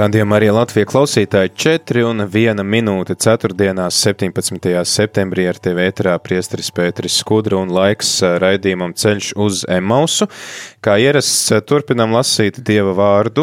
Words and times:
Radījumā 0.00 0.38
arī 0.38 0.46
Latvijas 0.48 0.88
klausītāji 0.88 1.50
4 1.60 2.06
un 2.08 2.22
1 2.24 2.62
minūte 2.64 3.12
4. 3.20 3.50
17. 3.92 4.70
septembrī 4.88 5.44
ar 5.50 5.58
tevi 5.60 5.84
ēterā 5.84 6.14
priesteris 6.24 6.70
Pēteris 6.72 7.18
Skudra 7.20 7.58
un 7.60 7.68
laiks 7.76 8.14
raidījumam 8.40 8.94
ceļš 8.96 9.34
uz 9.36 9.66
Emausu. 9.68 10.30
Kā 10.80 10.94
ierasts, 10.96 11.50
turpinam 11.68 12.14
lasīt 12.16 12.56
Dieva 12.64 12.94
vārdu, 12.96 13.42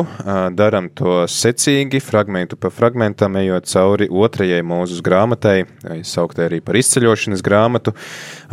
daram 0.57 0.87
to 0.89 1.19
secīgi, 1.29 1.99
fragmentu 2.01 2.57
pa 2.57 2.71
fragmentam, 2.73 3.37
ejot 3.37 3.69
cauri 3.69 4.07
otrajai 4.09 4.63
mūzus 4.65 5.03
grāmatai, 5.05 5.67
sauktē 6.01 6.47
arī 6.47 6.63
par 6.65 6.81
izceļošanas 6.81 7.45
grāmatu. 7.45 7.93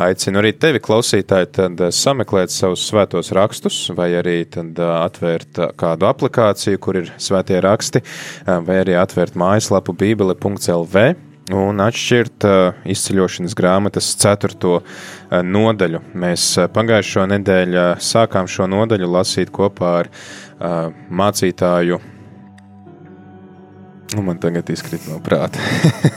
Aicinu 0.04 0.42
arī 0.42 0.52
tevi, 0.60 0.84
klausītāji, 0.84 1.48
tad 1.56 1.80
sameklēt 1.96 2.52
savus 2.52 2.84
svētos 2.84 3.32
rakstus 3.32 3.86
vai 3.96 4.10
arī 4.20 4.42
tad 4.52 4.76
atvērt 4.76 5.64
kādu 5.80 6.12
aplikāciju, 6.12 6.84
kur 6.84 7.00
ir 7.00 7.14
svētie 7.16 7.64
raksti, 7.64 8.04
vai 8.44 8.82
arī 8.84 9.00
atvērt 9.00 9.40
mājaslapu 9.40 9.96
bībele.lv 9.96 11.08
un 11.52 11.82
atšķirt 11.84 12.46
izceļošanas 12.94 13.56
grāmatas 13.58 14.14
ceturto 14.20 14.78
nodaļu. 15.30 16.00
Mēs 16.16 16.46
pagājušo 16.72 17.26
nedēļu 17.34 17.84
sākām 18.00 18.48
šo 18.48 18.68
nodaļu 18.70 19.10
lasīt 19.12 19.52
kopā 19.54 19.94
ar 20.04 20.12
mācītāju. 21.10 22.00
Nu, 24.14 24.22
man 24.22 24.38
tagad 24.38 24.68
izkrīt 24.70 25.08
no 25.10 25.18
prāta. 25.24 25.58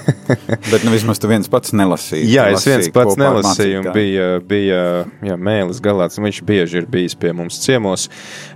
Bet 0.72 0.84
nu, 0.86 0.92
vismaz 0.94 1.22
tu 1.24 1.30
viens 1.32 1.48
pats 1.50 1.74
nelasīji. 1.74 2.28
Jā, 2.30 2.50
es 2.54 2.68
viens 2.68 2.92
pats 2.94 3.18
nelasīju, 3.18 3.82
bija, 3.96 4.28
bija 4.46 4.82
jā, 5.26 5.38
mēlis 5.40 5.80
galāts, 5.84 6.20
un 6.20 6.28
viņš 6.28 6.44
bieži 6.46 6.82
ir 6.84 6.90
bijis 6.92 7.18
pie 7.18 7.32
mums 7.34 7.58
ciemos. 7.64 8.06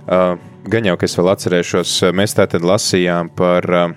Uh, 0.04 0.36
gan 0.70 0.86
jau, 0.86 0.94
ka 1.00 1.08
es 1.08 1.16
vēl 1.18 1.32
atcerēšos, 1.32 1.96
mēs 2.14 2.36
tātad 2.38 2.66
lasījām 2.68 3.32
par 3.34 3.68
uh, 3.72 3.96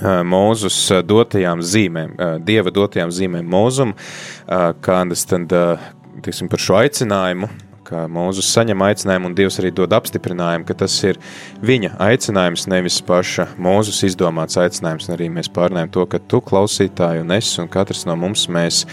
Mūzus 0.00 0.76
dotajām 1.06 1.64
zīmēm, 1.64 2.14
uh, 2.16 2.36
dieva 2.40 2.72
dotajām 2.74 3.12
zīmēm 3.14 3.48
mūzum, 3.50 3.96
uh, 3.96 4.70
kādas 4.84 5.26
tad, 5.28 5.52
uh, 5.52 5.90
tiksim, 6.24 6.48
par 6.52 6.62
šo 6.62 6.78
aicinājumu, 6.80 7.50
ka 7.90 8.04
Mūzus 8.10 8.48
saņem 8.54 8.84
aicinājumu 8.86 9.30
un 9.30 9.34
Dievs 9.38 9.58
arī 9.60 9.72
dod 9.74 9.92
apstiprinājumu, 9.96 10.66
ka 10.68 10.76
tas 10.84 10.94
ir 11.06 11.18
viņa 11.66 11.96
aicinājums, 12.06 12.68
nevis 12.70 13.00
paša 13.06 13.48
Mūzus 13.60 14.04
izdomāts 14.06 14.58
aicinājums. 14.60 15.08
Un 15.08 15.16
arī 15.16 15.30
mēs 15.32 15.50
pārnājam 15.52 15.90
to, 15.96 16.06
ka 16.10 16.22
tu 16.30 16.42
klausītāji 16.44 17.24
un 17.24 17.34
es 17.34 17.50
un 17.62 17.70
katrs 17.70 18.06
no 18.08 18.16
mums 18.20 18.46
mēs 18.52 18.84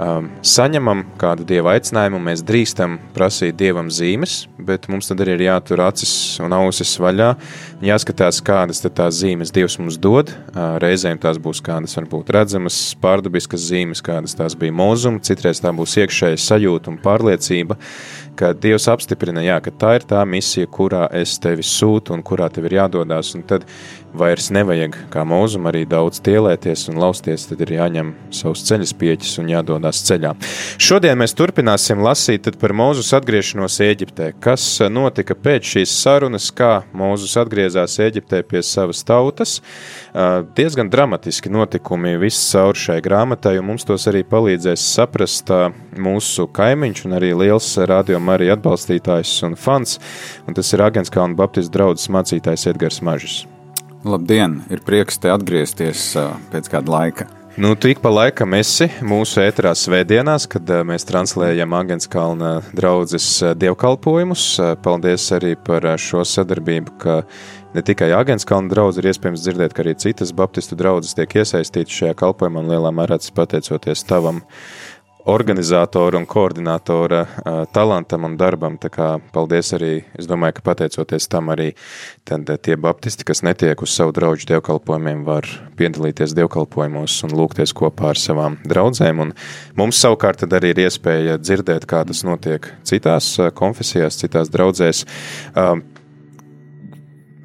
um, 0.00 0.28
saņemam 0.44 1.04
kādu 1.20 1.46
dieva 1.48 1.74
aicinājumu, 1.74 2.20
mēs 2.22 2.42
drīkstam 2.46 2.96
prasīt 3.14 3.56
dievam 3.60 3.90
zīmes, 3.92 4.44
bet 4.58 4.88
mums 4.92 5.10
tad 5.10 5.22
arī 5.24 5.36
ir 5.38 5.46
jātur 5.46 5.84
acis 5.84 6.12
un 6.44 6.54
ausis 6.56 6.96
vaļā, 7.02 7.32
jāskatās, 7.84 8.40
kādas 8.44 8.82
tās 8.84 9.20
zīmes 9.20 9.52
dievs 9.54 9.78
mums 9.80 9.98
dod. 10.00 10.32
Uh, 10.54 10.76
reizēm 10.82 11.20
tās 11.22 11.40
būs 11.42 11.62
kādas 11.64 11.96
varbūt 11.98 12.32
redzamas, 12.34 12.80
pārdabiskas 13.02 13.68
zīmes, 13.70 14.02
kādas 14.04 14.36
tās 14.38 14.58
bija 14.58 14.74
mūzuma, 14.74 15.22
citreiz 15.24 15.62
tā 15.62 15.72
būs 15.74 15.98
iekšēja 16.02 16.40
sajūta 16.40 16.92
un 16.92 17.00
pārliecība, 17.02 17.78
ka 18.34 18.52
Dievs 18.58 18.88
apstiprina, 18.90 19.42
jā, 19.44 19.58
ka 19.62 19.70
tā 19.70 19.92
ir 19.98 20.06
tā 20.10 20.22
misija, 20.26 20.68
kurā 20.70 21.04
es 21.14 21.36
tevi 21.42 21.64
sūtu 21.66 22.14
un 22.16 22.22
kurā 22.26 22.48
tev 22.52 22.66
ir 22.68 22.78
jādodās, 22.80 23.34
un 23.38 23.44
tad 23.46 23.66
vairs 24.14 24.50
nevajag 24.54 24.96
kā 25.12 25.24
mūzum 25.26 25.68
arī 25.70 25.84
daudz 25.90 26.20
tielēties 26.24 26.88
un 26.92 27.00
lausties, 27.02 27.48
tad 27.50 27.62
ir 27.64 27.74
jāņem 27.78 28.12
savus 28.34 28.64
ceļas 28.68 28.94
pieķis 28.98 29.38
un 29.42 29.50
jādodas 29.84 30.02
ceļā. 30.08 30.32
Šodien 30.78 31.18
mēs 31.18 31.34
turpināsim 31.36 32.02
lasīt 32.02 32.48
par 32.60 32.72
Mūzus 32.72 33.12
atgriešanos 33.16 33.80
Eģiptē. 33.80 34.32
Kas 34.40 34.80
notika 34.90 35.34
pēc 35.34 35.64
šīs 35.74 35.92
sarunas, 36.02 36.50
kā 36.52 36.84
Mūzus 36.94 37.36
atgriezās 37.40 37.98
Eģiptē 37.98 38.42
pie 38.42 38.62
savas 38.62 39.04
tautas? 39.04 39.60
Diezgan 40.56 40.90
dramatiski 40.90 41.50
notikumi 41.50 42.16
viss 42.18 42.52
caur 42.52 42.74
šai 42.74 43.00
grāmatai, 43.04 43.58
un 43.58 43.68
mums 43.72 43.84
tos 43.84 44.06
arī 44.10 44.24
palīdzēs 44.24 44.84
saprast 44.94 45.50
mūsu 45.96 46.48
kaimiņš 46.54 47.04
un 47.06 47.18
arī 47.18 47.34
liels 47.34 47.76
radio 47.78 48.20
Marija 48.20 48.56
atbalstītājs 48.56 49.42
un 49.46 49.56
fans, 49.56 49.98
un 50.46 50.54
tas 50.54 50.72
ir 50.72 50.84
Agenskalna 50.84 51.36
Baptistu 51.38 51.74
draudzes 51.78 52.10
mācītājs 52.12 52.68
Edgars 52.70 53.02
Mažis. 53.02 53.44
Labdien! 54.04 54.60
Ir 54.68 54.84
prieks 54.84 55.16
te 55.16 55.32
atgriezties 55.32 56.12
pēc 56.52 56.68
kāda 56.68 56.92
laika. 56.92 57.30
Nu, 57.56 57.74
tu 57.74 57.88
ik 57.88 58.00
pa 58.02 58.10
laikam 58.10 58.50
esi 58.58 58.88
mūsu 59.06 59.38
ēterā 59.38 59.76
svētdienās, 59.78 60.48
kad 60.50 60.66
mēs 60.88 61.06
translējam 61.06 61.76
Agenskalna 61.78 62.48
draudzes 62.74 63.28
dievkalpojumus. 63.62 64.46
Paldies 64.82 65.28
arī 65.36 65.52
par 65.54 65.86
šo 66.02 66.24
sadarbību, 66.26 66.96
ka 66.98 67.20
ne 67.76 67.84
tikai 67.86 68.08
Agenskalna 68.18 68.72
draudz 68.72 68.98
ir 68.98 69.06
iespējams 69.12 69.44
dzirdēt, 69.46 69.76
ka 69.76 69.84
arī 69.84 69.94
citas 70.02 70.34
baptistu 70.34 70.74
draudzes 70.80 71.14
tiek 71.14 71.30
iesaistītas 71.44 71.94
šajā 71.94 72.18
kalpojumā 72.24 72.64
un 72.64 72.74
lielā 72.74 72.90
mērā 72.90 73.20
tas 73.22 73.30
pateicoties 73.38 74.02
tavam 74.10 74.42
organizatora 75.24 76.18
un 76.18 76.26
koordinatora 76.26 77.20
uh, 77.22 77.60
talantam 77.72 78.26
un 78.28 78.36
darbam. 78.36 78.76
Tā 78.80 78.90
kā 78.92 79.08
paldies 79.32 79.72
arī, 79.76 79.92
es 80.18 80.28
domāju, 80.28 80.58
ka 80.58 80.66
pateicoties 80.70 81.28
tam 81.32 81.48
arī 81.54 81.70
tad 82.28 82.50
tie 82.64 82.76
baptisti, 82.80 83.24
kas 83.24 83.44
netiek 83.46 83.80
uz 83.82 83.94
savu 83.96 84.12
draugu 84.16 84.44
dievkalpojumiem, 84.50 85.24
var 85.24 85.48
piedalīties 85.78 86.36
dievkalpojumos 86.36 87.16
un 87.24 87.36
lūgties 87.38 87.72
kopā 87.76 88.12
ar 88.12 88.20
savām 88.20 88.58
draudzēm. 88.68 89.24
Un 89.24 89.34
mums 89.80 90.02
savukārt 90.04 90.44
tad 90.44 90.56
arī 90.58 90.74
ir 90.74 90.84
iespēja 90.84 91.38
dzirdēt, 91.40 91.88
kā 91.88 92.04
tas 92.08 92.24
notiek 92.26 92.68
citās 92.84 93.34
konfesijās, 93.56 94.20
citās 94.20 94.52
draudzēs. 94.52 95.04
Uh, 95.54 95.80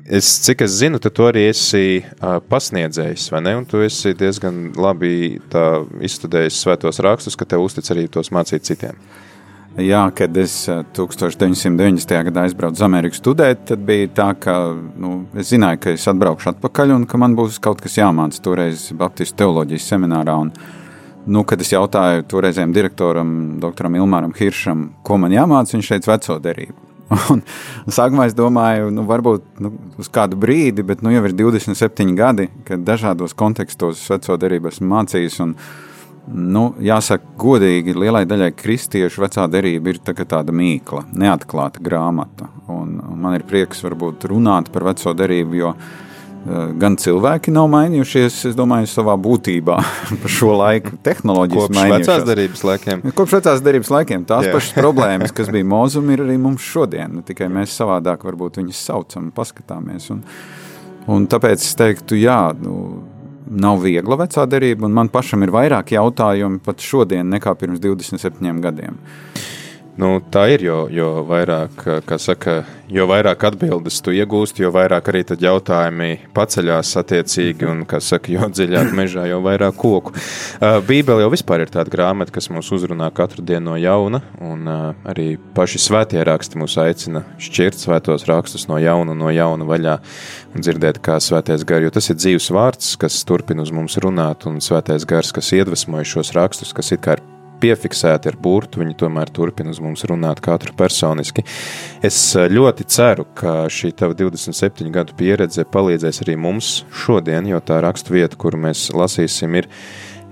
Es, 0.10 0.26
cik 0.42 0.64
es 0.66 0.74
zinu, 0.80 0.98
tu 0.98 1.26
arī 1.28 1.44
esi 1.52 2.00
uh, 2.02 2.40
pasniedzējis, 2.50 3.28
vai 3.30 3.44
ne? 3.46 3.52
Un 3.60 3.66
tu 3.70 3.78
esi 3.86 4.16
diezgan 4.18 4.72
labi 4.74 5.38
izstudējis 6.02 6.58
svētos 6.64 6.98
rakstus, 7.06 7.38
ka 7.38 7.46
tev 7.46 7.62
uztic 7.68 7.92
arī 7.94 8.08
tos 8.10 8.32
mācīt 8.34 8.66
citiem. 8.66 8.98
Jā, 9.78 10.02
kad 10.18 10.34
es 10.42 10.64
1990. 10.98 12.16
gadā 12.32 12.48
aizbraucu 12.48 12.80
uz 12.80 12.84
Ameriku 12.88 13.20
studēt, 13.20 13.68
tad 13.70 13.86
bija 13.86 14.10
tā, 14.18 14.28
ka 14.42 14.58
nu, 14.74 15.14
es 15.38 15.54
zināju, 15.54 15.84
ka 15.86 15.94
es 15.94 16.10
atbraukšu 16.10 16.56
atpakaļ 16.56 16.98
un 16.98 17.06
ka 17.06 17.22
man 17.22 17.38
būs 17.38 17.62
kaut 17.62 17.86
kas 17.86 18.02
jāmācās 18.02 18.42
toreiz 18.42 18.90
Baptistu 18.98 19.44
teoloģijas 19.44 19.92
seminārā. 19.94 20.40
Un, 20.42 20.52
nu, 21.30 21.46
kad 21.46 21.62
es 21.62 21.76
jautāju 21.76 22.26
toreizējiem 22.34 22.74
direktoram, 22.74 23.40
doktoram 23.62 24.02
Ilmāram 24.02 24.34
Hiršam, 24.34 24.88
ko 25.06 25.22
man 25.22 25.38
jāmācās, 25.38 25.78
viņš 25.78 25.94
teica 26.00 26.16
veco 26.18 26.42
derību. 26.50 26.89
Un, 27.10 27.42
un 27.86 27.94
sākumā 27.96 28.28
es 28.30 28.36
domāju, 28.38 28.92
nu, 28.94 29.06
varbūt 29.10 29.62
nu, 29.66 29.74
uz 30.02 30.10
kādu 30.14 30.38
brīdi, 30.40 30.86
bet 30.86 31.04
nu, 31.06 31.14
jau 31.14 31.24
ir 31.26 31.36
27 31.38 32.16
gadi, 32.18 32.50
kad 32.68 32.84
dažādos 32.86 33.34
kontekstos 33.38 34.04
veco 34.12 34.38
derību 34.42 34.70
esmu 34.70 34.90
mācījis. 34.92 35.40
Un, 35.46 35.56
nu, 36.30 36.66
jāsaka, 36.86 37.34
godīgi, 37.42 37.98
lielai 37.98 38.26
daļai 38.30 38.52
kristiešu 38.58 39.26
vecā 39.26 39.48
derība 39.50 39.90
ir 39.90 40.04
tā 40.06 40.14
tāda 40.20 40.54
mīkla, 40.54 41.08
neatklāta 41.18 41.82
grāmata. 41.82 42.52
Un, 42.70 43.00
un 43.02 43.26
man 43.26 43.40
ir 43.40 43.48
prieks 43.50 43.82
varbūt 43.88 44.30
runāt 44.30 44.70
par 44.74 44.86
veco 44.92 45.16
derību, 45.18 45.60
jo 45.64 45.74
Eh, 45.74 46.09
gan 46.80 46.96
cilvēki 47.00 47.52
nav 47.54 47.68
mainījušies, 47.74 48.38
es 48.50 48.56
domāju, 48.58 48.88
savā 48.90 49.16
būtībā 49.20 49.76
par 50.22 50.34
šo 50.34 50.54
laiku. 50.60 50.96
Tehnoloģijas 51.06 51.68
Kopš 51.68 51.92
vecās 51.94 52.26
derības 52.30 52.64
laikiem. 52.70 53.04
Kopš 53.18 53.36
vecās 53.40 53.64
derības 53.66 53.92
laikiem 53.94 54.26
tās 54.30 54.48
Jā. 54.48 54.56
pašas 54.56 54.78
problēmas, 54.78 55.36
kas 55.36 55.52
bija 55.54 55.68
mūzum, 55.76 56.10
ir 56.14 56.24
arī 56.26 56.40
mums 56.42 56.66
šodien. 56.66 57.22
Tikai 57.28 57.52
mēs 57.54 57.76
savādāk 57.80 58.26
varbūt 58.28 58.62
viņus 58.62 58.84
saucam 58.90 59.30
paskatāmies. 59.36 60.10
Un, 60.16 60.24
un 61.12 61.28
tāpēc 61.30 61.64
es 61.66 61.76
teiktu, 61.80 62.18
jā, 62.22 62.42
nu, 62.64 63.04
nav 63.50 63.84
viegla 63.84 64.20
vecā 64.24 64.46
derība, 64.50 64.88
un 64.88 64.96
man 64.96 65.12
pašam 65.12 65.44
ir 65.46 65.54
vairāk 65.54 65.96
jautājumu 65.96 66.62
pat 66.66 66.84
šodien 66.86 67.30
nekā 67.36 67.56
pirms 67.60 67.82
27 67.84 68.64
gadiem. 68.64 69.00
Nu, 70.00 70.22
tā 70.32 70.46
ir, 70.54 70.62
jo, 70.64 70.76
jo 70.96 71.08
vairāk, 71.28 71.82
saka, 72.24 72.62
jo 72.88 73.04
vairāk 73.10 73.42
atbildes 73.50 73.98
tu 74.00 74.14
iegūsti, 74.16 74.64
jo 74.64 74.70
vairāk 74.72 75.10
arī 75.12 75.26
jautājumi 75.28 76.30
paceļās 76.32 76.94
attiecīgi, 77.02 77.66
un, 77.68 77.82
kā 77.90 78.00
saka, 78.00 78.32
jo 78.32 78.48
dziļāk 78.48 78.94
mežā, 78.96 79.26
jo 79.28 79.42
vairāk 79.44 79.76
koku. 79.76 80.14
Bībele 80.88 81.26
jau 81.26 81.32
vispār 81.34 81.66
ir 81.66 81.74
tāda 81.74 81.92
grāmata, 81.92 82.32
kas 82.32 82.48
mūs 82.48 82.72
uzrunā 82.78 83.10
katru 83.12 83.44
dienu 83.44 83.74
no 83.74 83.76
jauna, 83.76 84.22
un 84.40 84.70
arī 85.04 85.34
paši 85.58 85.82
svētie 85.84 86.24
raksti 86.30 86.62
mūs 86.62 86.78
aicina 86.80 87.26
šķirt 87.36 87.84
svētos 87.84 88.24
rakstus 88.30 88.70
no 88.72 88.80
jauna, 88.80 89.18
no 89.20 89.34
jauna 89.36 89.68
vaļā 89.68 89.98
un 90.56 90.64
dzirdēt, 90.64 91.02
kā 91.04 91.18
svētais 91.20 91.68
gars, 91.68 91.90
jo 91.90 91.92
tas 91.98 92.08
ir 92.08 92.22
dzīves 92.22 92.48
vārds, 92.56 92.94
kas 93.04 93.20
turpina 93.28 93.68
uz 93.68 93.76
mums 93.76 94.00
runāt, 94.00 94.48
un 94.48 94.64
svētais 94.64 95.04
gars, 95.10 95.34
kas 95.36 95.52
iedvesmoja 95.60 96.08
šos 96.16 96.32
rakstus, 96.40 96.72
kas 96.78 96.96
it 96.96 97.04
kā 97.04 97.18
ir 97.20 97.26
piefiksēti 97.62 98.32
ar 98.32 98.38
burtu, 98.40 98.82
viņi 98.84 98.98
tomēr 99.00 99.32
turpina 99.36 99.74
uz 99.74 99.82
mums 99.84 100.06
runāt 100.10 100.42
katru 100.44 100.74
personiski. 100.80 101.46
Es 102.06 102.18
eh, 102.36 102.50
ļoti 102.52 102.88
ceru, 102.90 103.28
ka 103.38 103.68
šī 103.72 103.94
tava 104.00 104.18
27 104.18 104.90
gadu 104.96 105.16
pieredze 105.20 105.68
palīdzēs 105.68 106.24
arī 106.26 106.40
mums 106.40 106.84
šodien, 107.06 107.52
jo 107.52 107.62
tā 107.64 107.82
rakstu 107.86 108.18
vieta, 108.18 108.40
kuru 108.40 108.62
mēs 108.70 108.90
lasīsim, 108.96 109.60
ir, 109.62 109.70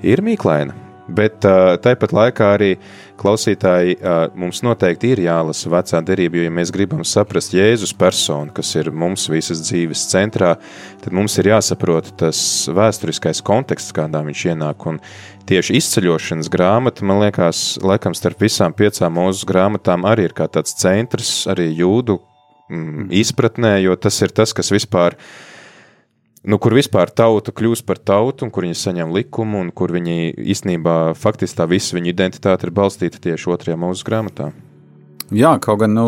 ir 0.05 0.25
mīklaina. 0.25 0.86
Bet 1.07 1.45
uh, 1.47 1.77
tāpat 1.79 2.11
laikā 2.11 2.49
arī 2.57 2.73
klausītāji 3.17 3.95
uh, 3.97 4.17
mums 4.37 4.59
noteikti 4.65 5.13
ir 5.13 5.21
jālasa 5.23 5.71
vecā 5.71 6.01
derība, 6.05 6.41
jo, 6.41 6.47
ja 6.47 6.53
mēs 6.53 6.71
gribam 6.75 7.05
saprast 7.07 7.55
Jēzus 7.55 7.95
personu, 7.97 8.51
kas 8.55 8.73
ir 8.75 8.91
mums 8.91 9.29
visas 9.31 9.63
dzīves 9.63 10.03
centrā, 10.11 10.53
tad 11.03 11.15
mums 11.15 11.39
ir 11.39 11.53
jāsaprot 11.53 12.11
tas 12.19 12.39
vēsturiskais 12.67 13.41
konteksts, 13.47 13.95
kādā 13.95 14.21
viņš 14.27 14.45
ienāk. 14.51 14.87
Un 14.91 14.99
tieši 15.47 15.79
izceļošanas 15.79 16.51
grāmata, 16.51 17.07
man 17.07 17.23
liekas, 17.23 17.65
laikam 17.79 18.15
starp 18.17 18.43
visām 18.43 18.75
piecām 18.75 19.15
mūsu 19.15 19.47
grāmatām 19.47 20.05
arī 20.09 20.27
ir 20.27 20.37
kā 20.37 20.49
tāds 20.51 20.75
centrs, 20.75 21.45
arī 21.47 21.71
jūdu 21.71 22.19
mm, 22.67 23.11
izpratnē, 23.23 23.77
jo 23.87 23.95
tas 23.95 24.19
ir 24.27 24.35
tas, 24.35 24.51
kas 24.53 24.75
vispār 24.75 25.15
ir 25.15 25.45
nu, 26.45 26.57
kur 26.61 26.75
vispār 26.77 27.09
tauta 27.09 27.53
kļūst 27.55 27.85
par 27.87 27.99
tautu, 27.99 28.45
un 28.45 28.53
kur 28.53 28.67
viņi 28.67 28.77
saņem 28.77 29.13
likumu, 29.15 29.61
un 29.65 29.71
kur 29.75 29.93
viņi 29.95 30.33
īstenībā 30.53 30.97
faktiski 31.17 31.59
tā 31.59 31.67
visa 31.69 31.97
viņa 31.97 32.11
identitāte 32.13 32.67
ir 32.67 32.73
balstīta 32.75 33.21
tieši 33.23 33.53
otrajā 33.53 33.79
mūža 33.79 34.07
grāmatā. 34.07 34.51
Jā, 35.33 35.57
kaut 35.63 35.81
gan 35.83 35.95
nu, 35.95 36.07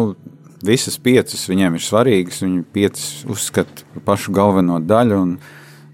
visas 0.66 1.00
piecas 1.02 1.48
viņiem 1.50 1.76
ir 1.76 1.84
svarīgas, 1.84 2.44
viņi 2.46 2.66
piecas 2.76 3.08
uzskata 3.30 3.88
par 3.96 4.06
pašu 4.14 4.36
galveno 4.36 4.82
daļu. 4.84 5.24
Un, 5.24 5.40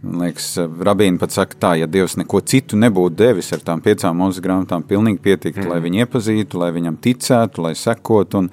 Man 0.06 0.20
liekas, 0.22 0.52
Rabīna 0.86 1.18
pat 1.18 1.34
saka, 1.34 1.56
tā, 1.58 1.70
ja 1.80 1.88
Dievs 1.90 2.14
neko 2.20 2.38
citu 2.46 2.78
nebūtu 2.78 3.16
devis 3.18 3.48
ar 3.56 3.64
tām 3.66 3.80
piecām 3.82 4.20
mūža 4.22 4.44
grāmatām, 4.44 4.84
pilnīgi 4.86 5.18
pietiktu, 5.24 5.64
mm. 5.64 5.72
lai 5.72 5.80
viņu 5.82 6.04
iepazītu, 6.04 6.60
lai 6.62 6.68
viņam 6.76 7.00
ticētu, 7.02 7.64
lai 7.66 7.72
sekotu. 7.80 8.44
Un, 8.44 8.52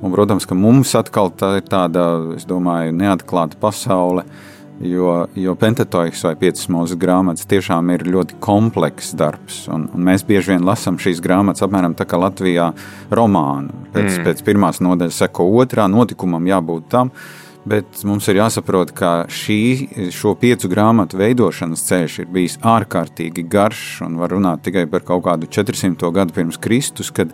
un, 0.00 0.14
protams, 0.14 0.46
ka 0.48 0.56
mums 0.56 0.94
atkal 0.96 1.28
tā 1.36 1.58
ir 1.58 1.66
tāda, 1.68 2.06
es 2.38 2.48
domāju, 2.48 2.96
neatklāta 2.96 3.60
pasaule. 3.60 4.24
Uh, 4.24 4.55
Jo, 4.80 5.26
jo 5.34 5.54
Pentatoiks 5.56 6.20
vai 6.26 6.34
piecas 6.36 6.66
mūzes 6.68 6.98
grāmatas 7.00 7.48
tiešām 7.48 7.94
ir 7.94 8.04
ļoti 8.12 8.36
komplekss 8.44 9.14
darbs. 9.16 9.62
Un, 9.72 9.86
un 9.96 10.04
mēs 10.04 10.26
bieži 10.28 10.52
vien 10.52 10.66
lasām 10.68 10.98
šīs 11.00 11.22
grāmatas 11.24 11.64
apmēram 11.64 11.96
tā 11.96 12.04
kā 12.08 12.20
Latvijā 12.20 12.68
romānu. 13.08 13.72
Pēc, 13.94 14.10
mm. 14.10 14.26
pēc 14.28 14.44
pirmās 14.44 14.82
nodaļas 14.84 15.22
seko 15.24 15.48
otrā, 15.62 15.88
notikumam 15.88 16.44
jābūt 16.50 16.90
tam. 16.92 17.12
Bet 17.66 18.04
mums 18.06 18.28
ir 18.30 18.38
jāsaprot, 18.38 18.92
ka 18.94 19.12
šī, 19.32 19.58
šo 20.14 20.36
piecu 20.38 20.68
grāmatu 20.70 21.18
veidošanas 21.18 21.82
ceļš 21.88 22.18
ir 22.22 22.28
bijis 22.30 22.58
ārkārtīgi 22.62 23.42
garš 23.50 23.80
un 24.06 24.20
var 24.20 24.30
runāt 24.36 24.62
tikai 24.68 24.84
par 24.92 25.02
kaut 25.08 25.24
kādu 25.24 25.48
400 25.50 26.12
gadu 26.14 26.36
pirms 26.36 26.60
Kristus, 26.62 27.10
kad 27.10 27.32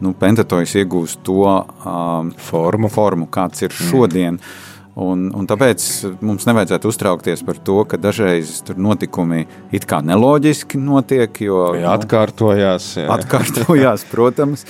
nu, 0.00 0.14
Pentatoiks 0.16 0.72
iegūst 0.80 1.20
to 1.26 1.42
um, 1.50 2.30
formu, 2.46 2.88
formu, 2.88 3.28
kāds 3.34 3.66
ir 3.66 3.76
šodien. 3.76 4.38
Mm. 4.38 4.72
Un, 4.94 5.24
un 5.34 5.46
tāpēc 5.50 5.84
mums 6.22 6.44
nevajadzētu 6.46 6.86
uztraukties 6.86 7.40
par 7.42 7.58
to, 7.66 7.80
ka 7.90 7.98
dažreiz 7.98 8.60
tur 8.62 8.78
notikumi 8.78 9.40
it 9.74 9.88
kā 9.90 9.98
neloģiski 10.06 10.78
notiek. 10.78 11.40
Jo, 11.42 11.72
jā, 11.74 11.82
nu, 11.82 11.90
atkārtojās. 11.96 12.86
Jā. 13.00 13.08
Atkārtojās, 13.16 14.06
protams, 14.12 14.62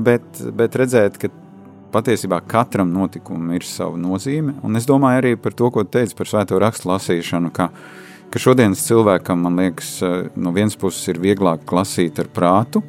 bet, 0.00 0.24
bet 0.56 0.78
redzēt, 0.80 1.18
ka 1.20 1.28
patiesībā 1.92 2.38
katram 2.48 2.88
notikumam 2.94 3.52
ir 3.58 3.66
sava 3.68 4.00
nozīme. 4.00 4.56
Un 4.64 4.80
es 4.80 4.88
domāju 4.88 5.20
arī 5.20 5.34
par 5.36 5.56
to, 5.58 5.68
ko 5.74 5.84
teicu 5.84 6.16
par 6.16 6.30
svēto 6.30 6.60
rakstu 6.62 6.88
lasīšanu. 6.88 7.52
Ka, 7.52 7.68
ka 8.32 8.40
šodienas 8.40 8.86
cilvēkam, 8.86 9.44
man 9.44 9.60
liekas, 9.60 9.98
no 10.40 10.54
vienas 10.56 10.78
puses 10.80 11.04
ir 11.12 11.20
vieglāk 11.20 11.68
lasīt 11.76 12.22
ar 12.22 12.30
prātu, 12.32 12.80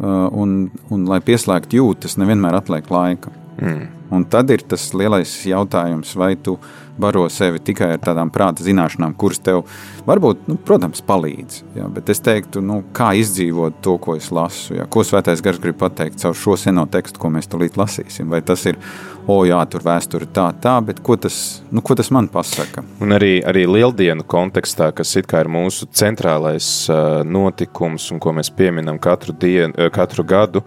un, 0.00 0.56
un 0.92 1.04
lai 1.10 1.20
pieslēgtu 1.24 1.82
jūtas, 1.82 2.16
nevienmēr 2.20 2.62
atliek 2.62 2.88
laika. 2.92 3.34
Mm. 3.60 3.95
Un 4.10 4.26
tad 4.30 4.50
ir 4.54 4.62
tas 4.68 4.92
lielais 4.94 5.32
jautājums, 5.48 6.12
vai 6.18 6.36
tu 6.38 6.56
baro 6.96 7.26
sevi 7.32 7.60
tikai 7.60 7.90
ar 7.96 8.00
tādām 8.02 8.30
prāta 8.32 8.64
zināšanām, 8.64 9.14
kuras 9.18 9.40
tev 9.44 9.64
varbūt, 10.08 10.46
nu, 10.48 10.56
protams, 10.66 11.02
palīdz. 11.06 11.58
Jā, 11.76 11.88
bet 11.92 12.10
es 12.12 12.22
teiktu, 12.24 12.62
nu, 12.64 12.80
kā 12.96 13.10
izdzīvot 13.20 13.82
to, 13.84 13.96
ko 14.02 14.16
es 14.16 14.30
lasu. 14.34 14.76
Jā, 14.78 14.86
ko 14.88 15.04
svētais 15.04 15.42
gars 15.44 15.60
grib 15.62 15.78
pateikt 15.80 16.22
caur 16.22 16.36
šo 16.38 16.56
seno 16.60 16.86
tekstu, 16.90 17.20
ko 17.20 17.30
mēs 17.34 17.50
tulīt 17.52 17.76
lasīsim. 17.76 18.30
Vai 18.32 18.40
tas 18.46 18.64
ir, 18.70 18.78
o, 19.26 19.42
jā, 19.48 19.60
tur 19.70 19.84
vēsture 19.86 20.28
tā, 20.32 20.48
tā, 20.62 20.76
bet 20.86 21.02
ko 21.04 21.18
tas, 21.20 21.60
nu, 21.70 21.84
ko 21.84 21.98
tas 21.98 22.12
man 22.14 22.30
pasaka? 22.32 22.84
Un 23.04 23.16
arī, 23.16 23.34
arī 23.44 23.66
lieldienu 23.68 24.24
kontekstā, 24.24 24.92
kas 24.96 25.16
it 25.20 25.28
kā 25.30 25.44
ir 25.44 25.52
mūsu 25.52 25.90
centrālais 25.92 26.70
notikums 27.28 28.08
un 28.14 28.22
ko 28.22 28.32
mēs 28.38 28.52
pieminam 28.56 29.02
katru, 29.02 29.36
dienu, 29.36 29.90
katru 29.92 30.24
gadu. 30.24 30.64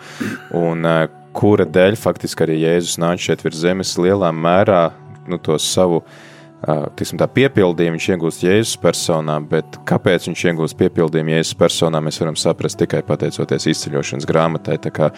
Un, 0.54 0.86
kura 1.36 1.68
dēļ 1.68 1.98
faktiski 2.00 2.46
arī 2.46 2.58
Jēzus 2.64 3.00
nāca 3.02 3.30
šeit 3.30 3.46
virs 3.46 3.62
zemes 3.62 3.96
lielā 4.02 4.32
mērā 4.36 4.90
nu, 5.30 5.38
to 5.38 5.58
savu 5.62 6.04
tiksim, 7.00 7.20
piepildījumu 7.20 7.96
viņš 7.96 8.08
iegūst 8.14 8.44
Jēzus 8.44 8.76
personā, 8.84 9.38
bet 9.48 9.78
kāpēc 9.88 10.28
viņš 10.28 10.44
iegūst 10.52 10.78
piepildījumu 10.80 11.32
Jēzus 11.38 11.56
personā, 11.60 12.02
mēs 12.04 12.20
varam 12.20 12.36
saprast 12.40 12.80
tikai 12.82 13.00
pateicoties 13.08 13.70
izceļošanas 13.72 14.28
grāmatai. 14.28 14.76
Tā 14.84 14.92
kā 14.92 15.10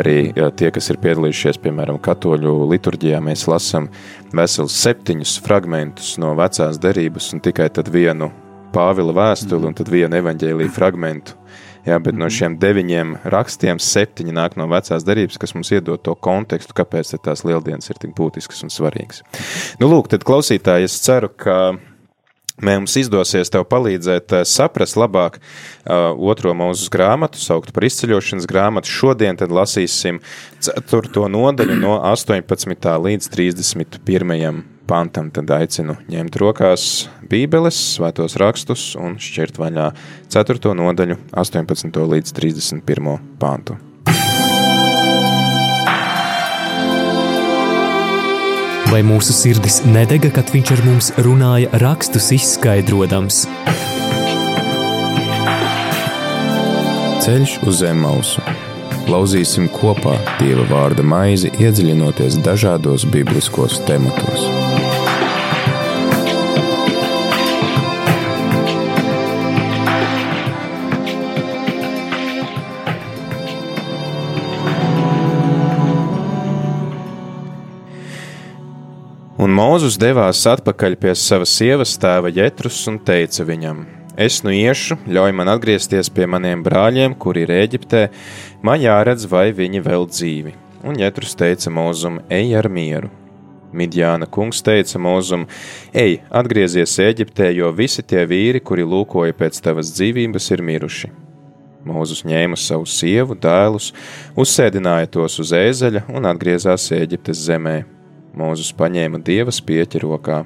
arī 0.00 0.32
tie, 0.34 0.72
kas 0.74 0.90
ir 0.90 0.98
piedalījušies, 1.04 1.60
piemēram, 1.62 2.00
katoļu 2.02 2.56
liturģijā, 2.72 3.22
mēs 3.22 3.46
lasām 3.50 3.86
veselus 4.34 4.78
septiņus 4.82 5.38
fragmentus 5.46 6.16
no 6.22 6.34
vecās 6.38 6.80
derības 6.82 7.32
un 7.36 7.44
tikai 7.44 7.70
tad 7.70 7.92
vienu 7.92 8.32
Pāvila 8.70 9.10
vēstuli 9.10 9.66
un 9.66 9.74
tad 9.74 9.88
vienu 9.90 10.14
evaņģēlīju 10.20 10.70
fragmentu 10.70 11.39
Jā, 11.86 11.96
bet 12.02 12.16
no 12.16 12.26
mhm. 12.26 12.34
šiem 12.36 12.56
deviņiem 12.60 13.14
rakstiem 13.32 13.80
septiņi 13.80 14.34
nāk 14.36 14.56
no 14.60 14.68
vecās 14.70 15.06
derības, 15.06 15.38
kas 15.40 15.54
mums 15.56 15.72
iedod 15.72 16.02
to 16.04 16.14
kontekstu, 16.14 16.76
kāpēc 16.76 17.14
tās 17.24 17.44
lieldienas 17.48 17.88
ir 17.90 18.00
tik 18.00 18.12
būtiskas 18.18 18.64
un 18.66 18.72
svarīgas. 18.72 19.22
Nu, 19.80 19.88
lūk, 19.88 20.10
tad 20.12 20.26
klausītāji, 20.28 20.90
es 20.90 20.98
ceru, 21.04 21.32
ka 21.32 21.60
mums 22.64 22.96
izdosies 23.00 23.52
tev 23.52 23.64
palīdzēt 23.70 24.34
uh, 24.36 24.42
saprast 24.48 24.98
labāk 25.00 25.38
uh, 25.40 26.12
otro 26.16 26.52
mūzes 26.56 26.90
grāmatu, 26.92 27.40
saukt 27.40 27.72
par 27.76 27.86
izceļošanas 27.88 28.48
grāmatu. 28.50 28.92
Šodien 28.92 29.40
tad 29.40 29.54
lasīsim 29.54 30.20
ceturto 30.60 31.26
nodaļu 31.32 31.78
no 31.80 31.96
18. 32.12 32.92
līdz 33.06 33.30
31 33.32 34.60
pantam, 34.90 35.30
tad 35.30 35.50
aicinu 35.54 35.94
ņemt 36.10 36.36
rokās 36.42 36.86
Bībeles, 37.30 37.78
svētos 37.94 38.34
rakstus 38.40 38.90
un 38.98 39.14
šķirt 39.22 39.60
vaļā 39.60 39.90
4. 40.32 40.74
nodaļu, 40.74 41.18
18. 41.30 42.02
līdz 42.14 42.34
31. 42.34 43.14
pantu. 43.38 43.78
Vai 48.90 49.04
mūsu 49.06 49.30
sirdis 49.30 49.84
nedega, 49.86 50.32
kad 50.34 50.50
viņš 50.50 50.72
ar 50.74 50.80
mums 50.82 51.12
runāja, 51.22 51.70
rakstus 51.78 52.32
izskaidrojams? 52.34 53.44
Ceļš 57.22 57.54
uz 57.62 57.78
zemes 57.84 58.02
mausu. 58.02 58.42
Lauzīsim 59.10 59.70
kopā 59.70 60.16
Dieva 60.40 60.66
vārda 60.70 61.06
maizi, 61.06 61.52
iedziļinoties 61.62 62.40
dažādos 62.44 63.06
bibliskos 63.14 63.78
tematos. 63.86 64.79
Un 79.50 79.56
Mūzus 79.58 79.96
devās 79.98 80.44
atpakaļ 80.46 80.94
pie 81.02 81.10
savas 81.18 81.50
sievas 81.58 81.96
tēva 81.98 82.30
Jētrus 82.30 82.76
un 82.86 83.00
teica 83.02 83.42
viņam: 83.48 83.80
Es 84.14 84.44
nu 84.46 84.52
iešu, 84.54 84.94
ļauj 85.10 85.34
man 85.34 85.50
atgriezties 85.50 86.06
pie 86.14 86.28
maniem 86.30 86.62
brāļiem, 86.62 87.16
kuri 87.18 87.42
ir 87.42 87.50
Eģiptē, 87.56 88.04
man 88.62 88.78
jāredz, 88.78 89.26
vai 89.26 89.48
viņi 89.50 89.82
vēl 89.88 90.06
dzīvi. 90.06 90.54
Un 90.86 91.02
Jētrus 91.02 91.34
teica 91.34 91.74
Mūzum: 91.74 92.22
Ej 92.30 92.54
ar 92.62 92.70
mieru! 92.70 93.10
Midjāna 93.74 94.30
kungs 94.30 94.62
teica 94.62 95.02
Mūzum: 95.02 95.48
Ej, 95.90 96.20
atgriezies 96.30 96.94
Eģiptē, 97.10 97.50
jo 97.58 97.74
visi 97.74 98.06
tie 98.06 98.22
vīri, 98.30 98.62
kuri 98.62 98.86
lūkoja 98.86 99.34
pēc 99.34 99.58
tavas 99.66 99.90
dzīvības, 99.98 100.50
ir 100.54 100.62
miruši. 100.62 101.16
Mūzus 101.90 102.22
ņēma 102.22 102.54
savu 102.54 102.86
sievu, 102.86 103.34
dēlus, 103.34 103.90
uzsēdināja 104.38 105.10
tos 105.18 105.42
uz 105.42 105.50
ēzeļa 105.50 106.06
un 106.14 106.30
atgriezās 106.30 106.92
Eģiptes 106.94 107.48
zemē. 107.50 107.80
Mūzus 108.36 108.72
paņēma 108.78 109.20
dieva 109.26 109.52
spieķi 109.54 110.02
rokā. 110.04 110.42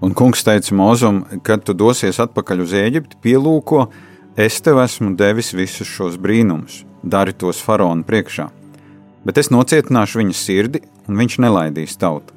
Un 0.00 0.14
kungs 0.16 0.44
teica 0.46 0.74
Mozum, 0.74 1.24
kad 1.44 1.64
tu 1.64 1.74
dosies 1.76 2.20
atpakaļ 2.22 2.64
uz 2.64 2.72
Eģipti, 2.76 3.18
pielūko, 3.22 3.84
es 4.40 4.60
tev 4.64 4.80
esmu 4.82 5.12
devis 5.18 5.52
visus 5.54 5.90
šos 5.90 6.16
brīnumus, 6.16 6.84
dari 7.02 7.36
tos 7.36 7.60
faraona 7.60 8.06
priekšā. 8.06 8.48
Bet 9.26 9.38
es 9.38 9.52
nocietināšu 9.52 10.22
viņa 10.22 10.36
sirdi, 10.36 10.80
un 11.06 11.20
viņš 11.20 11.38
nelaidīs 11.44 11.98
tautu. 12.00 12.32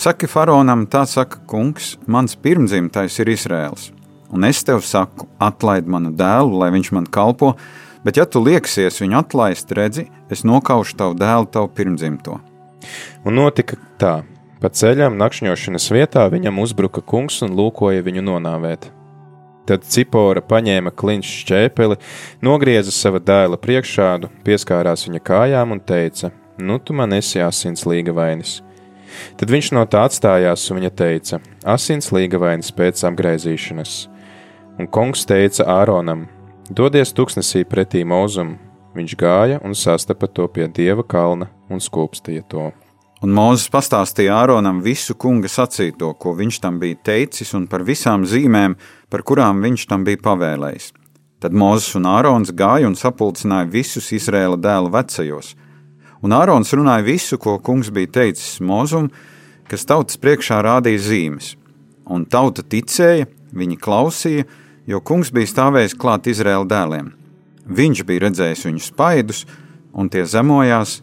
Saki 0.00 0.26
faraonam, 0.30 0.88
tā 0.90 1.04
saka 1.06 1.38
kungs, 1.46 1.94
mans 2.10 2.34
pirmdzimtais 2.34 3.20
ir 3.22 3.34
Izraels 3.36 3.90
un 4.32 4.44
es 4.44 4.62
tev 4.64 4.82
saku, 4.86 5.26
atlaid 5.42 5.88
manu 5.90 6.12
dēlu, 6.14 6.60
lai 6.62 6.70
viņš 6.74 6.92
man 6.94 7.08
kalpo, 7.10 7.54
bet 8.06 8.20
ja 8.20 8.26
tu 8.26 8.42
lieksies 8.44 9.02
viņu 9.02 9.18
atlaist, 9.24 9.72
redzi, 9.76 10.06
es 10.30 10.44
nokaušu 10.46 10.96
tavu 11.00 11.18
dēlu, 11.18 11.50
tavu 11.50 11.70
pirmdzimto. 11.74 12.38
Un 13.24 13.36
notika 13.36 13.78
tā. 14.00 14.20
Pa 14.60 14.68
ceļam 14.68 15.16
nakšņošanas 15.16 15.86
vietā 15.94 16.26
viņam 16.28 16.58
uzbruka 16.60 17.00
kungs 17.00 17.40
un 17.46 17.54
lūkoja 17.56 18.04
viņu 18.04 18.24
nonāvēt. 18.26 18.90
Tad 19.68 19.86
Cipora 19.88 20.42
paņēma 20.44 20.92
klinšu 20.92 21.44
šķēpeli, 21.44 21.96
nogrieza 22.44 22.92
sava 22.92 23.20
dēla 23.24 23.56
priekšādu, 23.60 24.28
pieskārās 24.44 25.06
viņa 25.06 25.20
kājām 25.24 25.76
un 25.76 25.80
teica: 25.80 26.32
Nu, 26.58 26.76
tu 26.78 26.96
man 26.96 27.14
esi 27.16 27.40
asins 27.40 27.86
līga 27.88 28.12
vainis. 28.16 28.58
Tad 29.40 29.50
viņš 29.50 29.70
no 29.76 29.84
tā 29.88 30.02
atstājās 30.08 30.66
un 30.70 30.80
viņa 30.80 30.90
teica: 31.02 31.40
Asins 31.64 32.10
līga 32.12 32.40
vainis 32.42 32.72
pēc 32.74 33.04
apgaizīšanas. 33.08 33.94
Un 34.76 34.90
kungs 34.90 35.24
teica 35.28 35.68
Āronam: 35.76 36.26
Dodies 36.68 37.14
tuksnesī 37.16 37.64
pretī 37.64 38.04
mūzum. 38.04 38.58
Viņš 38.92 39.16
gāja 39.16 39.62
un 39.64 39.72
sastapa 39.78 40.26
to 40.26 40.48
pie 40.50 40.66
dieva 40.66 41.06
kalna 41.06 41.46
un 41.70 41.82
skūpstīja 41.82 42.46
to. 42.50 42.70
Un 43.20 43.34
Mozus 43.36 43.68
pastāstīja 43.68 44.38
Āronam 44.40 44.78
visu 44.80 45.12
kunga 45.12 45.48
sacīto, 45.52 46.14
ko 46.16 46.32
viņš 46.38 46.58
tam 46.62 46.78
bija 46.80 46.96
teicis, 47.10 47.52
un 47.52 47.66
par 47.68 47.84
visām 47.84 48.24
zīmēm, 48.24 48.78
par 49.12 49.24
kurām 49.28 49.60
viņš 49.60 49.84
tam 49.90 50.06
bija 50.06 50.22
pavēlējis. 50.24 50.86
Tad 51.40 51.52
Mozus 51.56 51.96
un 51.96 52.08
Ārons 52.08 52.52
gāja 52.56 52.88
un 52.88 52.96
sapulcināja 52.96 53.68
visus 53.72 54.08
Izrēla 54.16 54.56
dēlu 54.60 54.92
vecajos. 54.92 55.54
Un 56.24 56.32
Ārons 56.36 56.72
runāja 56.76 57.04
visu, 57.04 57.36
ko 57.40 57.58
kungs 57.64 57.92
bija 57.92 58.08
teicis 58.20 58.58
Mozum, 58.64 59.10
kas 59.68 59.84
tautas 59.88 60.20
priekšā 60.20 60.62
rādīja 60.64 61.04
zīmes. 61.04 61.54
Un 62.08 62.24
tauta 62.24 62.64
ticēja, 62.64 63.28
viņi 63.52 63.78
klausīja, 63.80 64.48
jo 64.88 65.00
kungs 65.04 65.28
bija 65.32 65.48
stāvējis 65.52 65.96
klāt 66.00 66.28
Izraēla 66.32 66.68
dēliem. 66.72 67.12
Viņš 67.68 68.04
bija 68.08 68.26
redzējis 68.26 68.66
viņu 68.66 68.84
spaidus, 68.88 69.44
un 69.92 70.08
tie 70.08 70.24
zemojās 70.24 71.02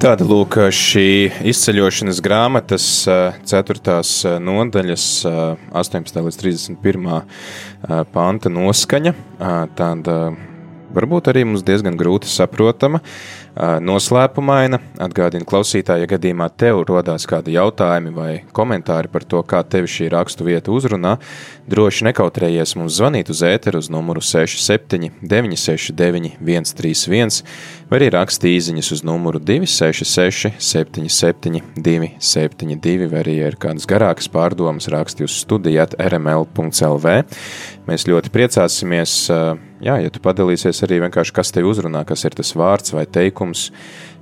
Tāda 0.00 0.24
lūk, 0.24 0.54
šī 0.72 1.28
izceļošanas 1.50 2.22
grāmatas 2.24 2.84
4. 3.04 3.98
nodaļas 4.40 5.02
18. 5.28 6.22
līdz 6.24 6.38
31. 6.40 7.18
panta 8.08 8.52
noskaņa. 8.54 9.12
Tāda 9.76 10.16
varbūt 10.94 11.30
arī 11.32 11.44
mums 11.48 11.64
diezgan 11.66 11.96
grūti 12.00 12.30
saprotama, 12.30 13.00
noslēpumaina. 13.84 14.78
Atgādina 15.02 15.46
klausītāja, 15.48 16.04
ja 16.04 16.10
gadījumā 16.10 16.48
tev 16.60 16.84
rodās 16.88 17.26
kādi 17.28 17.56
jautājumi 17.56 18.12
vai 18.14 18.30
komentāri 18.56 19.10
par 19.12 19.26
to, 19.28 19.42
kā 19.42 19.62
tevi 19.66 19.90
šī 19.90 20.10
rakstu 20.14 20.46
vieta 20.46 20.72
uzrunā, 20.72 21.16
droši 21.70 22.06
nekautrējies 22.10 22.76
mums 22.78 22.98
zvanīt 22.98 23.30
uz 23.32 23.42
ēteru 23.46 23.82
uz 23.82 23.90
numuru 23.92 24.22
67 24.24 25.10
969 25.22 26.36
131 26.40 27.42
vai 27.90 28.00
arī 28.00 28.10
rakstīt 28.14 28.56
īsiņas 28.60 28.92
uz 28.96 29.02
numuru 29.06 29.40
266 29.42 30.54
77 30.58 31.60
272 31.76 33.10
vai 33.10 33.24
arī 33.24 33.36
ir 33.48 33.58
kādas 33.60 33.88
garākas 33.90 34.30
pārdomas 34.32 34.88
rakstīt 34.92 35.28
uz 35.28 35.40
studijāt 35.42 35.96
rml.lv. 36.00 37.16
Mēs 37.88 38.06
ļoti 38.08 38.32
priecāsimies, 38.34 39.16
jā, 39.84 39.96
ja 40.04 40.12
tu 40.12 40.22
padalīsies 40.22 40.82
arī 40.86 41.00
vienkārši, 41.04 41.34
kas 41.36 41.52
tev 41.54 41.68
uzrunā, 41.70 42.04
kas 42.08 42.24
ir 42.28 42.36
tas 42.38 42.52
vārds 42.56 42.94
vai 42.96 43.06
teikums, 43.08 43.68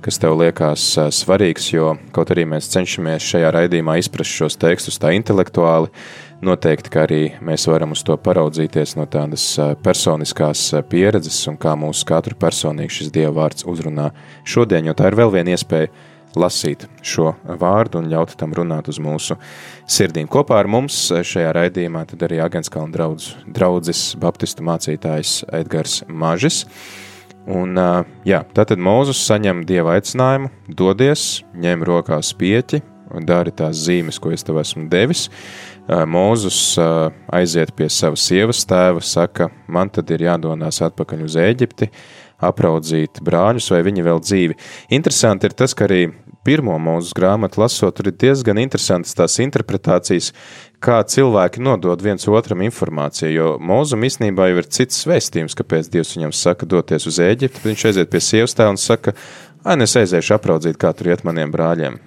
kas 0.03 0.19
tev 0.21 0.37
liekas 0.39 0.85
svarīgs, 1.15 1.69
jo 1.73 1.93
kaut 2.15 2.31
arī 2.33 2.47
mēs 2.49 2.71
cenšamies 2.73 3.27
šajā 3.33 3.51
raidījumā 3.55 3.99
izprast 3.99 4.35
šos 4.41 4.59
tekstus 4.59 4.99
tā 5.01 5.11
intelektuāli, 5.17 5.91
noteikti, 6.45 6.91
ka 6.93 7.03
arī 7.03 7.21
mēs 7.43 7.67
varam 7.67 7.91
uz 7.95 8.03
to 8.07 8.15
paraudzīties 8.15 8.95
no 8.99 9.05
tādas 9.11 9.45
personiskās 9.83 10.69
pieredzes 10.91 11.41
un 11.51 11.59
kā 11.59 11.75
mūsu 11.79 12.07
katru 12.07 12.37
personīgi 12.39 13.01
šis 13.01 13.11
Dieva 13.15 13.35
vārds 13.41 13.67
uzrunā 13.67 14.09
šodien, 14.47 14.87
jo 14.87 14.95
tā 14.95 15.11
ir 15.11 15.19
vēl 15.19 15.35
viena 15.35 15.57
iespēja 15.57 15.91
lasīt 16.37 16.85
šo 17.01 17.33
vārdu 17.59 18.01
un 18.01 18.09
ļaut 18.11 18.35
tam 18.37 18.53
runāt 18.57 18.89
uz 18.91 18.99
mūsu 19.01 19.37
sirdīm. 19.89 20.29
Kopā 20.29 20.59
ar 20.61 20.69
mums 20.69 20.97
šajā 21.09 21.53
raidījumā 21.57 22.05
tad 22.11 22.25
arī 22.27 22.41
Agenskalna 22.43 22.93
draudz, 22.93 23.31
draudzes 23.47 24.13
baptistu 24.19 24.65
mācītājs 24.67 25.43
Edgars 25.61 26.03
Mažis. 26.07 26.65
Un, 27.49 27.73
jā, 28.27 28.43
tātad 28.53 28.81
Mūzus 28.83 29.23
saņem 29.25 29.63
dieva 29.65 29.95
aicinājumu, 29.97 30.51
dodies, 30.77 31.39
ņem 31.57 31.85
rokās 31.87 32.29
pieķi, 32.37 32.83
dari 33.25 33.53
tās 33.55 33.79
zīmes, 33.87 34.19
ko 34.21 34.33
es 34.35 34.45
tev 34.45 34.59
esmu 34.61 34.85
devis. 34.91 35.27
Mūzus 35.89 36.77
aiziet 37.33 37.71
pie 37.73 37.87
savas 37.89 38.27
sievas 38.29 38.61
tēva, 38.69 39.01
saka, 39.01 39.49
man 39.65 39.89
tad 39.89 40.11
ir 40.13 40.27
jādonās 40.27 40.83
atpakaļ 40.85 41.23
uz 41.25 41.37
Eģipti, 41.41 41.89
apraudzīt 42.39 43.21
brāļus, 43.25 43.69
vai 43.73 43.83
viņi 43.87 44.05
vēl 44.05 44.23
dzīvi. 44.23 44.57
Interesanti 44.95 45.49
ir 45.49 45.55
tas, 45.59 45.75
ka 45.75 45.87
arī 45.89 46.07
pirmo 46.47 46.77
mūsu 46.81 47.13
grāmatu 47.17 47.61
lasot, 47.61 47.97
tur 47.97 48.09
ir 48.09 48.15
diezgan 48.19 48.61
interesantas 48.61 49.15
tās 49.17 49.35
interpretācijas, 49.43 50.31
kā 50.83 51.01
cilvēki 51.03 51.61
nodod 51.63 52.01
viens 52.03 52.27
otram 52.31 52.63
informāciju. 52.65 53.31
Jo 53.33 53.49
mūzum 53.59 54.07
īstenībā 54.07 54.49
jau 54.49 54.61
ir 54.61 54.71
cits 54.71 55.03
vēstījums, 55.09 55.57
kāpēc 55.59 55.91
Dievs 55.91 56.15
viņam 56.15 56.33
saka 56.35 56.69
doties 56.69 57.07
uz 57.09 57.19
Eģipti, 57.23 57.65
viņš 57.67 57.85
aiziet 57.91 58.11
pie 58.13 58.23
sievas 58.23 58.55
tā 58.57 58.69
un 58.71 58.79
saka, 58.79 59.13
ai, 59.65 59.77
es 59.83 59.97
aiziešu 59.99 60.37
apraudzīt, 60.37 60.79
kā 60.79 60.93
tur 60.95 61.11
iet 61.11 61.25
maniem 61.27 61.51
brāļiem. 61.53 61.99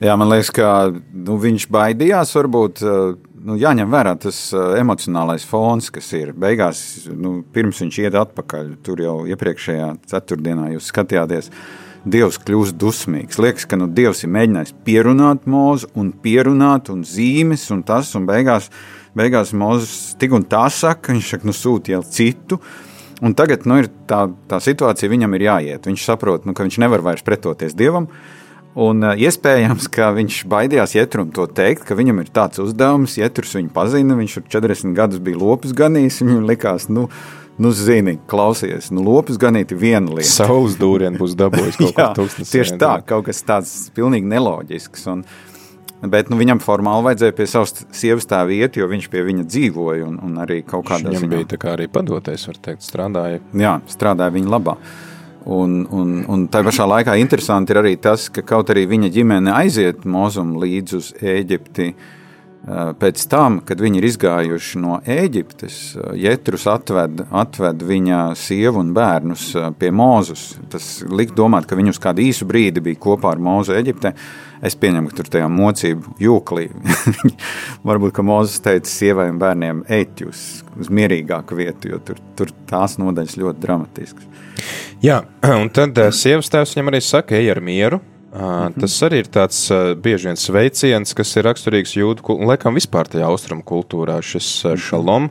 Jā, 0.00 0.14
man 0.16 0.30
liekas, 0.32 0.48
ka 0.56 0.68
nu, 0.92 1.36
viņš 1.40 1.66
baidījās 1.72 2.30
varbūt 2.32 2.80
nu, 3.46 3.56
jāņem 3.60 3.90
vērā 3.92 4.14
tas 4.20 4.38
uh, 4.54 4.74
emocionālais 4.80 5.44
fons, 5.48 5.90
kas 5.92 6.10
ir. 6.16 6.32
Beigās, 6.36 6.80
nu, 7.10 7.40
pirms 7.54 7.82
viņš 7.84 8.00
iet 8.04 8.16
atpakaļ, 8.20 8.74
tur 8.86 9.02
jau 9.04 9.14
iepriekšējā 9.30 9.92
ceturtdienā 10.10 10.72
jūs 10.74 10.90
skatījāties. 10.92 11.50
Dievs 12.00 12.38
kļūst 12.40 12.78
dusmīgs. 12.80 13.40
Liekas, 13.42 13.66
ka 13.68 13.76
nu, 13.76 13.90
Dievs 13.92 14.24
ir 14.24 14.32
mēģinājis 14.32 14.72
pierunāt 14.86 15.44
mūzu, 15.50 15.90
un 16.00 16.14
pierunāt, 16.24 16.88
un 16.92 17.02
zīmes, 17.04 17.66
un 17.74 17.82
tas, 17.84 18.14
un 18.16 18.24
beigās, 18.28 18.70
beigās 19.16 19.52
mūzis 19.52 20.14
tik 20.20 20.36
un 20.36 20.46
tā 20.48 20.64
saka, 20.72 21.12
viņš 21.12 21.34
saka, 21.34 21.50
nu, 21.50 21.56
sūta 21.56 21.96
jau 21.96 22.04
citu. 22.08 22.60
Un 23.20 23.34
tagad 23.36 23.66
nu, 23.68 23.82
tā, 24.08 24.22
tā 24.48 24.62
situācija, 24.64 25.12
viņam 25.12 25.36
ir 25.36 25.48
jāiet. 25.50 25.88
Viņš 25.90 26.06
saprot, 26.08 26.48
nu, 26.48 26.56
ka 26.56 26.64
viņš 26.64 26.80
nevar 26.80 27.04
vairs 27.04 27.26
pretoties 27.26 27.76
Dievam, 27.76 28.08
uh, 28.08 28.39
Un 28.78 29.02
uh, 29.02 29.18
iespējams, 29.18 29.88
ka 29.90 30.12
viņš 30.14 30.44
baidījās 30.50 30.94
Ietrum 30.94 31.32
to 31.34 31.48
teikt, 31.50 31.82
ka 31.88 31.96
viņam 31.98 32.22
ir 32.22 32.30
tāds 32.30 32.62
uzdevums, 32.62 33.16
Ietrus 33.18 33.56
viņu 33.58 33.72
pazina, 33.74 34.14
viņš 34.18 34.36
ir 34.38 34.48
40 34.54 34.94
gadus 34.94 35.22
bija 35.26 35.40
lopus 35.40 35.74
ganījis, 35.74 36.20
viņam 36.22 36.46
likās, 36.46 36.86
nu, 36.92 37.08
nu 37.58 37.74
zini, 37.74 38.20
klausies, 38.30 38.92
nu, 38.94 39.02
lopus 39.08 39.40
ganīt 39.42 39.74
viena 39.74 40.14
lieta. 40.20 40.30
Saules 40.30 40.78
dūrienu 40.78 41.18
būs 41.18 41.34
dabūjis 41.40 41.80
kaut 41.82 41.96
kā 41.98 42.08
tūkstnes. 42.20 42.54
Tieši 42.54 42.78
tā, 42.78 42.96
kaut 43.10 43.26
kas 43.26 43.42
tāds 43.46 43.74
pilnīgi 43.96 44.30
neloģisks. 44.30 45.08
Un, 45.14 45.26
Bet 46.00 46.30
nu, 46.32 46.38
viņam 46.40 46.62
formāli 46.64 47.04
vajadzēja 47.10 47.34
pie 47.36 47.44
savas 47.50 47.82
sievas 47.92 48.24
tā 48.24 48.38
vietu, 48.48 48.80
jo 48.80 48.86
viņš 48.88 49.10
pie 49.12 49.20
viņa 49.26 49.42
dzīvoja. 49.44 50.06
Un, 50.08 50.14
un 50.24 50.38
arī 50.40 50.62
kaut 50.64 50.86
kādā 50.88 51.12
ziņā 51.12 51.28
bija 51.28 51.48
tā 51.50 51.58
kā 51.60 51.74
arī 51.74 51.90
padoties, 51.92 52.46
var 52.48 52.60
teikt, 52.64 52.86
strādāja. 52.86 53.42
Jā, 53.52 53.74
strādāja 53.92 54.32
viņa 54.32 54.54
labā. 54.54 54.78
Un, 55.50 55.80
un, 55.90 56.10
un 56.30 56.46
tā 56.46 56.60
pašā 56.62 56.86
laikā 56.86 57.16
interesanti 57.18 57.74
ir 57.74 57.80
arī 57.80 57.96
tas, 57.98 58.28
ka 58.30 58.44
kaut 58.46 58.70
arī 58.70 58.84
viņa 58.86 59.10
ģimene 59.10 59.50
aiziet 59.50 60.04
mūzumu 60.06 60.60
līdz 60.62 60.98
uz 60.98 61.08
Eģipti, 61.18 61.88
pēc 63.00 63.22
tam, 63.32 63.56
kad 63.64 63.80
viņi 63.80 63.98
ir 63.98 64.06
izgājuši 64.10 64.82
no 64.82 64.98
Eģiptes, 65.08 65.78
Jētrus 66.20 66.68
atved, 66.70 67.24
atved 67.32 67.82
viņa 67.88 68.20
sievu 68.38 68.82
un 68.84 68.92
bērnus 68.94 69.48
pie 69.80 69.90
Mūzus. 69.90 70.52
Tas 70.70 70.90
liek 71.08 71.32
domāt, 71.34 71.66
ka 71.66 71.78
viņi 71.78 71.96
uz 71.96 72.00
kādu 72.02 72.22
īsu 72.28 72.46
brīdi 72.46 72.84
bija 72.84 73.00
kopā 73.00 73.32
ar 73.34 73.42
Mūzu 73.42 73.74
Eģiptē. 73.80 74.14
Es 74.62 74.76
pieņemu, 74.76 75.08
ka 75.08 75.18
tur 75.18 75.32
tajā 75.32 75.50
mocību 75.50 76.18
jūklī 76.20 76.68
varbūt, 77.88 78.12
ka 78.14 78.22
Mozus 78.28 78.60
teica 78.62 78.92
sievai 78.92 79.30
un 79.32 79.40
bērniem, 79.40 79.86
ejiet 79.88 80.26
uz 80.28 80.92
mierīgāku 80.92 81.56
vietu, 81.58 81.94
jo 81.94 82.02
tur, 82.04 82.20
tur 82.36 82.52
tās 82.68 83.00
nodaļas 83.00 83.40
ļoti 83.40 83.64
dramatiskas. 83.64 84.29
Jā, 85.02 85.22
un 85.62 85.70
tad 85.74 85.98
uh, 85.98 86.10
sievas 86.14 86.50
tēvs 86.52 86.76
viņam 86.76 86.92
arī 86.92 87.02
saka, 87.04 87.36
ej 87.38 87.50
ar 87.54 87.60
mieru. 87.64 88.00
Uh, 88.30 88.38
mm 88.40 88.66
-hmm. 88.66 88.80
Tas 88.80 89.02
arī 89.02 89.16
ir 89.18 89.26
tāds 89.26 89.58
uh, 89.74 89.94
bieži 89.94 90.28
vien 90.28 90.36
sveiciens, 90.36 91.14
kas 91.14 91.36
ir 91.36 91.44
raksturīgs 91.44 91.96
jūdu 91.96 92.22
un 92.38 92.46
laikam 92.46 92.74
vispār 92.74 93.08
tajā 93.08 93.26
austrumu 93.26 93.62
kultūrā, 93.62 94.22
šis 94.22 94.64
uh, 94.64 94.76
šalom, 94.76 95.22
mm 95.22 95.30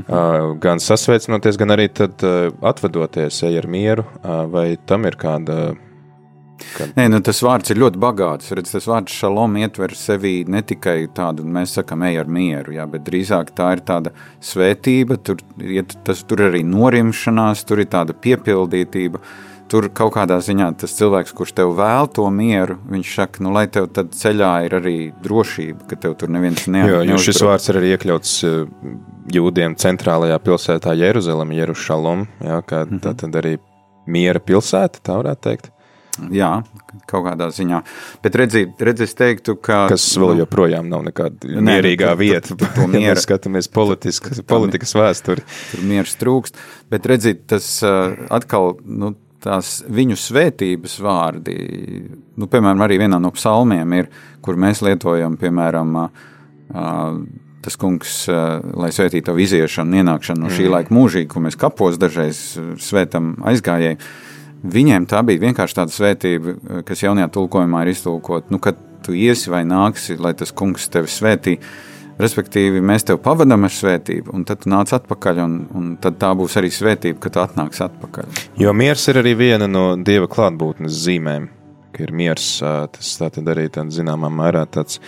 -hmm. 0.00 0.52
uh, 0.52 0.58
gan 0.58 0.80
sasveicinoties, 0.80 1.56
gan 1.56 1.68
arī 1.68 1.88
tad 1.92 2.12
uh, 2.22 2.52
atvadoties, 2.62 3.42
ej 3.42 3.58
ar 3.58 3.66
mieru, 3.66 4.04
uh, 4.24 4.50
vai 4.50 4.78
tam 4.86 5.04
ir 5.04 5.16
kāda 5.16 5.76
Kad... 6.76 6.94
Nē, 6.98 7.06
nu, 7.12 7.20
tas 7.24 7.40
vārds 7.44 7.72
ir 7.72 7.80
ļoti 7.82 8.00
bagāts. 8.02 8.52
Redz, 8.56 8.72
tas 8.74 8.88
vārds 8.90 9.14
šalom 9.14 9.58
ietver 9.60 9.94
sevī 9.98 10.40
ne 10.50 10.62
tikai 10.66 11.00
tādu, 11.14 11.46
mēs 11.46 11.76
sakām, 11.78 12.04
ej 12.08 12.22
ar 12.22 12.32
mieru, 12.38 12.74
jā, 12.78 12.86
bet 12.90 13.04
drīzāk 13.06 13.52
tā 13.58 13.72
ir 13.76 13.84
tāda 13.86 14.14
svētība, 14.44 15.20
tur, 15.22 15.42
iet, 15.62 15.94
tas, 16.06 16.24
tur 16.28 16.48
arī 16.48 16.64
norimšanās, 16.66 17.64
tur 17.68 17.84
ir 17.84 17.92
tāda 17.92 18.16
piepildītība. 18.16 19.22
Tur 19.68 19.90
kaut 19.92 20.14
kādā 20.14 20.38
ziņā 20.40 20.70
tas 20.80 20.94
cilvēks, 20.96 21.34
kurš 21.36 21.50
tev 21.58 21.74
vēl 21.76 22.06
to 22.16 22.24
mieru, 22.32 22.78
viņš 22.88 23.08
saka, 23.18 23.42
nu, 23.44 23.52
lai 23.52 23.66
tev 23.68 23.90
tad 23.92 24.14
ceļā 24.16 24.52
ir 24.64 24.76
arī 24.78 24.96
drošība, 25.24 25.90
ka 25.90 25.98
tev 26.00 26.14
tur 26.16 26.32
neviens 26.32 26.64
neatbalsta. 26.64 27.04
Jo, 27.04 27.18
jo 27.18 27.18
šis 27.26 27.42
vārds 27.44 27.68
ir 27.68 27.80
arī 27.82 27.90
iekļauts 27.92 28.32
eh, 28.48 28.62
jūdiem 29.36 29.76
centrālajā 29.76 30.40
pilsētā 30.40 30.96
Jeruzalem, 30.96 31.52
Jerušalom, 31.58 32.24
jā, 32.40 32.62
kā 32.64 32.86
mm 32.86 32.94
-hmm. 32.94 33.02
tā 33.04 33.12
tad 33.20 33.36
arī 33.42 33.58
miera 34.08 34.40
pilsēta, 34.40 35.04
tā 35.04 35.20
varētu 35.20 35.44
teikt. 35.50 35.70
Jā, 36.34 36.50
kaut 37.08 37.24
kādā 37.26 37.48
ziņā. 37.54 37.80
Bet 38.24 38.36
redziet, 38.38 38.80
redz, 38.84 39.04
es 39.06 39.14
teiktu, 39.18 39.56
ka. 39.60 39.84
Kas 39.92 40.06
vēl 40.18 40.34
nu, 40.34 40.42
joprojām 40.42 40.90
nav 40.90 41.04
nekāda 41.06 41.48
mierīgā 41.54 42.10
ne, 42.12 42.18
vieta. 42.20 42.56
Tur, 42.56 42.72
tur 42.74 42.90
miera, 42.92 43.14
ja 43.16 43.22
skatāmies 43.22 43.70
politiskas, 43.72 44.42
politikas 44.48 44.94
vēsturi. 44.98 45.46
Tur 45.72 45.86
miers 45.88 46.16
trūkst. 46.20 46.60
Bet 46.92 47.08
redziet, 47.10 47.46
tas 47.50 47.78
atkal. 47.84 48.76
Nu, 48.84 49.14
Tās 49.38 49.84
viņu 49.86 50.16
svētības 50.18 50.96
vārdi, 50.98 51.52
nu, 52.10 52.48
piemēram, 52.50 52.80
arī 52.82 52.96
vienā 52.98 53.20
no 53.22 53.30
psalmiem 53.30 53.92
ir, 53.94 54.08
kur 54.42 54.58
mēs 54.58 54.80
lietojam, 54.82 55.36
piemēram, 55.38 55.92
tas 57.62 57.78
kungs, 57.78 58.16
lai 58.26 58.90
svētītu 58.90 59.28
tavu 59.30 59.44
iziešanu, 59.44 60.00
ienākšanu 60.02 60.42
no 60.42 60.50
šī 60.50 60.66
mm. 60.66 60.72
laika 60.74 60.96
mūžīgi, 60.98 61.30
ko 61.30 61.44
mēs 61.46 61.58
kapos 61.60 62.00
dažreiz 62.02 62.40
svētam 62.82 63.36
aizgājēji 63.46 64.00
Viņiem 64.62 65.06
tā 65.06 65.22
bija 65.26 65.44
vienkārši 65.46 65.76
tāda 65.78 65.94
svētība, 65.94 66.56
kas 66.86 67.04
jaunajā 67.04 67.28
tulkojumā 67.34 67.84
ir 67.84 67.92
iztulkota, 67.92 68.50
nu, 68.50 68.58
kad 68.62 68.80
tu 69.06 69.14
iesi 69.14 69.52
vai 69.52 69.62
nāksi, 69.68 70.18
lai 70.18 70.34
tas 70.38 70.52
kungs 70.52 70.88
tevi 70.92 71.10
svētī. 71.12 71.58
Respektīvi, 72.18 72.80
mēs 72.82 73.06
tevi 73.06 73.20
pavadām 73.22 73.68
ar 73.68 73.70
svētību, 73.70 74.32
un 74.34 74.42
tad 74.46 74.64
tu 74.64 74.72
nāc 74.72 74.90
atpakaļ, 74.96 75.42
un, 75.44 75.60
un 75.78 75.92
tad 76.02 76.18
tā 76.18 76.32
būs 76.34 76.58
arī 76.58 76.72
svētība, 76.74 77.20
kad 77.22 77.36
tu 77.36 77.44
atnāksi 77.44 77.84
atpakaļ. 77.86 78.40
Jo 78.58 78.74
miers 78.74 79.06
ir 79.12 79.22
arī 79.22 79.36
viena 79.38 79.70
no 79.70 79.92
dieva 79.94 80.26
klātbūtnes 80.26 80.98
zīmēm 81.04 81.46
ka 81.98 82.06
ir 82.06 82.14
miers. 82.14 82.46
Tas 82.94 83.10
tātad 83.18 83.50
arī 83.50 83.66
tādā 83.74 83.90
zināmā 83.94 84.30
mērā 84.30 84.62
tāds, 84.70 85.00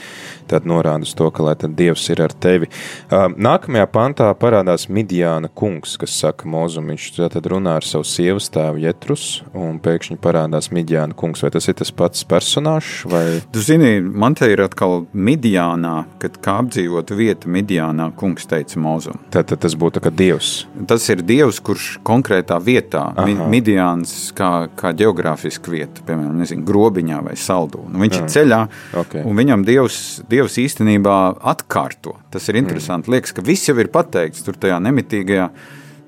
tād 0.50 0.66
norāda 0.68 1.06
uz 1.06 1.14
to, 1.16 1.30
ka 1.30 1.46
lai 1.46 1.54
tad 1.60 1.76
Dievs 1.78 2.08
ir 2.10 2.22
ar 2.24 2.34
tevi. 2.34 2.68
Nākamajā 3.10 3.86
pantā 3.94 4.28
parādās 4.38 4.88
Midjāna 4.90 5.48
kungs, 5.54 5.94
kas 6.00 6.16
saka 6.18 6.50
Mozum, 6.50 6.90
viņš 6.90 7.06
tātad 7.20 7.46
runā 7.50 7.76
ar 7.78 7.86
savu 7.86 8.06
sievas 8.08 8.50
tēvu 8.52 8.82
Jetrus, 8.82 9.28
un 9.54 9.78
pēkšņi 9.82 10.18
parādās 10.22 10.70
Midjāna 10.74 11.14
kungs. 11.18 11.44
Vai 11.44 11.52
tas 11.54 11.70
ir 11.70 11.78
tas 11.78 11.92
pats 11.94 12.26
personāžs? 12.28 13.04
Vai... 13.10 13.24
Tu 13.54 13.62
zini, 13.64 13.92
man 14.00 14.34
te 14.38 14.50
ir 14.50 14.64
atkal 14.64 15.04
Midjānā, 15.14 15.94
kad 16.22 16.40
kā 16.42 16.58
apdzīvot 16.64 17.14
vieta 17.16 17.50
Midjānā, 17.50 18.10
kungs 18.18 18.48
teica 18.50 18.80
Mozum. 18.82 19.20
Tātad 19.32 19.62
tas 19.62 19.76
būtu 19.78 20.02
kā 20.02 20.12
Dievs. 20.14 20.64
Tas 20.90 21.06
ir 21.12 21.22
Dievs, 21.26 21.60
kurš 21.64 21.92
konkrētā 22.06 22.58
vietā, 22.64 23.06
Aha. 23.14 23.48
Midjāns 23.50 24.30
kā, 24.36 24.66
kā 24.78 24.92
geogrāfiska 24.96 25.72
vieta, 25.72 26.02
piemēram, 26.06 26.38
nezinu, 26.40 26.66
grobiņā 26.80 27.20
vai 27.28 27.36
saldū. 27.38 27.84
Nu, 27.90 28.00
viņš 28.02 28.16
Jā. 28.16 28.22
ir 28.22 28.32
ceļā, 28.34 28.60
okay. 29.02 29.24
un 29.26 29.36
viņam 29.36 29.64
Dievs, 29.68 29.98
Dievs 30.30 30.56
īstenībā 30.62 31.18
atkārto. 31.52 32.16
Tas 32.32 32.48
ir 32.48 32.60
interesanti. 32.60 33.10
Mm. 33.10 33.16
Liekas, 33.16 33.34
ka 33.36 33.44
viss 33.44 33.68
jau 33.68 33.76
ir 33.80 33.92
pateikts 33.92 34.44
tur 34.46 34.58
tajā 34.60 34.80
nemitīgajā 34.82 35.50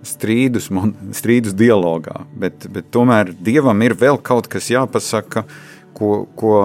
strīdus, 0.02 0.68
strīdus 1.14 1.54
dialogā, 1.54 2.24
bet, 2.34 2.66
bet 2.72 2.90
tomēr 2.94 3.34
Dievam 3.38 3.84
ir 3.86 3.94
vēl 3.98 4.18
kaut 4.24 4.48
kas 4.50 4.70
jāpasaka, 4.72 5.44
ko, 5.94 6.24
ko 6.38 6.56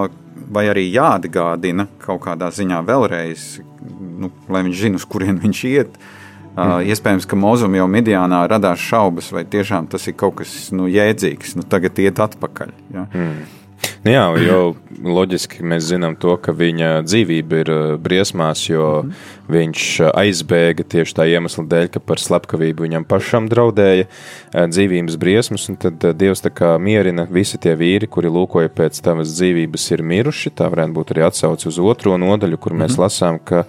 vai 0.51 0.67
arī 0.71 0.87
jāatgādina 0.89 1.87
kaut 2.01 2.23
kādā 2.25 2.49
ziņā 2.53 2.81
vēlreiz, 2.87 3.49
nu, 4.21 4.31
lai 4.49 4.63
viņš 4.65 4.79
zinātu, 4.81 5.03
uz 5.03 5.11
kurien 5.11 5.41
viņš 5.43 5.65
iet. 5.69 5.99
Uh, 6.57 6.79
iespējams, 6.89 7.27
ka 7.29 7.37
Mozum 7.37 7.75
jau 7.77 7.85
Midjānā 7.91 8.39
radās 8.49 8.81
šaubas, 8.81 9.29
vai 9.29 9.43
tiešām 9.45 9.91
tas 9.91 10.07
ir 10.09 10.15
kaut 10.17 10.39
kas 10.39 10.71
nu, 10.73 10.87
jēdzīgs, 10.89 11.53
nu 11.59 11.65
tagad 11.69 11.99
iet 12.01 12.17
atpakaļ. 12.23 12.71
Ja? 12.95 13.03
Mm. 13.11 13.43
Nu 14.07 14.13
jā, 14.13 14.23
jau 14.39 14.59
loģiski 15.03 15.65
mēs 15.67 15.89
zinām 15.89 16.13
to, 16.15 16.37
ka 16.39 16.53
viņa 16.55 17.01
dzīvība 17.03 17.57
ir 17.59 17.71
uh, 17.73 17.81
briesmās, 17.99 18.61
jo 18.69 18.85
mm 19.01 19.09
-hmm. 19.09 19.49
viņš 19.51 19.81
uh, 19.99 20.11
aizbēga 20.21 20.85
tieši 20.87 21.15
tā 21.17 21.25
iemesla 21.27 21.65
dēļ, 21.67 21.89
ka 21.91 21.99
par 21.99 22.23
slepkavību 22.23 22.85
viņam 22.85 23.03
pašam 23.03 23.49
draudēja 23.51 24.07
uh, 24.07 24.63
dzīvības 24.71 25.19
briesmas, 25.19 25.67
un 25.67 25.75
tad 25.75 25.99
Dievs 25.99 26.39
tā 26.39 26.53
kā 26.55 26.77
mierina 26.79 27.27
visi 27.29 27.57
tie 27.57 27.75
vīri, 27.75 28.07
kuri 28.07 28.31
lūkoja 28.31 28.71
pēc 28.71 29.01
tavas 29.03 29.35
dzīvības 29.35 29.91
ir 29.91 30.03
miruši. 30.03 30.55
Tā 30.55 30.71
varētu 30.71 30.93
būt 30.93 31.11
arī 31.11 31.27
atsauce 31.27 31.67
uz 31.67 31.79
otro 31.79 32.17
nodaļu, 32.17 32.57
kur 32.57 32.71
mēs 32.71 32.95
mm 32.95 32.95
-hmm. 32.95 33.03
lasām, 33.03 33.39
ka 33.43 33.65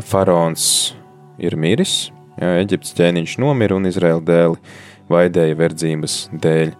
faraons 0.00 0.94
ir 1.38 1.56
miris, 1.56 2.12
jā, 2.38 2.60
Eģiptes 2.62 2.94
ķēniņš 2.94 3.38
nomira 3.38 3.74
un 3.74 3.86
Izraēla 3.90 4.22
dēli 4.22 4.56
vaidēja 5.10 5.54
verdzības 5.58 6.28
dēļ 6.30 6.76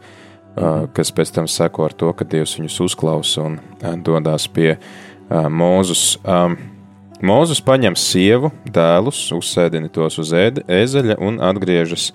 kas 0.95 1.11
pēc 1.15 1.33
tam 1.35 1.49
seko 1.51 1.89
ar 1.89 1.95
to, 1.97 2.13
ka 2.15 2.27
Dievs 2.29 2.57
viņus 2.59 2.81
uzklausa 2.87 3.45
un 3.49 3.59
dodas 4.07 4.47
pie 4.51 4.77
Mūzus. 5.31 6.17
Mūzus 7.25 7.63
paņem 7.65 7.97
sievu, 7.97 8.51
dēlus, 8.69 9.21
uzsēdina 9.33 9.89
tos 9.93 10.19
uz 10.21 10.35
ēzeļa 10.35 11.17
un 11.25 11.41
atgriežas 11.43 12.11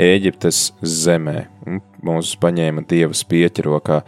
Ēģiptes 0.00 0.60
zemē. 0.80 1.46
Mūzus 2.04 2.36
paņēma 2.40 2.84
dieva 2.88 3.16
spieķi 3.16 3.64
rokā. 3.64 4.02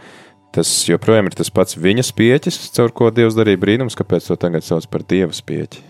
Tas 0.53 0.69
joprojām 0.89 1.29
ir 1.29 1.37
tas 1.37 1.49
pats 1.53 1.77
viņa 1.77 2.05
spieķis, 2.05 2.59
caur 2.73 2.93
ko 2.93 3.09
Dievs 3.13 3.37
darīja 3.37 3.61
brīnums, 3.61 3.97
kāpēc 3.97 4.29
to 4.29 4.37
tagad 4.41 4.65
sauc 4.65 4.87
par 4.89 5.05
dieva 5.05 5.33
spieķi. 5.33 5.83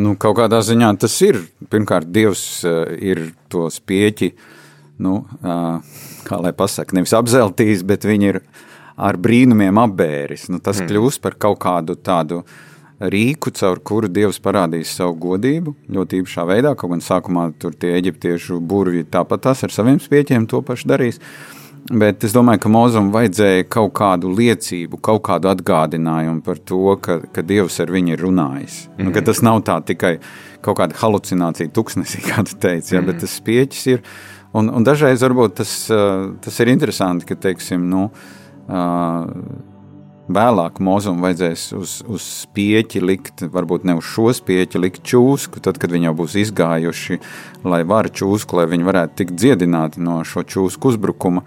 Nu, 0.00 0.14
kaut 0.20 0.38
kādā 0.38 0.60
ziņā 0.64 0.94
tas 1.00 1.16
ir. 1.24 1.42
Pirmkārt, 1.72 2.08
Dievs 2.12 2.62
ir 2.64 3.22
to 3.52 3.66
spieķi 3.72 4.30
uh, 4.32 4.46
nu, 4.98 5.26
kā 6.28 6.40
lai 6.44 6.54
pasakā, 6.56 6.96
nevis 6.98 7.14
apzeltījis, 7.16 7.84
bet 7.88 8.06
viņi 8.08 8.32
ir 8.32 8.40
ar 8.98 9.18
brīnumiem 9.20 9.78
apbēris. 9.78 10.48
Nu, 10.52 10.60
tas 10.62 10.82
mm. 10.82 10.90
kļūst 10.90 11.22
par 11.24 11.38
kaut 11.40 11.60
kādu 11.62 11.96
tādu 11.96 12.42
rīku, 12.98 13.52
caur 13.54 13.78
kuru 13.86 14.10
Dievs 14.10 14.40
parādīs 14.42 14.96
savu 14.98 15.14
godību 15.22 15.76
ļoti 15.94 16.22
īpašā 16.22 16.46
veidā. 16.50 16.74
Kaut 16.78 16.96
gan 16.96 17.04
sākumā 17.04 17.52
tur 17.62 17.76
tie 17.78 17.94
eģiptiešu 18.00 18.58
burvji 18.58 19.06
tāpat 19.12 19.46
tas 19.46 19.62
ar 19.62 19.74
saviem 19.74 20.00
spieķiem 20.02 20.48
to 20.50 20.64
pašu 20.66 20.90
darīs. 20.90 21.22
Bet 21.88 22.24
es 22.26 22.34
domāju, 22.34 22.60
ka 22.64 22.70
Mozum 22.72 23.12
vajadzēja 23.14 23.64
kaut 23.70 23.94
kādu 23.96 24.28
liecību, 24.34 24.98
kaut 25.00 25.22
kādu 25.28 25.48
atgādinājumu 25.48 26.42
par 26.44 26.58
to, 26.58 26.82
ka, 27.00 27.20
ka 27.32 27.44
Dievs 27.46 27.78
ar 27.80 27.92
viņu 27.94 28.12
ir 28.12 28.24
runājis. 28.26 28.88
Mm 28.88 29.06
-hmm. 29.06 29.14
nu, 29.14 29.24
tas 29.30 29.42
nav 29.42 29.62
tā 29.64 29.78
tikai 29.84 30.18
kaut 30.60 30.78
kāda 30.78 30.98
halucinācija, 30.98 31.70
tuksnesī, 31.70 32.20
kā 32.28 32.44
tu 32.44 32.56
teici, 32.56 32.94
ja, 32.94 33.00
mm 33.00 33.06
-hmm. 33.06 33.12
bet 33.12 33.20
tas 33.20 33.36
spieķis 33.40 33.86
ir 33.86 34.02
Un, 34.56 34.70
un 34.72 34.84
dažreiz 34.86 35.20
varbūt 35.20 35.58
tas, 35.60 35.72
tas 36.44 36.60
ir 36.62 36.70
interesanti, 36.72 37.26
ka 37.28 37.36
teiksim, 37.36 37.84
nu, 37.90 38.06
vēlāk 40.28 40.78
mūzum 40.84 41.22
vajadzēs 41.24 41.64
uz, 41.76 41.94
uz 42.08 42.26
spieķi 42.44 43.02
likt, 43.04 43.44
varbūt 43.52 43.86
ne 43.88 43.98
uz 43.98 44.08
šo 44.08 44.28
spieķi 44.36 44.80
likt 44.80 45.02
čūsku, 45.08 45.62
tad, 45.64 45.80
kad 45.80 45.92
viņi 45.92 46.10
jau 46.10 46.14
būs 46.20 46.36
izgājuši, 46.44 47.18
lai 47.68 47.82
var 47.88 48.10
čūsku, 48.12 48.60
lai 48.60 48.68
viņi 48.70 48.88
varētu 48.88 49.18
tikt 49.22 49.36
dziedināti 49.40 50.04
no 50.04 50.20
šo 50.28 50.44
čūsku 50.44 50.94
uzbrukuma. 50.94 51.44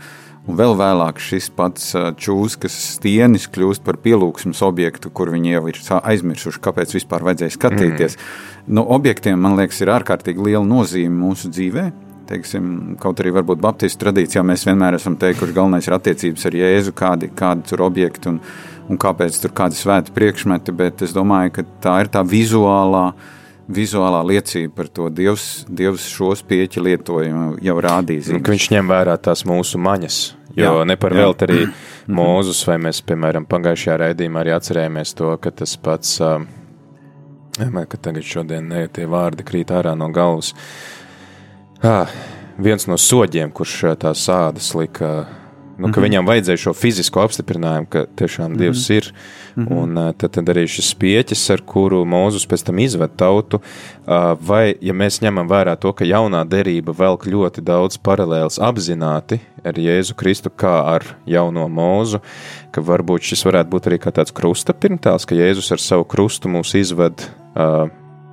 Un 0.49 0.57
vēl 0.57 0.73
vēlāk 0.73 1.19
šis 1.21 1.51
pats 1.53 1.91
čūskas 2.17 2.73
stienis 2.95 3.45
kļūst 3.53 3.83
par 3.85 3.99
pielūgsmes 4.01 4.63
objektu, 4.65 5.11
kur 5.13 5.29
viņi 5.29 5.53
jau 5.53 5.67
ir 5.69 5.81
aizmirsuši, 6.01 6.61
kāpēc 6.65 6.95
vispār 6.97 7.21
vajadzēja 7.27 7.53
skatīties. 7.53 8.17
Mm. 8.17 8.71
Nu, 8.79 8.85
objektiem, 8.97 9.37
man 9.37 9.53
liekas, 9.59 9.83
ir 9.85 9.93
ārkārtīgi 9.93 10.49
liela 10.49 10.65
nozīme 10.65 11.13
mūsu 11.13 11.53
dzīvēm 11.53 12.10
teiksim, 12.31 12.71
kaut 13.01 13.19
arī 13.21 13.33
varbūt 13.35 13.61
Baptistu 13.63 14.05
tradīcijā 14.05 14.43
mēs 14.47 14.65
vienmēr 14.67 14.97
esam 14.97 15.17
teikuši, 15.19 15.55
galvenais 15.55 15.87
ir 15.87 15.97
attiecības 15.97 16.47
ar 16.47 16.57
Jēzu, 16.61 16.95
kādi, 16.97 17.29
kādi 17.37 17.67
tur 17.69 17.85
objekti 17.87 18.31
un, 18.31 18.39
un 18.89 18.99
kāpēc 19.01 19.37
tur 19.43 19.53
kādi 19.57 19.79
svēti 19.79 20.15
priekšmeti, 20.15 20.75
bet 20.75 21.05
es 21.05 21.15
domāju, 21.15 21.55
ka 21.59 21.67
tā 21.83 21.97
ir 22.05 22.11
tā 22.13 22.23
vizuālā, 22.27 23.09
vizuālā 23.71 24.21
liecība 24.33 24.73
par 24.81 24.91
to. 24.91 25.09
Dievs, 25.13 25.47
Dievs 25.69 26.07
šos 26.11 26.43
pieķi 26.47 26.83
lietojumu 26.87 27.57
jau 27.63 27.79
rādījis. 27.87 28.33
Viņš 28.39 28.69
ņem 28.75 28.91
vērā 28.91 29.17
tās 29.21 29.45
mūsu 29.47 29.81
maņas, 29.81 30.21
jo 30.55 30.75
jā, 30.79 30.85
ne 30.87 30.99
par 30.99 31.17
velti 31.17 31.49
arī 31.49 31.63
Mūzus, 32.11 32.63
vai 32.67 32.79
mēs, 32.81 32.99
piemēram, 33.07 33.45
pagājušajā 33.49 33.99
raidījumā 34.01 34.41
arī 34.41 34.55
atcerējāmies 34.55 35.13
to, 35.15 35.29
ka 35.41 35.51
tas 35.61 35.75
pats, 35.79 36.15
uh, 36.25 36.41
ka 37.61 37.99
tagad 38.01 38.25
šodien 38.25 38.67
ne, 38.71 38.87
tie 38.91 39.05
vārdi 39.09 39.45
krīt 39.47 39.71
ārā 39.75 39.93
no 39.97 40.09
galvas. 40.13 40.51
Ah, 41.81 42.09
viens 42.61 42.85
no 42.85 42.97
soģiem, 42.97 43.51
kurš 43.51 43.77
tās 44.01 44.25
sādas 44.27 44.73
lika 44.77 45.25
Nu, 45.81 45.87
ka 45.87 45.99
mm 45.99 46.03
-hmm. 46.03 46.09
viņam 46.09 46.27
vajadzēja 46.27 46.57
šo 46.57 46.73
fizisko 46.73 47.21
apstiprinājumu, 47.21 47.87
ka 47.89 48.05
tiešām 48.15 48.57
Dievs 48.57 48.89
mm 48.89 48.93
-hmm. 48.93 48.97
ir. 48.97 49.13
Mm 49.55 49.65
-hmm. 49.65 49.77
Un 49.77 50.13
tad, 50.17 50.31
tad 50.31 50.45
arī 50.49 50.67
šis 50.67 50.93
pieķis, 50.95 51.49
ar 51.53 51.61
kuru 51.61 52.05
Mūzus 52.05 52.47
pēc 52.47 52.63
tam 52.65 52.79
izved 52.79 53.09
tautu, 53.15 53.59
vai, 54.47 54.75
ja 54.81 54.93
mēs 54.93 55.21
ņemam 55.21 55.49
vērā 55.49 55.75
to, 55.75 55.93
ka 55.93 56.05
jaunā 56.05 56.47
derība 56.47 56.93
velk 56.97 57.25
ļoti 57.25 57.61
daudz 57.61 57.97
paralēlas 57.97 58.59
apzināti 58.59 59.39
ar 59.63 59.73
Jēzu 59.73 60.13
Kristu, 60.13 60.49
kā 60.49 60.85
ar 60.95 61.03
jauno 61.25 61.67
mūzu, 61.67 62.19
ka 62.71 62.81
varbūt 62.81 63.21
šis 63.21 63.45
varētu 63.45 63.69
būt 63.69 63.87
arī 63.87 63.97
kā 63.97 64.11
tāds 64.11 64.33
krusta 64.33 64.73
pirmtēls, 64.73 65.25
ka 65.25 65.35
Jēzus 65.35 65.71
ar 65.71 65.79
savu 65.79 66.03
krustu 66.03 66.49
mūs 66.49 66.75
izved 66.75 67.29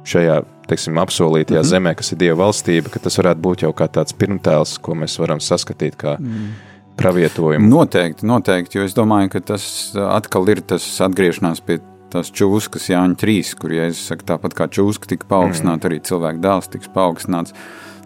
šajā, 0.04 0.42
teiksim, 0.68 0.98
apsolītajā 1.00 1.60
mm 1.60 1.64
-hmm. 1.64 1.70
zemē, 1.74 1.94
kas 1.98 2.12
ir 2.12 2.18
Dieva 2.18 2.38
valstība, 2.44 2.92
ka 2.92 3.02
tas 3.04 3.18
varētu 3.18 3.44
būt 3.44 3.66
jau 3.66 3.72
kā 3.72 3.88
tāds 3.88 4.16
pirmtēls, 4.16 4.78
ko 4.82 4.94
mēs 4.94 5.18
varam 5.18 5.40
saskatīt 5.40 5.96
kā 5.96 6.16
mm 6.18 6.66
pravietojumu. 6.98 7.68
Noteikti, 7.68 8.26
noteikti, 8.26 8.78
jo 8.78 8.86
es 8.88 8.96
domāju, 8.96 9.30
ka 9.36 9.42
tas 9.54 9.64
atkal 9.94 10.48
ir 10.50 10.62
tas 10.66 10.84
atgriešanās 11.04 11.62
pie 11.64 11.78
tās 12.12 12.30
čūskas 12.34 12.88
Jāņa 12.90 13.18
3, 13.20 13.52
kur 13.60 13.74
Jēzus 13.76 14.06
saka, 14.10 14.26
tāpat 14.32 14.56
kā 14.56 14.68
čūska 14.72 15.10
tika 15.10 15.28
paaugstināta, 15.30 15.84
mm. 15.84 15.90
arī 15.90 16.00
cilvēka 16.08 16.42
dēls 16.44 16.70
tiks 16.72 16.90
paaugstināts. 16.94 17.54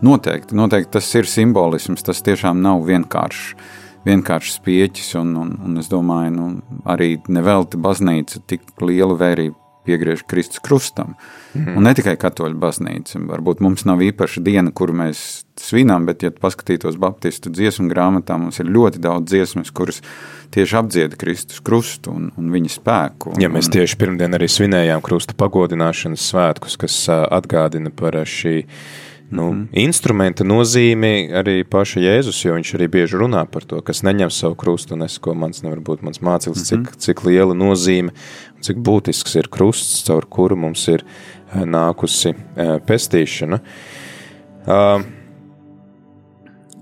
Noteikti, 0.03 0.57
noteikti 0.59 0.97
tas 0.99 1.09
ir 1.15 1.31
simbolisms, 1.31 2.03
tas 2.03 2.25
tiešām 2.27 2.63
nav 2.65 2.83
vienkāršs. 2.89 3.55
Vienkāršs 4.03 4.57
pieķis, 4.65 5.13
un, 5.21 5.29
un, 5.39 5.51
un 5.63 5.79
es 5.79 5.87
domāju, 5.87 6.33
nu, 6.35 6.47
arī 6.91 7.21
nevelti 7.31 7.79
baznīca 7.79 8.41
tik 8.51 8.65
lielu 8.83 9.15
vērību 9.21 9.55
piegriež 9.87 10.25
Kristus 10.27 10.59
krustam. 10.59 11.15
Mm. 11.53 11.77
Un 11.77 11.85
ne 11.85 11.93
tikai 11.97 12.15
katoļu 12.21 12.57
baznīca. 12.61 13.21
Varbūt 13.29 13.61
mums 13.65 13.85
nav 13.89 14.01
īpaša 14.05 14.41
diena, 14.45 14.73
kuru 14.73 14.95
mēs 15.03 15.43
svinām, 15.61 16.07
bet, 16.09 16.25
ja 16.25 16.33
paskatītos 16.33 16.97
Baptistu 17.01 17.53
dziesmu 17.53 17.91
grāmatā, 17.93 18.39
mums 18.41 18.61
ir 18.63 18.71
ļoti 18.73 19.03
daudz 19.05 19.29
dziesmas, 19.29 19.73
kuras 19.75 20.01
tieši 20.53 20.79
apdzieda 20.81 21.19
Kristus 21.21 21.61
krustu 21.65 22.15
un, 22.17 22.31
un 22.41 22.51
viņa 22.55 22.73
spēku. 22.79 23.35
Un, 23.35 23.45
ja 23.45 23.53
mēs 23.53 23.69
tieši 23.73 23.99
pirmdien 24.01 24.39
arī 24.39 24.49
svinējām 24.53 25.05
krusta 25.05 25.37
pagodināšanas 25.39 26.29
svētkus, 26.33 26.79
kas 26.81 26.99
atgādina 27.13 27.93
par 27.95 28.23
šī 28.29 28.63
nu, 29.33 29.49
mm. 29.53 29.63
instrumenta 29.83 30.45
nozīmi 30.47 31.31
arī 31.41 31.63
paša 31.69 32.03
Jēzus, 32.05 32.43
jo 32.45 32.57
viņš 32.59 32.75
arī 32.79 32.89
bieži 32.93 33.21
runā 33.23 33.45
par 33.51 33.67
to, 33.69 33.81
kas 33.85 34.05
neņem 34.07 34.33
savu 34.33 34.59
krustu 34.61 34.97
un 34.97 35.07
es, 35.09 35.19
ko 35.23 35.35
mans 35.39 35.65
nevar 35.65 35.81
būt 35.85 36.05
mans 36.07 36.21
mācīlis, 36.21 36.63
mm 36.63 36.83
-hmm. 36.83 36.93
cik, 36.93 37.01
cik 37.07 37.25
liela 37.29 37.57
nozīme, 37.57 38.13
cik 38.61 38.77
būtisks 38.77 39.39
ir 39.41 39.49
krusts, 39.49 40.05
caur 40.07 40.29
kuru 40.29 40.57
mums 40.57 40.87
ir 40.89 41.05
nākusi 41.53 42.35
pestīšana. 42.87 43.61
Uh, 44.63 45.03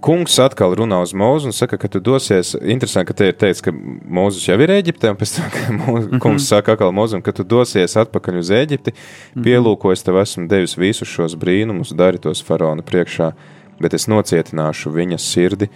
kungs 0.05 0.37
atkal 0.43 0.75
runā 0.79 1.01
uz 1.05 1.13
mūzu 1.17 1.51
un 1.51 1.55
saka, 1.55 1.79
ka 1.81 1.89
tu 1.93 2.01
dosies. 2.05 2.55
Interesanti, 2.61 3.09
ka 3.11 3.17
te 3.17 3.29
ir 3.31 3.37
teikts, 3.39 3.63
ka 3.65 3.73
Mūzes 3.73 4.47
jau 4.49 4.57
ir 4.61 4.73
Eģiptē, 4.75 5.13
un 5.13 5.19
pēc 5.21 5.35
tam, 5.37 5.51
ka 5.55 5.63
mūz, 5.75 6.07
mm 6.07 6.09
-hmm. 6.09 6.23
kungs 6.25 6.49
saka 6.49 6.75
atkal 6.77 6.93
mūzum, 6.97 7.23
ka 7.23 7.33
tu 7.37 7.45
dosies 7.45 7.97
atpakaļ 7.97 8.41
uz 8.41 8.51
Eģipti, 8.51 8.95
mhm. 8.95 9.45
pielūkojas 9.45 10.05
tev 10.05 10.21
esmu 10.23 10.49
devis 10.49 10.77
visus 10.79 11.09
šos 11.09 11.37
brīnumus, 11.37 11.95
dari 11.97 12.19
tos 12.19 12.43
faraona 12.43 12.83
priekšā, 12.83 13.33
bet 13.81 13.95
es 13.95 14.09
nocietināšu 14.09 14.93
viņa 14.93 15.19
sirdi, 15.19 15.71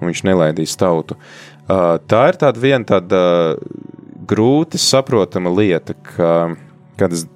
un 0.00 0.08
viņš 0.08 0.24
nelaidīs 0.24 0.76
tautu. 0.76 1.16
Uh, 1.68 1.98
tā 2.08 2.28
ir 2.28 2.36
tāda 2.40 2.60
viena 2.60 2.84
tāda 2.84 3.56
grūti 4.26 4.78
saprotama 4.78 5.50
lieta, 5.50 5.94
ka, 5.94 6.56
kad 6.96 7.12
es 7.12 7.26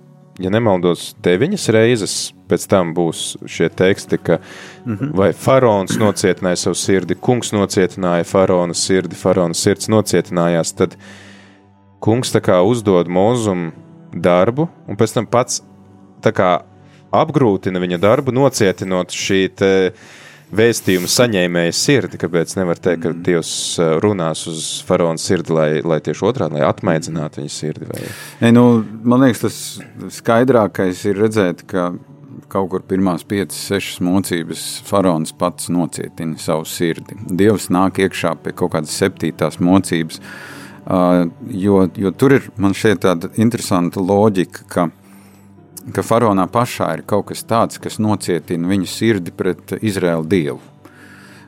ja 0.41 0.51
nemaldos, 0.53 1.13
deviņas 1.25 1.69
reizes 1.75 2.15
pēc 2.51 2.65
tam 2.71 2.93
būs 2.97 3.37
šie 3.51 3.69
teksti, 3.73 4.19
ka 4.21 4.39
mm 4.85 4.97
-hmm. 4.97 5.17
vai 5.17 5.33
faraons 5.33 5.99
nocietināja 5.99 6.57
savu 6.57 6.75
sirdi, 6.75 7.15
kungs 7.15 7.53
nocietināja 7.53 8.25
faraona 8.25 8.75
sirdi, 8.75 9.15
faraona 9.15 9.55
sirds 9.55 9.89
nocietinājās, 9.89 10.75
tad 10.75 10.97
kungs 12.01 12.33
uzdod 12.65 13.09
mūzumu 13.09 13.73
darbu, 14.15 14.69
un 14.89 14.97
pēc 14.97 15.15
tam 15.15 15.27
pats 15.27 15.63
kā 16.23 16.63
apgrūtina 17.13 17.81
viņa 17.81 17.99
darbu, 17.99 18.33
nocietinot 18.33 19.11
šī 19.11 19.49
te 19.57 19.73
vēstījumu 20.53 21.09
saņēmēja 21.09 21.73
sirdi, 21.73 22.21
kāpēc 22.21 22.57
nevar 22.59 22.77
teikt, 22.77 23.03
ka 23.03 23.13
mm. 23.13 23.23
Dievs 23.25 23.53
uh, 23.81 23.95
runās 24.05 24.45
uz 24.51 24.67
faraona 24.85 25.21
sirdi, 25.21 25.55
lai, 25.57 25.69
lai 25.81 26.01
tieši 26.05 26.27
otrādi, 26.29 26.59
lai 26.59 26.67
atmaidzinātu 26.69 27.41
viņa 27.41 27.53
sirdi? 27.53 27.89
Vai? 27.89 28.03
Ne, 28.43 28.53
nu, 28.53 28.67
man 29.03 29.25
liekas, 29.25 29.41
tas 29.47 30.19
skaidrākais 30.19 31.07
ir 31.09 31.23
redzēt, 31.25 31.65
ka 31.69 31.95
kaut 32.53 32.71
kur 32.73 32.85
pirmās 32.89 33.25
piecas, 33.29 33.59
sešas 33.69 34.01
mocības 34.05 34.65
faraons 34.89 35.33
pats 35.39 35.71
nocietina 35.73 36.39
savu 36.41 36.67
sirdi. 36.69 37.17
Dievs 37.29 37.71
nāk 37.73 38.03
iekšā 38.05 38.37
pie 38.45 38.55
kaut 38.57 38.75
kādas 38.77 38.97
septītās 39.01 39.59
mocības, 39.63 40.21
jo, 41.65 41.85
jo 41.97 42.13
tur 42.19 42.37
ir 42.39 42.51
man 42.61 42.77
šeit 42.77 43.05
tāda 43.07 43.33
interesanta 43.41 44.03
loģika, 44.03 44.67
ka 44.69 44.91
ka 45.91 46.05
faraonā 46.07 46.47
pašā 46.47 46.93
ir 46.95 47.01
kaut 47.09 47.33
kas 47.33 47.43
tāds, 47.49 47.81
kas 47.83 47.99
nocietina 47.99 48.71
viņa 48.71 48.87
sirdi 48.87 49.35
pret 49.35 49.75
Izraēlu 49.81 50.29
dievu. 50.31 50.61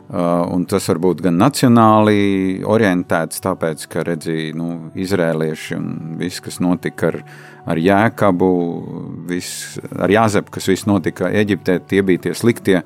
Uh, 0.05 0.43
un 0.53 0.67
tas 0.69 0.85
var 0.90 0.99
būt 1.01 1.23
gan 1.25 1.38
nacionāli 1.40 2.61
orientēts, 2.69 3.40
tāpēc, 3.40 3.87
ka 3.88 4.03
redzēja 4.05 4.53
nu, 4.53 4.90
izrēlieši 5.01 5.79
un 5.79 5.87
viss, 6.21 6.43
kas 6.45 6.61
notika 6.61 7.09
ar, 7.09 7.17
ar 7.73 7.81
Jēkabu, 7.81 8.51
viss, 9.31 9.79
ar 9.97 10.12
Jāzepu, 10.12 10.53
kas 10.59 10.69
viss 10.69 10.85
notika 10.85 11.33
Eģiptē, 11.33 11.79
tie 11.88 12.05
bija 12.05 12.27
tie 12.27 12.35
sliktie 12.37 12.83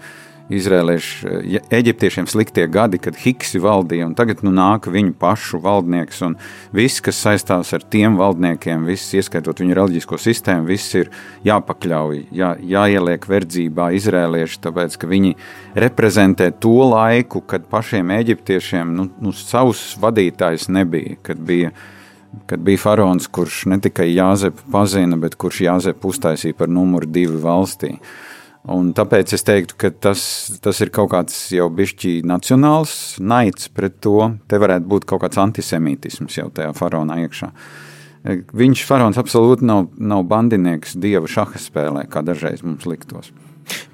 izrēliešu, 0.52 1.30
eģiptiešiem 1.74 2.28
sliktie 2.30 2.64
gadi, 2.72 3.00
kad 3.02 3.16
Hiksi 3.20 3.60
valdīja, 3.62 4.06
un 4.08 4.14
tagad 4.18 4.40
nu 4.46 4.52
nāk 4.54 4.88
viņu 4.90 5.12
pašu 5.20 5.60
valdnieks, 5.64 6.22
un 6.24 6.38
viss, 6.74 7.02
kas 7.04 7.20
saistās 7.20 7.74
ar 7.76 7.84
tiem 7.92 8.16
valdniekiem, 8.20 8.86
viss, 8.88 9.12
ieskaitot 9.18 9.60
viņu 9.60 9.76
reliģisko 9.78 10.20
sistēmu, 10.22 10.68
viss 10.70 10.96
ir 10.98 11.12
jāpakļauj, 11.46 12.22
jā, 12.38 12.54
jāieliek 12.62 13.28
verdzībā 13.28 13.90
izrēlieši, 13.98 14.62
tāpēc, 14.64 14.96
ka 15.00 15.10
viņi 15.10 15.36
reprezentē 15.76 16.50
to 16.62 16.78
laiku, 16.94 17.44
kad 17.44 17.68
pašiem 17.68 18.14
eģiptiešiem, 18.16 18.96
nu, 18.96 19.10
nu 19.20 19.36
savus 19.36 19.92
vadītājs 20.00 20.70
nebija, 20.72 21.20
kad 21.28 21.44
bija 21.44 21.76
kad 22.46 22.60
bija 22.60 22.78
faraons, 22.80 23.26
kurš 23.32 23.62
ne 23.72 23.78
tikai 23.80 24.10
Jāzepu 24.12 24.66
pazina, 24.72 25.16
bet 25.20 25.36
kurš 25.40 25.62
Jāzepu 25.64 26.12
uztaisīja 26.12 26.56
par 26.58 26.68
numuru 26.68 27.08
divi 27.08 27.38
valstī. 27.40 27.94
Un 28.68 28.90
tāpēc 28.92 29.32
es 29.36 29.44
teiktu, 29.46 29.76
ka 29.80 29.90
tas, 29.94 30.22
tas 30.60 30.80
ir 30.84 30.90
kaut 30.92 31.12
kāds 31.14 31.36
jau 31.54 31.68
bišķi 31.72 32.18
nacionāls 32.26 32.92
naids 33.22 33.70
pret 33.72 34.00
to. 34.04 34.32
Te 34.50 34.58
varētu 34.60 34.90
būt 34.90 35.06
kaut 35.08 35.22
kāds 35.24 35.40
antisemītisms 35.40 36.40
jau 36.40 36.48
tajā 36.52 36.74
faraonā 36.76 37.20
iekšā. 37.24 37.52
Viņš 38.58 38.82
faraons 38.84 39.20
absolūti 39.20 39.64
nav, 39.64 39.86
nav 39.96 40.26
bandinieks 40.28 40.98
dieva 41.00 41.30
šaha 41.30 41.60
spēlē, 41.62 42.08
kā 42.10 42.24
dažreiz 42.26 42.64
mums 42.66 42.84
liktos. 42.88 43.30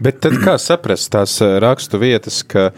Bet 0.02 0.22
tad 0.24 0.38
kā 0.42 0.56
saprast 0.58 1.12
tās 1.12 1.36
eh, 1.44 1.58
rakstu 1.62 2.00
vietas, 2.02 2.40
ka 2.46 2.70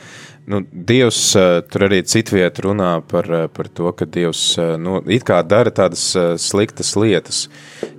nu, 0.50 0.62
Dievs 0.72 1.20
eh, 1.38 1.62
tur 1.70 1.86
arī 1.86 2.02
citviet 2.08 2.60
runā 2.64 2.98
par, 3.08 3.30
par 3.56 3.70
to, 3.72 3.92
ka 3.96 4.08
Dievs 4.08 4.42
nu, 4.80 4.98
it 5.06 5.24
kā 5.28 5.40
dara 5.46 5.72
tādas 5.72 6.10
sliktas 6.42 6.94
lietas, 6.98 7.46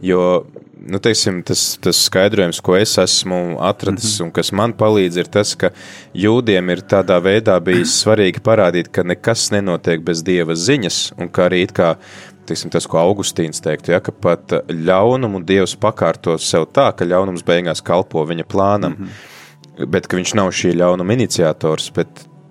jo 0.05 0.45
nu, 0.87 0.99
teiksim, 1.03 1.41
tas, 1.45 1.61
tas 1.83 1.99
skaidrojums, 2.07 2.59
ko 2.63 2.75
es 2.77 2.95
esmu 3.01 3.57
atradis 3.63 4.05
mm 4.05 4.23
-hmm. 4.23 4.25
un 4.25 4.31
kas 4.31 4.51
man 4.51 4.73
palīdz, 4.73 5.19
ir 5.19 5.27
tas, 5.27 5.55
ka 5.55 5.69
jūdiem 6.15 6.71
ir 6.71 6.81
tādā 6.93 7.19
veidā 7.23 7.59
bijis 7.63 7.95
svarīgi 8.03 8.43
parādīt, 8.43 8.91
ka 8.91 9.03
nekas 9.03 9.51
nenotiek 9.51 10.01
bez 10.01 10.23
dieva 10.23 10.55
ziņas, 10.55 11.13
un 11.17 11.29
ka 11.29 11.49
arī 11.49 11.65
kā, 11.67 11.95
teiksim, 12.45 12.69
tas, 12.69 12.87
ko 12.87 12.97
Augustīns 12.97 13.61
teiktu, 13.61 13.91
ja, 13.91 13.99
ka 13.99 14.11
pat 14.11 14.53
ļaunumu 14.69 15.43
dievs 15.43 15.75
pakārto 15.75 16.37
sev 16.37 16.67
tā, 16.73 16.91
ka 16.95 17.05
ļaunums 17.05 17.43
beigās 17.43 17.81
kalpo 17.81 18.25
viņa 18.25 18.43
plānam, 18.43 18.95
mm 18.97 19.05
-hmm. 19.05 19.85
bet 19.85 20.07
ka 20.07 20.17
viņš 20.17 20.35
nav 20.35 20.51
šī 20.51 20.73
ļaunuma 20.73 21.13
iniciators, 21.13 21.91
bet 21.91 22.07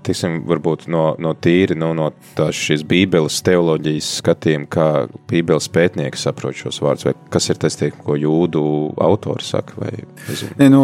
tiksim, 0.06 0.40
varbūt 0.48 0.86
no, 0.92 1.04
no 1.22 1.32
tīri 1.34 1.76
nu, 1.78 1.92
no 1.96 2.10
tās 2.38 2.58
šīs 2.58 2.84
bībeles 2.88 3.38
teoloģijas 3.46 4.10
skatījuma, 4.20 4.68
kā 4.72 4.88
bībeles 5.30 5.68
pētnieki 5.72 6.20
saprot 6.20 6.58
šos 6.58 6.80
vārdus, 6.84 7.08
vai 7.08 7.14
kas 7.32 7.50
ir 7.52 7.60
tas, 7.62 7.78
tiek, 7.80 7.96
ko 8.06 8.18
jūdu 8.18 8.62
autors 9.02 9.52
saka? 9.54 9.78
Vai, 9.80 9.92
ne, 10.60 10.70
nu, 10.72 10.82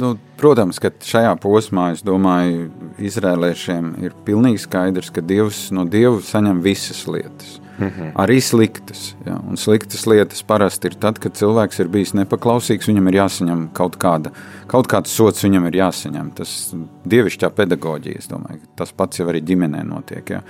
nu, 0.00 0.12
protams, 0.40 0.80
ka 0.82 0.92
šajā 1.04 1.34
posmā, 1.42 1.90
es 1.96 2.04
domāju, 2.06 2.68
izrēliešiem 3.10 3.96
ir 4.04 4.16
pilnīgi 4.26 4.64
skaidrs, 4.66 5.12
ka 5.14 5.24
Dievs 5.24 5.68
no 5.76 5.86
Dieva 5.88 6.20
saņem 6.24 6.62
visas 6.64 7.04
lietas. 7.10 7.58
-hmm. 7.80 8.12
Arī 8.14 8.40
sliktas. 8.40 9.14
Ja? 9.26 9.38
Un 9.48 9.56
sliktas 9.56 10.06
lietas 10.06 10.42
parasti 10.42 10.90
ir 10.90 10.96
tad, 11.00 11.18
kad 11.18 11.32
cilvēks 11.32 11.80
ir 11.80 11.88
bijis 11.88 12.12
nepaklausīgs, 12.14 12.88
viņam 12.88 13.08
ir 13.08 13.14
jāsaņem 13.20 13.68
kaut, 13.72 13.96
kāda, 13.96 14.32
kaut 14.66 14.86
kāds 14.86 15.14
sots, 15.14 15.44
viņam 15.44 15.66
ir 15.68 15.80
jāsaņem. 15.80 16.34
Tas 16.34 16.74
dievišķā 17.04 17.50
pedagoģija, 17.50 18.26
domāju, 18.28 18.60
tas 18.76 18.92
pats 18.92 19.18
jau 19.18 19.28
arī 19.28 19.40
ģimenē 19.40 19.84
notiek. 19.84 20.30
Ja? 20.30 20.42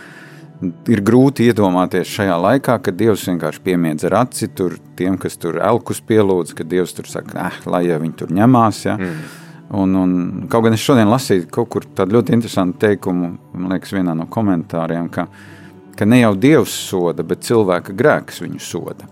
Ir 0.88 1.00
grūti 1.00 1.46
iedomāties 1.48 2.08
šajā 2.08 2.36
laikā, 2.36 2.82
kad 2.82 2.96
Dievs 2.96 3.28
vienkārši 3.28 3.60
piemiedz 3.64 4.04
ar 4.04 4.18
aci 4.26 4.48
tur 4.48 4.76
tiem, 4.96 5.16
kas 5.16 5.36
tur 5.36 5.56
elkus 5.56 6.00
pielūdz, 6.00 6.54
ka 6.54 6.64
Dievs 6.64 6.92
tur 6.92 7.06
saka, 7.08 7.46
eh, 7.46 7.62
lai 7.66 7.86
ja 7.86 7.98
viņi 7.98 8.16
tur 8.16 8.28
ņemās. 8.28 8.84
Ja? 8.84 8.96
Mm. 8.96 9.22
Un, 9.70 9.94
un, 9.94 10.46
kaut 10.50 10.64
gan 10.64 10.74
es 10.74 10.82
šodien 10.82 11.08
lasīju 11.08 11.46
kaut 11.48 11.68
kur 11.70 11.84
tādu 11.94 12.18
ļoti 12.18 12.34
interesantu 12.34 12.78
teikumu, 12.78 13.38
man 13.54 13.72
liekas, 13.72 13.92
vienā 13.94 14.16
no 14.18 14.26
komentāriem, 14.26 15.08
ka 15.08 15.22
uh, 15.22 15.59
ka 16.00 16.06
ne 16.08 16.22
jau 16.22 16.32
Dievs 16.40 16.72
soda, 16.88 17.24
bet 17.28 17.44
cilvēka 17.44 17.92
grēks 17.92 18.40
viņu 18.40 18.62
soda. 18.64 19.04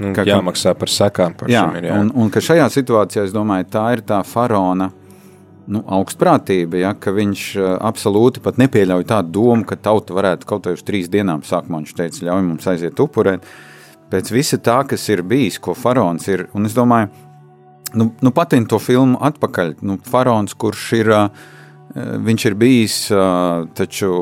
Nu, 0.00 0.14
ka, 0.16 0.24
jāmaksā 0.24 0.72
par 0.80 0.88
sekām. 0.88 1.34
Par 1.36 1.52
jā, 1.52 1.66
ir, 1.76 1.90
jā. 1.90 1.98
Un, 2.00 2.08
un 2.16 2.30
ka 2.32 2.40
šajā 2.40 2.70
situācijā, 2.72 3.26
es 3.28 3.34
domāju, 3.34 3.68
tā 3.74 3.84
ir 3.92 4.00
tā 4.08 4.22
faraona 4.24 4.88
nu, 5.68 5.82
augstprātība, 5.98 6.80
ja, 6.80 6.94
ka 6.96 7.12
viņš 7.12 7.44
uh, 7.60 7.68
absolūti 7.84 8.40
pat 8.42 8.56
nepieļauj 8.62 9.04
tādu 9.12 9.36
domu, 9.36 9.68
ka 9.68 9.76
tauta 9.76 10.16
varētu 10.16 10.48
kaut 10.48 10.70
vai 10.70 10.74
uz 10.78 10.86
trīs 10.88 11.12
dienām, 11.12 11.44
sākumā 11.44 11.82
viņš 11.82 11.94
teica, 12.00 12.24
ļauj 12.30 12.46
mums 12.48 12.72
aiziet 12.72 13.04
upurēt, 13.04 13.44
pēc 14.10 14.32
visa 14.32 14.56
tā, 14.58 14.80
kas 14.88 15.04
ir 15.12 15.22
bijis, 15.28 15.60
ko 15.62 15.76
faraons 15.76 16.32
ir, 16.32 16.48
un 16.56 16.66
es 16.66 16.74
domāju, 16.74 17.12
nu, 17.92 18.08
nu 18.24 18.32
patin 18.34 18.64
to 18.66 18.80
filmu 18.82 19.20
atpakaļ, 19.28 19.76
nu, 19.84 20.00
faraons, 20.08 20.56
kurš 20.56 20.88
ir 20.98 21.12
uh, 21.12 21.28
Eh, 21.28 21.61
viņš 21.94 22.44
ir 22.48 22.54
bijis 22.56 22.96
taču 23.76 24.12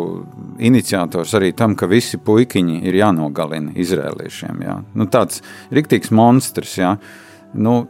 iniciators 0.58 1.34
arī 1.38 1.52
tam, 1.56 1.76
ka 1.78 1.88
visi 1.90 2.18
puikiņi 2.18 2.80
ir 2.88 2.98
jānogalina 2.98 3.74
izrēliešiem. 3.78 4.62
Jā. 4.66 4.78
Nu, 4.98 5.06
tāds 5.10 5.44
riktīgs 5.74 6.10
monstrs. 6.14 6.76
Jā. 6.80 6.96
Nu, 7.54 7.84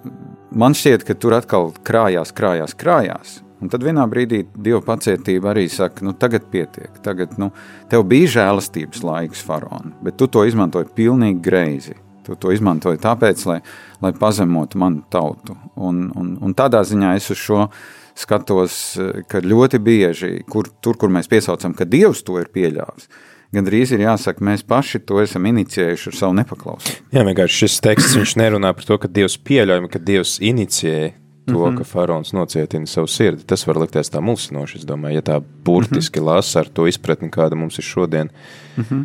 man 0.53 0.77
šķiet, 0.77 1.07
ka 1.09 1.17
tur 1.17 1.39
atkal 1.39 1.73
krājās, 1.87 2.35
krājās, 2.37 2.77
krājās. 2.77 3.39
Un 3.61 3.69
tad 3.69 3.85
vienā 3.85 4.07
brīdī 4.09 4.47
Dieva 4.57 4.81
pacietība 4.85 5.51
arī 5.53 5.67
saka, 5.69 6.05
nu 6.07 6.15
tagad 6.17 6.47
pietiek, 6.53 6.95
tagad 7.05 7.35
nu, 7.41 7.51
tev 7.93 8.07
bija 8.09 8.31
žēlastības 8.39 9.03
laiks, 9.05 9.43
faraona, 9.45 9.93
bet 10.05 10.17
tu 10.17 10.31
to 10.33 10.47
izmantoji 10.49 10.89
pilnīgi 10.97 11.43
greizi. 11.45 11.97
Tu 12.25 12.37
to 12.41 12.53
izmantoji 12.53 13.01
tāpēc, 13.01 13.45
lai, 13.49 13.59
lai 14.01 14.13
pazemotu 14.17 14.81
manu 14.81 15.05
tautu. 15.13 15.57
Un, 15.77 16.07
un, 16.17 16.35
un 16.41 16.57
tādā 16.57 16.81
ziņā 16.89 17.15
es 17.17 17.29
uz 17.33 17.41
šo 17.41 17.67
skatos, 18.15 18.99
ka 19.29 19.41
ļoti 19.45 19.79
bieži, 19.79 20.31
kur, 20.51 20.69
tur, 20.83 20.97
kur 20.97 21.13
mēs 21.13 21.29
piesaucam, 21.31 21.75
ka 21.75 21.85
Dievs 21.85 22.23
to 22.27 22.39
ir 22.41 22.51
pieļāvis, 22.55 23.09
gan 23.55 23.67
drīz 23.67 23.95
ir 23.95 24.05
jāsaka, 24.05 24.45
mēs 24.45 24.63
paši 24.67 25.03
to 25.07 25.21
esam 25.23 25.47
inicijējuši 25.51 26.13
ar 26.13 26.19
savu 26.19 26.39
nepaklausību. 26.41 27.09
Jā, 27.13 27.25
vienkārši 27.27 27.65
šis 27.65 27.81
teksts 27.81 28.19
viņš 28.19 28.37
nerunā 28.41 28.75
par 28.75 28.87
to, 28.87 28.99
ka 28.99 29.09
Dievs 29.09 29.39
pieļauj, 29.39 29.89
ka 29.91 30.03
Dievs 30.03 30.39
inicijēja 30.41 31.15
to, 31.47 31.53
mm 31.67 31.73
-hmm. 31.73 31.79
ka 31.79 31.85
faraons 31.85 32.33
nocietina 32.33 32.87
savu 32.87 33.07
sirdi. 33.07 33.43
Tas 33.47 33.67
var 33.67 33.79
likties 33.79 34.11
tā 34.11 34.21
mulsinoši, 34.21 34.79
es 34.79 34.85
domāju, 34.87 35.15
ja 35.15 35.23
tā 35.23 35.43
burtiski 35.65 36.21
mm 36.21 36.27
-hmm. 36.27 36.35
lasa 36.35 36.61
ar 36.61 36.69
to 36.69 36.87
izpratni, 36.87 37.31
kāda 37.31 37.55
mums 37.55 37.79
ir 37.79 37.85
šodien. 37.85 38.31
Mm 38.77 38.85
-hmm. 38.91 39.05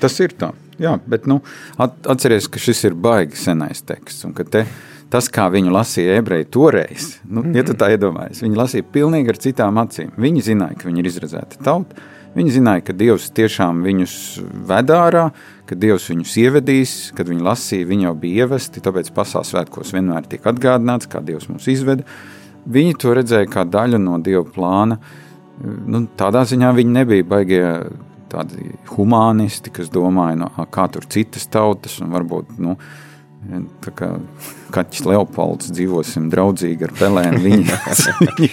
Tas 0.00 0.20
ir 0.20 0.32
tā, 0.38 0.52
jā, 0.78 0.98
bet 1.06 1.26
nu, 1.26 1.40
atcerieties, 2.04 2.48
ka 2.48 2.58
šis 2.58 2.84
ir 2.84 2.94
baigi 2.94 3.36
senais 3.36 3.82
teksts 3.82 4.24
un 4.24 4.32
ka 4.32 4.44
te 4.44 4.66
tas, 5.12 5.28
kā 5.32 5.46
viņu 5.52 5.72
lasīja 5.74 6.18
ebreji 6.20 6.48
toreiz, 6.52 7.16
nu, 7.30 7.44
ja 7.54 7.64
tu 7.66 7.76
tā 7.78 7.92
iedomājies, 7.94 8.42
viņi 8.44 8.58
lasīja 8.58 8.86
pilnīgi 8.94 9.32
ar 9.32 9.40
citām 9.42 9.80
acīm. 9.82 10.12
Viņi 10.20 10.44
zināja, 10.50 10.78
ka 10.80 10.88
viņi 10.88 11.02
ir 11.02 11.10
izredzēta 11.10 11.60
tauta, 11.66 12.00
viņi 12.36 12.54
zināja, 12.58 12.84
ka 12.86 12.96
Dievs 12.96 13.28
tiešām 13.36 13.84
viņus 13.86 14.16
ved 14.68 14.90
ārā, 14.92 15.28
ka 15.68 15.78
Dievs 15.78 16.08
viņus 16.10 16.34
ievedīs, 16.42 16.96
kad 17.16 17.30
viņi 17.30 17.46
lasīja, 17.46 17.88
viņi 17.88 18.08
jau 18.08 18.16
bija 18.24 18.46
ievesti, 18.46 18.82
tāpēc 18.84 19.12
pasaules 19.16 19.54
svētkos 19.54 19.94
vienmēr 19.96 20.26
tiek 20.30 20.44
atgādināts, 20.50 21.08
kā 21.10 21.22
Dievs 21.24 21.48
mūs 21.52 21.70
izveda. 21.72 22.06
Viņi 22.66 22.98
to 22.98 23.14
redzēja 23.14 23.48
kā 23.50 23.62
daļu 23.68 24.02
no 24.02 24.18
Dieva 24.18 24.44
plāna. 24.52 24.98
Nu, 25.62 26.02
tādā 26.18 26.42
ziņā 26.44 26.74
viņi 26.76 26.96
nebija 26.98 27.24
baigie 27.26 27.64
tādi 28.28 28.72
humanisti, 28.90 29.72
kas 29.72 29.88
domāja, 29.92 30.36
no, 30.42 30.50
kā 30.72 30.88
tur 30.92 31.06
citas 31.08 31.46
tautas 31.48 32.00
un 32.02 32.12
varbūt. 32.12 32.56
Nu, 32.60 32.74
Tā 33.84 33.92
kā 33.96 34.08
kaķis 34.74 35.04
Leopolds 35.06 35.70
dzīvosim 35.74 36.30
draudzīgi 36.32 36.88
ar 36.88 36.94
pelēm. 36.98 37.38
Viņi, 37.44 37.66
viņi, 38.26 38.48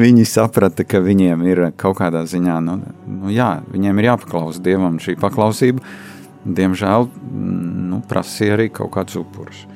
viņi 0.00 0.28
saprata, 0.28 0.86
ka 0.88 1.02
viņiem 1.04 1.44
ir 1.48 1.64
kaut 1.80 1.98
kādā 2.00 2.24
ziņā, 2.28 2.60
nu, 2.64 2.78
nu 3.20 3.32
jā, 3.34 3.52
viņiem 3.70 4.00
ir 4.00 4.12
jāpaklaus 4.12 4.60
Dievam 4.64 5.00
šī 5.02 5.16
paklausība. 5.20 5.84
Diemžēl 6.40 7.10
nu, 7.90 8.00
prasīja 8.08 8.56
arī 8.56 8.70
kaut 8.72 8.94
kādus 8.94 9.20
upurus. 9.20 9.66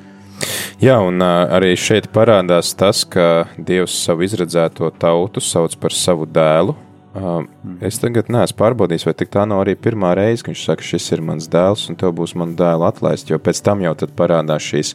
Jā, 0.81 0.97
un 0.99 1.21
arī 1.23 1.75
šeit 1.79 2.09
parādās 2.13 2.73
tas, 2.75 3.05
ka 3.07 3.45
Dievs 3.55 3.95
savu 4.05 4.25
izredzēto 4.25 4.89
tautu 4.99 5.43
sauc 5.43 5.77
par 5.79 5.95
savu 5.95 6.27
dēlu, 6.27 6.75
Uh, 7.15 7.45
es 7.79 7.95
tagad 8.01 8.27
neesmu 8.27 8.57
pārbaudījis, 8.59 9.05
vai 9.07 9.13
tā 9.15 9.45
nav 9.47 9.61
arī 9.63 9.77
pirmā 9.79 10.09
reize, 10.19 10.43
kad 10.43 10.51
viņš 10.51 10.63
saka, 10.67 10.83
šis 10.83 11.05
ir 11.15 11.21
mans 11.23 11.45
dēls, 11.47 11.85
un 11.87 11.95
tev 11.95 12.11
būs 12.17 12.33
mana 12.35 12.57
dēla 12.59 12.89
atlaist. 12.91 13.29
Jo 13.31 13.39
pēc 13.39 13.61
tam 13.63 13.85
jau 13.85 13.93
parādās 14.19 14.65
šīs 14.67 14.91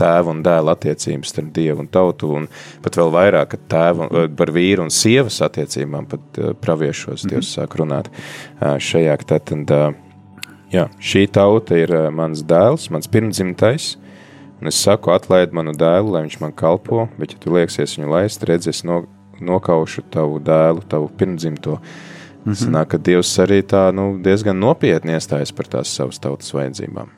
tēva 0.00 0.32
un 0.32 0.40
dēla 0.46 0.72
attiecības 0.72 1.34
starp 1.34 1.50
dievu 1.58 1.84
un 1.84 1.90
tautu, 1.92 2.30
un 2.38 2.46
pat 2.84 2.96
vēl 2.96 3.12
vairāk 3.12 3.58
tēva 3.68 4.08
par 4.38 4.54
vīru 4.56 4.86
un 4.86 4.94
sievas 4.94 5.42
attiecībām, 5.44 6.08
pat 6.08 6.40
praviešos 6.62 7.24
mm 7.24 7.28
-hmm. 7.28 7.34
Dievs 7.34 7.52
sāk 7.58 7.76
runāt 7.76 8.08
šajā. 8.60 9.18
Tad, 9.28 9.52
jā, 10.72 10.88
šī 11.00 11.26
tauta 11.28 11.76
ir 11.76 12.10
mans 12.10 12.42
dēls, 12.42 12.90
mans 12.90 13.08
pirmdzimtais. 13.08 13.98
Un 14.60 14.66
es 14.66 14.74
saku, 14.74 15.10
atlaid 15.10 15.52
manu 15.52 15.72
dēlu, 15.72 16.12
lai 16.12 16.22
viņš 16.22 16.40
man 16.40 16.52
kalpo, 16.52 17.08
bet, 17.18 17.32
ja 17.32 17.38
tu 17.38 17.52
lieksies 17.54 17.98
viņu 17.98 18.08
laist, 18.10 18.42
redzēs 18.42 18.84
no 18.84 19.04
nokaušu 19.40 20.02
tavu 20.10 20.40
dēlu, 20.44 20.82
tavu 20.88 21.10
pirmdzimto. 21.18 21.78
Mm 21.78 22.52
-hmm. 22.52 22.58
Sanāk, 22.64 22.86
ka 22.86 22.98
Dievs 22.98 23.38
arī 23.38 23.62
tā 23.62 23.92
nu, 23.92 24.18
diezgan 24.22 24.58
nopietni 24.58 25.12
iestājas 25.12 25.52
par 25.52 25.66
tās 25.66 25.94
savas 25.94 26.18
tautas 26.18 26.54
vajadzībām. 26.54 27.08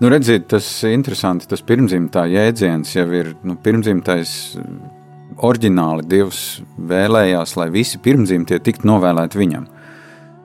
Nu, 0.00 0.08
redziet, 0.08 0.48
tas 0.48 0.82
ir 0.82 0.92
interesanti. 0.92 1.46
Tas 1.46 1.62
pirmzimtā 1.62 2.26
jēdziens 2.26 2.96
jau 2.96 3.06
ir 3.12 3.34
nu, 3.42 3.56
pirmzimtais. 3.56 4.58
Orģināli 5.34 6.04
Dievs 6.06 6.62
vēlējās, 6.78 7.56
lai 7.56 7.70
visi 7.70 7.98
pirmzimtie 7.98 8.58
tiktu 8.62 8.86
novēlēti 8.86 9.38
viņam. 9.38 9.64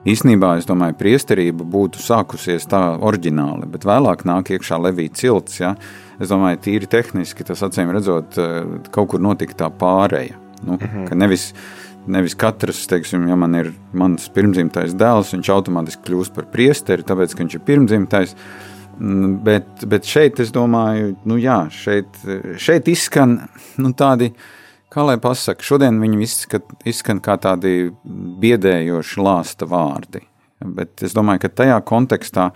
Īsnībā 0.08 0.54
es 0.56 0.64
domāju, 0.64 0.96
priesterība 0.96 1.64
būtu 1.68 2.00
sākusies 2.00 2.64
tā 2.66 2.80
oriģināli, 2.96 3.68
bet 3.68 3.84
vēlāk 3.84 4.24
nāk 4.24 4.50
iekšā 4.56 4.78
Levija 4.80 5.12
cilts. 5.12 5.60
Ja? 5.60 5.74
Es 6.18 6.32
domāju, 6.32 6.58
tīri 6.64 6.88
tehniski 6.88 7.44
tas 7.44 7.60
acīm 7.62 7.92
redzot, 7.92 8.38
eh, 8.40 8.64
kaut 8.90 9.12
kur 9.12 9.20
notika 9.20 9.54
tā 9.54 9.68
pāreja. 9.70 10.40
Nu, 10.62 10.72
mm 10.72 10.78
-hmm. 10.78 11.14
nevis, 11.14 11.54
nevis 12.06 12.34
katrs, 12.34 12.86
teiksim, 12.86 13.28
ja 13.28 13.36
man 13.36 13.54
ir 13.54 13.72
mans 13.92 14.28
pirmdzimtais 14.28 14.94
dēls, 14.94 15.32
viņš 15.34 15.52
automātiski 15.54 16.02
kļūst 16.08 16.34
par 16.34 16.48
priesteri, 16.52 17.02
tāpēc, 17.02 17.34
ka 17.34 17.44
viņš 17.44 17.54
ir 17.54 17.60
pirmdzimtais. 17.66 18.36
Mm, 19.00 19.38
bet, 19.44 19.66
bet 19.86 20.04
šeit 20.04 20.40
es 20.40 20.52
domāju, 20.52 21.14
nu 21.24 21.38
jā, 21.40 21.70
šeit, 21.70 22.06
šeit 22.56 22.88
izskan 22.88 23.38
nu, 23.80 23.92
tādi, 23.92 24.32
kā 24.92 25.04
lai 25.06 25.16
pasaka, 25.16 25.64
šodien 25.64 26.00
viņi 26.00 26.22
izskan, 26.22 26.60
izskan 26.84 27.20
kā 27.20 27.38
tādi 27.40 27.92
biedējoši 28.40 29.20
lāsta 29.20 29.66
vārdi. 29.66 30.20
Bet 30.60 31.02
es 31.02 31.14
domāju, 31.16 31.40
ka 31.40 31.48
tajā 31.48 31.80
kontekstā, 31.88 32.50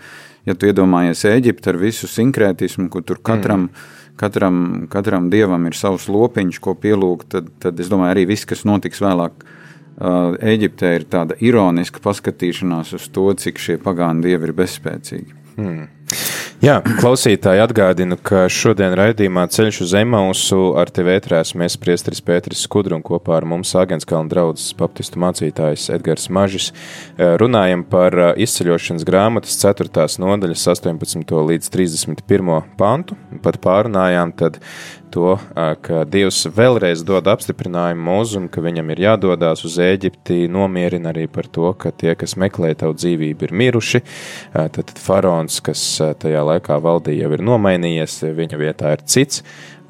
ja 0.45 0.53
tu 0.53 0.67
iedomājies 0.69 1.25
Eģipti 1.25 1.71
ar 1.71 1.77
visu 1.81 2.07
sinkrētismu, 2.07 2.89
kur 2.93 3.01
tur 3.01 3.17
katram 3.17 3.61
mm 3.61 4.03
katram, 4.19 4.87
katram 4.91 5.29
dievam 5.33 5.67
ir 5.69 5.77
savs 5.77 6.07
lopiņš, 6.11 6.59
ko 6.63 6.75
pielūgt, 6.79 7.29
tad, 7.35 7.51
tad 7.63 7.79
es 7.79 7.91
domāju, 7.91 8.15
arī 8.15 8.25
viss, 8.33 8.47
kas 8.49 8.65
notiks 8.67 9.03
vēlāk. 9.03 9.45
Eģiptē 9.95 10.89
ir 10.97 11.05
tāda 11.07 11.37
ironiska 11.39 12.01
paskatīšanās 12.03 12.91
uz 12.97 13.05
to, 13.15 13.29
cik 13.39 13.61
šie 13.63 13.77
pagānu 13.79 14.25
dievi 14.25 14.49
ir 14.49 14.55
bezspēcīgi. 14.57 15.37
Hmm. 15.55 15.85
Jā, 16.65 16.79
klausītāji 16.81 17.61
atgādinu, 17.61 18.15
ka 18.25 18.47
šodien 18.49 18.95
raidījumā 18.97 19.43
Ceļš 19.53 19.83
uz 19.85 19.91
Emausu 19.99 20.71
ar 20.81 20.89
tevi 20.89 21.11
ētrās 21.13 21.51
mēs 21.61 21.75
priesteris 21.77 22.23
Pēteris 22.25 22.63
Skudru 22.65 22.97
un 22.97 23.03
kopā 23.05 23.35
ar 23.37 23.45
mums 23.45 23.75
Agenskalna 23.77 24.31
draudzes 24.31 24.71
baptistu 24.79 25.21
mācītājs 25.21 25.91
Edgars 25.93 26.25
Mažis 26.33 26.71
eh, 26.71 27.35
runājam 27.37 27.85
par 27.85 28.17
eh, 28.17 28.31
izceļošanas 28.47 29.05
grāmatas 29.05 29.59
4. 29.61 30.07
nodaļas 30.25 30.65
18. 30.73 31.37
līdz 31.51 31.69
31. 31.69 32.53
pantu. 32.81 33.19
Pat 33.45 33.61
pārunājām 33.61 34.33
tad 34.33 34.57
to, 35.15 35.35
ka 35.55 36.03
Dievs 36.09 36.43
vēlreiz 36.51 37.03
dod 37.07 37.29
apstiprinājumu 37.31 38.03
mūzum, 38.09 38.49
ka 38.51 38.63
viņam 38.65 38.91
ir 38.93 39.03
jādodas 39.05 39.63
uz 39.67 39.77
Eģipti, 39.81 40.45
nomierina 40.51 41.13
arī 41.13 41.25
par 41.31 41.47
to, 41.47 41.71
ka 41.79 41.93
tie, 41.95 42.13
kas 42.19 42.35
meklē 42.41 42.73
tavu 42.75 42.97
dzīvību, 42.99 43.47
ir 43.47 43.55
miruši. 43.63 44.03
Tad 44.53 44.93
faraons, 44.99 45.61
kas 45.65 45.87
tajā 46.21 46.43
laikā 46.51 46.79
valdīja, 46.83 47.25
jau 47.25 47.33
ir 47.37 47.47
nomainījies, 47.53 48.21
viņa 48.35 48.61
vietā 48.61 48.95
ir 48.97 49.07
cits, 49.07 49.43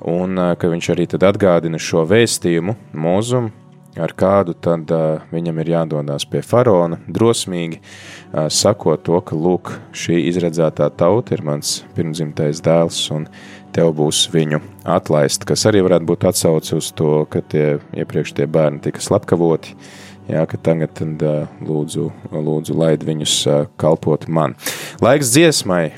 un 0.05 0.37
ka 0.59 0.71
viņš 0.71 0.93
arī 0.93 1.09
tad 1.15 1.25
atgādina 1.33 1.81
šo 1.81 2.05
vēstījumu 2.09 2.77
mūzum, 2.93 3.53
ar 3.99 4.11
kādu 4.17 4.55
tad 4.59 4.91
uh, 4.91 5.23
viņam 5.31 5.59
ir 5.63 5.71
jādodas 5.71 6.25
pie 6.27 6.41
faraona, 6.45 6.99
drosmīgi 7.07 7.79
uh, 7.79 8.47
sakot 8.51 9.05
to, 9.07 9.19
ka 9.23 9.37
lūk, 9.39 9.71
šī 9.95 10.19
izredzētā 10.31 10.89
tauta 10.99 11.35
ir 11.37 11.43
mans 11.47 11.77
pirmdzimtais 11.95 12.61
dēls, 12.65 12.99
un 13.15 13.29
tev 13.75 13.91
būs 13.97 14.25
viņu 14.33 14.61
atlaist, 14.87 15.43
kas 15.47 15.67
arī 15.69 15.83
varētu 15.85 16.07
būt 16.07 16.27
atsauce 16.31 16.79
uz 16.79 16.91
to, 16.95 17.25
ka 17.29 17.43
tie 17.43 17.77
iepriekš 17.95 18.35
tie 18.37 18.47
bērni 18.47 18.83
tika 18.87 19.03
slepkavoti. 19.03 19.75
Uh, 19.75 20.05
Jā, 20.25 20.41
ka 20.49 20.57
tagad 20.57 20.89
tad, 20.97 21.21
lūdzu, 21.61 22.07
lūdzu, 22.33 22.73
laid 22.73 23.03
viņus 23.05 23.33
kalpot 23.77 24.23
man. 24.25 24.55
Laiks 25.03 25.29
dziesmai, 25.35 25.91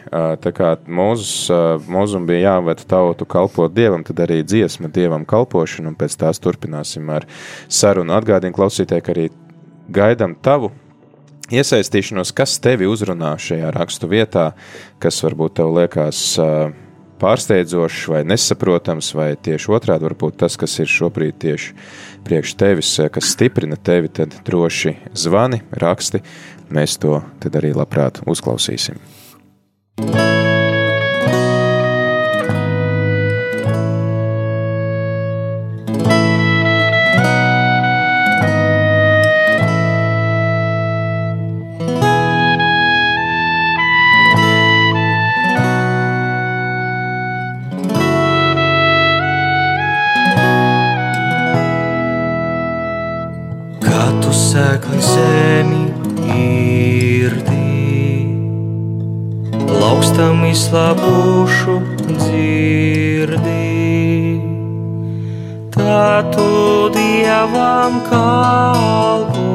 tā 0.43 0.51
kā 0.55 0.73
Mozus, 0.83 1.47
Mozum 1.87 2.25
bija 2.27 2.57
jāved 2.57 2.83
tautu 2.91 3.27
kalpot 3.29 3.71
Dievam, 3.71 4.03
tad 4.03 4.19
arī 4.25 4.41
dziesma 4.43 4.91
Dievam 4.91 5.23
kalpošana, 5.27 5.93
un 5.93 5.95
pēc 5.95 6.17
tās 6.19 6.43
turpināsim 6.43 7.07
ar 7.13 7.23
sarunu. 7.71 8.17
Atgādinu 8.17 8.57
klausītāji, 8.57 9.05
ka 9.05 9.15
arī 9.15 9.29
gaidam 9.95 10.35
tavu 10.43 10.73
iesaistīšanos, 11.47 12.35
kas 12.35 12.57
tevi 12.59 12.89
uzrunā 12.91 13.31
šajā 13.39 13.71
rakstu 13.77 14.11
vietā, 14.11 14.49
kas 14.99 15.23
varbūt 15.23 15.61
tev 15.61 15.71
liekas 15.77 16.25
pārsteidzošs 17.21 18.07
vai 18.13 18.23
nesaprotams, 18.27 19.11
vai 19.17 19.31
tieši 19.35 19.71
otrādi 19.73 20.07
varbūt 20.07 20.39
tas, 20.43 20.57
kas 20.59 20.77
ir 20.83 20.91
šobrīd 20.91 21.39
tieši 21.43 21.75
priekš 22.27 22.55
tevis, 22.59 22.93
eh, 22.99 23.09
kas 23.09 23.33
stiprina 23.33 23.75
tevi, 23.75 24.07
tad 24.09 24.35
droši 24.45 24.95
zvani, 25.13 25.61
raksti. 25.71 26.23
Mēs 26.69 26.99
to 26.99 27.21
tad 27.39 27.55
arī 27.55 27.73
labprāt 27.73 28.21
uzklausīsim. 28.27 28.99
Izslāpušu 60.57 61.75
dzirdī. 62.17 63.65
Tā 65.75 66.25
tu 66.33 66.47
dievam 66.95 67.99
kalpo, 68.09 69.45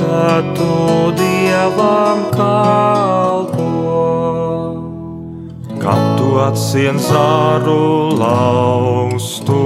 tā 0.00 0.32
tu 0.58 0.74
dievam 1.20 2.26
kalpo. 2.34 3.68
Kad 5.78 6.02
tu 6.18 6.34
atsien 6.42 6.98
zāru 6.98 8.18
laustu, 8.18 9.62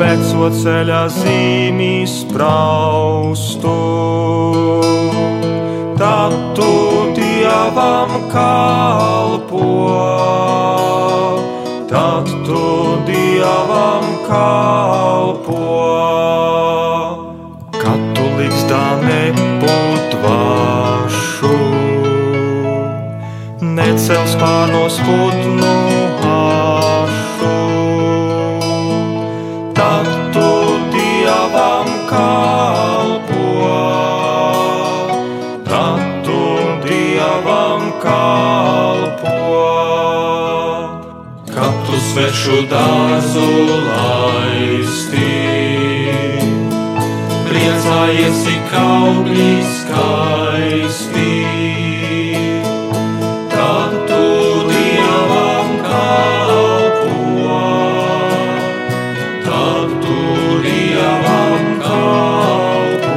veco 0.00 0.48
ceļa 0.62 1.04
zīmīs 1.20 2.22
praustu 2.32 3.76
tad 6.04 6.32
tu 6.56 6.93
dievam 7.54 8.10
kalpo, 8.32 9.66
tad 11.88 12.26
tu 12.46 12.64
dievam 13.06 14.04
kalpo. 14.26 15.62
Kad 17.78 18.00
tu 18.16 18.24
līgstā 18.38 18.84
neputvašu, 19.06 20.34
necels 23.78 24.34
pārnos 24.42 24.96
putnu 25.06 25.53
svešu 42.44 42.66
dārzu 42.68 43.44
laisti. 43.88 45.28
Priecājies, 47.48 48.36
cik 48.44 48.74
augļi 48.76 49.52
skaisti. 49.64 51.30
Tad 53.48 53.96
tu 54.10 54.26
dievam 54.68 55.70
kalpo, 55.88 57.62
tad 59.46 59.96
tu 60.04 60.20
dievam 60.66 61.64
kalpo. 61.86 63.16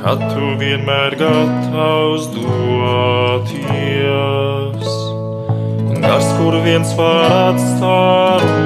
Kad 0.00 0.18
tu 0.34 0.56
vienmēr 0.58 1.14
gatavs 1.22 2.26
doties 2.34 3.23
kur 6.44 6.60
viens 6.60 6.92
var 6.96 7.32
atstāties. 7.48 8.63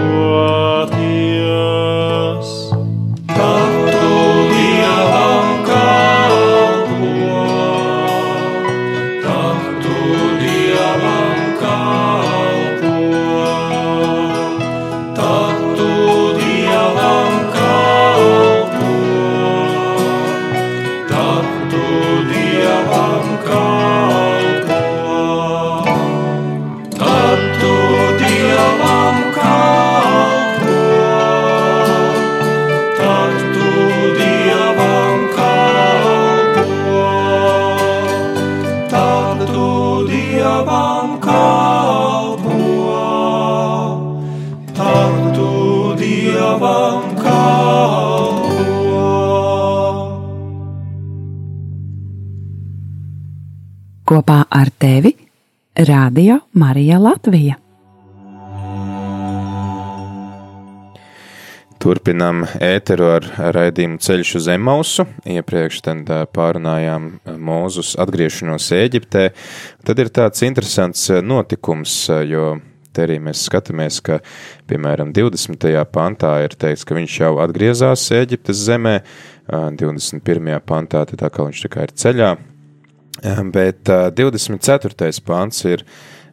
Ar 54.58 54.70
tevi 54.70 55.12
Radio 55.88 56.40
Marija 56.52 56.98
Latvija. 56.98 57.54
Turpinām 61.78 62.42
ēteru 62.58 63.06
ar 63.12 63.28
raidījumu 63.54 64.00
Ceļš 64.02 64.32
uz 64.40 64.48
Emausu. 64.50 65.06
Iepriekš 65.30 65.78
pārunājām 66.34 67.06
Mūzus 67.38 67.94
atgriešanos 68.02 68.66
Ēģiptē. 68.74 69.28
Tad 69.86 70.02
ir 70.02 70.10
tāds 70.10 70.42
interesants 70.42 71.06
notikums, 71.22 71.94
jo 72.26 72.56
te 72.90 73.06
arī 73.06 73.20
mēs 73.22 73.46
skatāmies, 73.46 74.02
ka, 74.02 74.18
piemēram, 74.66 75.14
20. 75.14 75.70
pantā 75.94 76.34
ir 76.48 76.58
teikts, 76.58 76.82
ka 76.82 76.98
viņš 76.98 77.22
jau 77.22 77.36
atgriezās 77.46 78.10
Ēģiptes 78.24 78.66
zemē, 78.66 78.98
21. 79.78 80.54
pantā 80.66 81.06
tā 81.14 81.30
kā 81.30 81.46
viņš 81.46 81.68
tā 81.68 81.76
kā 81.76 81.86
ir 81.86 81.94
ceļā, 81.94 82.36
Bet 83.54 83.90
uh, 83.90 84.08
24. 84.14 85.10
pāns 85.26 85.64
ir, 85.66 85.84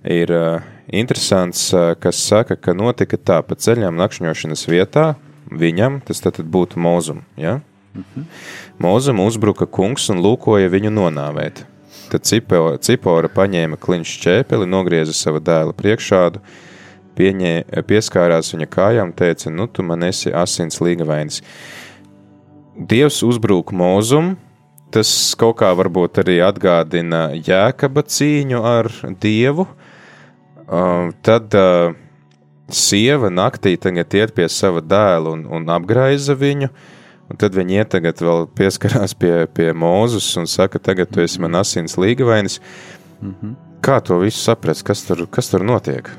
ir 0.06 0.32
uh, 0.34 0.66
interesants, 0.94 1.72
uh, 1.74 1.94
kas 2.00 2.20
saka, 2.22 2.56
ka 2.56 2.76
notika 2.78 3.18
tā 3.18 3.40
pa 3.42 3.58
ceļām 3.58 3.98
nakšņošanas 3.98 4.68
vietā, 4.70 5.14
viņam, 5.50 6.02
tas 6.06 6.22
tad 6.22 6.44
būtu 6.46 6.82
mūzum, 6.82 7.24
ja? 7.38 7.60
Mhm. 7.96 8.28
Mūzum 8.84 9.22
uzbruka 9.24 9.66
kungs 9.66 10.10
un 10.12 10.22
lūkoja 10.22 10.70
viņu 10.70 10.92
nonāvēt. 10.94 11.64
Tad 12.12 12.28
Cipora, 12.28 12.78
Cipora 12.78 13.30
paņēma 13.32 13.80
kliņš 13.82 14.14
ķēpeli, 14.22 14.68
nogrieza 14.70 15.16
savu 15.16 15.40
dēlu 15.42 15.74
priekšādu, 15.74 16.42
pieņē, 17.18 17.54
pieskārās 17.88 18.52
viņa 18.54 18.68
kājām 18.70 19.10
un 19.10 19.16
teica, 19.18 19.50
nu 19.50 19.66
tu 19.72 19.86
man 19.88 20.04
esi 20.06 20.34
asins 20.36 20.82
līgavainis. 20.84 21.42
Dievs 22.76 23.22
uzbrūk 23.26 23.72
mūzumu, 23.74 24.36
tas 24.96 25.10
kaut 25.40 25.60
kā 25.60 25.70
varbūt 25.76 26.22
arī 26.24 26.40
atgādina 26.46 27.28
jēkaba 27.36 28.06
cīņu 28.08 28.64
ar 28.66 28.90
Dievu. 29.22 29.68
Uh, 30.66 31.12
tad 31.26 31.54
uh, 31.60 31.94
sieva 32.72 33.30
naktī 33.30 33.76
tagad 33.78 34.16
iet 34.18 34.34
pie 34.38 34.48
sava 34.50 34.82
dēla 34.82 35.36
un, 35.36 35.46
un 35.46 35.70
apgraiza 35.76 36.38
viņu. 36.40 36.72
Un 37.26 37.40
tad 37.42 37.58
viņi 37.58 37.80
iet 37.80 37.92
tagad 37.94 38.22
vēl 38.22 38.46
pieskarās 38.58 39.16
pie, 39.18 39.48
pie 39.54 39.72
Mūzus 39.74 40.28
un 40.40 40.50
saka, 40.50 40.80
tagad 40.80 41.10
tu 41.14 41.24
esi 41.26 41.42
man 41.42 41.58
asins 41.62 41.98
līgavainis. 41.98 42.60
Mm 43.22 43.34
-hmm. 43.34 43.56
Kā 43.82 44.02
to 44.02 44.20
visu 44.20 44.40
saprast, 44.40 44.84
kas 44.84 45.04
tur, 45.06 45.28
kas 45.28 45.50
tur 45.50 45.64
notiek? 45.64 46.10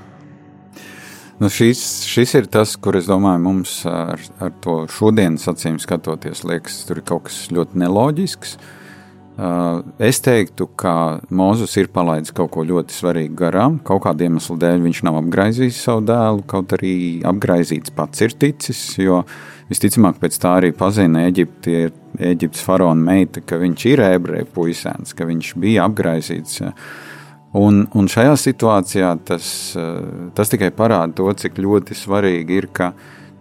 Nu, 1.37 1.51
šis, 1.53 1.83
šis 2.09 2.33
ir 2.39 2.47
tas, 2.49 2.79
kur 2.81 2.97
es 2.97 3.11
domāju, 3.11 3.43
mums 3.45 3.79
ar, 3.91 4.23
ar 4.41 4.55
to 4.65 4.79
šodienas 4.89 5.45
acīm 5.53 5.77
skatoties, 5.83 6.47
liekas, 6.49 6.81
tur 6.89 7.03
ir 7.03 7.07
kaut 7.09 7.27
kas 7.29 7.43
ļoti 7.53 7.83
neloģisks. 7.85 8.57
Uh, 8.57 8.75
Uh, 9.37 9.83
es 10.01 10.17
teiktu, 10.25 10.65
ka 10.81 11.21
Mozus 11.29 11.75
ir 11.77 11.91
palaidis 11.93 12.33
kaut 12.33 12.55
ko 12.55 12.63
ļoti 12.65 12.95
svarīgu 12.97 13.35
garām. 13.37 13.75
Kaut 13.85 14.07
kāda 14.07 14.25
iemesla 14.25 14.57
dēļ 14.63 14.85
viņš 14.87 15.01
nav 15.05 15.19
apgraizījis 15.19 15.81
savu 15.85 16.07
dēlu, 16.09 16.41
kaut 16.49 16.73
arī 16.73 16.93
apgraizīts 17.29 17.93
pats 17.93 18.25
ir 18.25 18.33
ticis. 18.33 18.81
Jo 18.97 19.21
visticamāk, 19.69 20.17
pēc 20.23 20.39
tā 20.41 20.55
arī 20.63 20.71
pazina 20.73 21.27
Eģipti, 21.29 21.83
Eģiptes 22.31 22.65
faraona 22.65 23.11
meita, 23.11 23.45
ka 23.45 23.61
viņš 23.61 23.87
ir 23.93 24.07
ebreju 24.07 24.49
puisēns, 24.57 25.13
ka 25.13 25.29
viņš 25.29 25.53
bija 25.61 25.85
apgraizīts. 25.85 26.65
Un, 27.57 27.87
un 27.97 28.09
šajā 28.11 28.35
situācijā 28.41 29.13
tas, 29.25 29.47
uh, 29.79 30.29
tas 30.37 30.51
tikai 30.53 30.73
parāda 30.77 31.15
to, 31.17 31.31
cik 31.41 31.61
ļoti 31.63 31.97
svarīgi 31.97 32.59
ir, 32.61 32.69
ka 32.75 32.91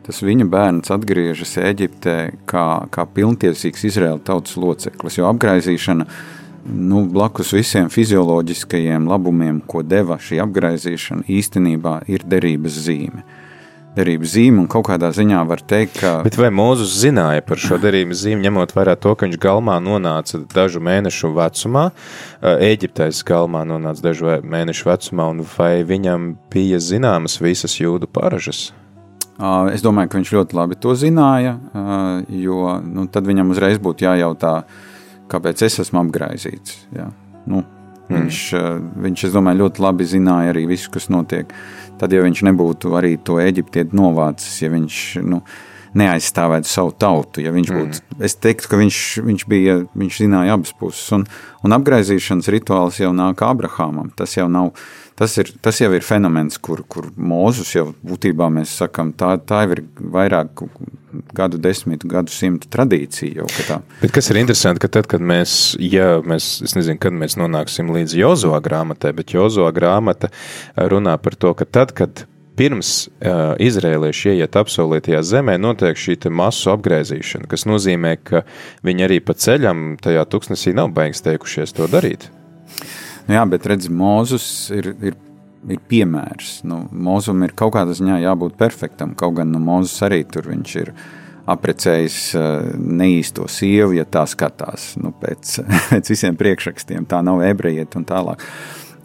tas 0.05 0.22
viņa 0.22 0.45
bērns 0.51 0.93
atgriežas 0.93 1.57
Eģiptē 1.59 2.18
kā, 2.47 2.66
kā 2.93 3.05
pilntiesīgs 3.16 3.88
Izraēla 3.89 4.22
tautas 4.24 4.55
loceklis. 4.61 5.18
Jo 5.18 5.28
apgaizīšana 5.32 6.05
nu, 6.66 7.05
blakus 7.11 7.51
visiem 7.57 7.89
fizioloģiskajiem 7.93 9.09
labumiem, 9.09 9.59
ko 9.68 9.82
deva 9.86 10.20
šī 10.22 10.39
apgaizīšana, 10.45 11.26
īstenībā 11.30 11.99
ir 12.11 12.26
derības 12.30 12.80
zīme. 12.86 13.26
Derības 13.96 14.34
zīme, 14.36 14.60
un 14.64 14.70
kaut 14.72 14.89
kādā 14.89 15.10
ziņā 15.16 15.41
var 15.48 15.62
teikt, 15.64 16.00
ka. 16.02 16.14
Bet 16.26 16.36
vai 16.39 16.50
Mozus 16.52 16.98
zināja 17.00 17.43
par 17.48 17.62
šo 17.62 17.78
derības 17.80 18.26
zīmi, 18.26 18.43
ņemot 18.43 18.74
vērā 18.76 18.98
to, 19.00 19.14
ka 19.16 19.28
viņš 19.28 19.39
galmā 19.39 19.78
nonāca 19.84 20.41
dažu 20.52 20.82
mēnešu 20.84 21.32
vecumā, 21.36 21.86
Eģiptes 22.43 23.22
galmā 23.28 23.64
nonāca 23.68 24.10
dažu 24.10 24.39
mēnešu 24.43 24.89
vecumā, 24.89 25.30
un 25.32 25.46
vai 25.56 25.86
viņam 25.88 26.34
bija 26.52 26.82
zināmas 26.84 27.39
visas 27.39 27.78
jūdu 27.80 28.12
paražas? 28.12 28.70
Es 29.76 29.84
domāju, 29.84 30.12
ka 30.12 30.20
viņš 30.20 30.30
ļoti 30.32 30.56
labi 30.56 30.78
to 30.80 30.93
zināja, 30.96 31.58
jo 32.32 32.76
nu, 32.88 33.08
tad 33.12 33.28
viņam 33.28 33.50
uzreiz 33.52 33.82
būtu 33.84 34.08
jājautā, 34.08 34.62
kāpēc 35.32 35.66
es 35.68 35.82
esmu 35.84 36.06
apgaizīts. 36.06 36.86
Ja? 36.96 37.10
Nu, 37.43 37.66
mm. 38.10 38.18
viņš, 38.18 38.41
viņš, 39.06 39.28
es 39.28 39.36
domāju, 39.36 39.66
ļoti 39.66 39.86
labi 39.86 40.10
zināja 40.10 40.53
arī 40.53 40.66
visu, 40.70 40.91
kas 40.93 41.10
notiek. 41.14 41.53
Tad, 41.99 42.12
ja 42.12 42.26
viņš 42.26 42.43
nebūtu 42.49 42.91
arī 42.99 43.16
to 43.24 43.39
eģiptieti 43.39 43.95
novācis, 43.95 44.60
ja 44.64 44.72
viņš 44.74 44.99
nu, 45.24 45.41
neaizstāvētu 45.95 46.68
savu 46.68 46.91
tautu, 46.99 47.39
ja 47.45 47.53
viņš 47.56 47.72
būtu, 47.72 48.01
mm. 48.01 48.24
es 48.28 48.36
teiktu, 48.43 48.68
ka 48.72 48.80
viņš, 48.82 48.99
viņš, 49.24 49.45
bija, 49.51 49.78
viņš 49.95 50.20
zināja 50.26 50.58
abas 50.58 50.76
puses. 50.76 51.08
Un, 51.16 51.24
un 51.64 51.78
apgaizīšanas 51.78 52.51
rituāls 52.51 52.99
jau 52.99 53.14
nāk 53.16 53.45
Abrahamam. 53.47 54.12
Tas 54.18 54.36
jau 54.36 54.49
nav 54.51 54.74
tas, 55.20 55.38
ir, 55.41 55.51
tas 55.63 55.80
jau 55.82 55.89
ir 55.95 56.05
fenomens, 56.05 56.59
kur, 56.61 56.84
kur 56.88 57.09
mūzus 57.16 57.74
jau 57.76 57.88
būtībā 58.05 58.49
mēs 58.53 58.76
sakām, 58.82 59.13
tā, 59.18 59.36
tā 59.39 59.63
jau 59.66 59.78
ir 59.78 59.84
vairāk 60.16 60.66
gadu 61.36 61.59
desmitu, 61.61 62.09
gadu 62.11 62.34
simtu 62.34 62.70
tradīcija. 62.72 63.41
Jau, 63.41 63.80
Bet 64.01 64.13
kas 64.16 64.30
ir 64.32 64.41
interesanti, 64.41 64.84
ka 64.84 64.91
tad, 64.97 65.09
kad 65.11 65.24
mēs, 65.24 65.76
ja 65.82 66.20
mēs, 66.26 66.59
es 66.66 66.76
nezinu, 66.78 66.99
kad 67.01 67.16
mēs 67.16 67.38
nonāksim 67.39 67.91
līdz 67.95 68.18
Jozoā 68.20 68.61
grāmatai, 68.63 69.13
bet 69.16 69.36
Jozoā 69.36 69.72
grāmata 69.76 70.32
runā 70.76 71.16
par 71.22 71.38
to, 71.39 71.53
ka 71.57 71.68
tad, 71.68 71.95
kad 71.95 72.26
pirms 72.55 72.91
uh, 73.07 73.55
izrēlieši 73.59 74.32
ieiet 74.32 74.55
apsolītajā 74.59 75.22
zemē, 75.28 75.57
notiek 75.59 75.99
šī 75.99 76.18
masu 76.32 76.72
apgaizīšana, 76.76 77.49
kas 77.51 77.68
nozīmē, 77.68 78.16
ka 78.24 78.45
viņi 78.88 79.07
arī 79.07 79.20
pa 79.24 79.36
ceļam 79.36 79.97
tajā 80.03 80.24
tuksnesī 80.32 80.76
nav 80.76 80.93
beigas 80.95 81.24
teikušies 81.26 81.76
to 81.76 81.89
darīt. 81.91 82.30
Nu, 83.26 83.34
jā, 83.34 83.44
bet 83.50 83.66
redz, 83.70 83.90
Mozus 83.90 84.46
ir, 84.74 84.92
ir, 85.02 85.16
ir 85.72 85.84
piemērs. 85.90 86.60
Nu, 86.70 86.84
Mozum 86.92 87.46
ir 87.46 87.56
kaut 87.58 87.74
kādā 87.76 87.96
ziņā 87.98 88.20
jābūt 88.22 88.58
perfektam. 88.60 89.16
Kaut 89.18 89.40
gan 89.40 89.50
nu, 89.54 89.62
Mozus 89.64 89.98
arī 90.06 90.22
tur 90.30 90.52
viņš 90.52 90.76
ir 90.84 90.94
aprecējis 91.50 92.20
uh, 92.38 92.72
neīsto 92.78 93.46
sievu, 93.52 93.94
ja 94.00 94.06
tā 94.10 94.26
skatās 94.30 94.94
nu, 95.02 95.14
pēc, 95.22 95.60
pēc 95.92 96.14
visiem 96.14 96.38
priekšrakstiem. 96.38 97.06
Tā 97.10 97.22
nav 97.26 97.44
ebrejiet 97.46 97.98
un 97.98 98.06
tālāk. 98.10 98.46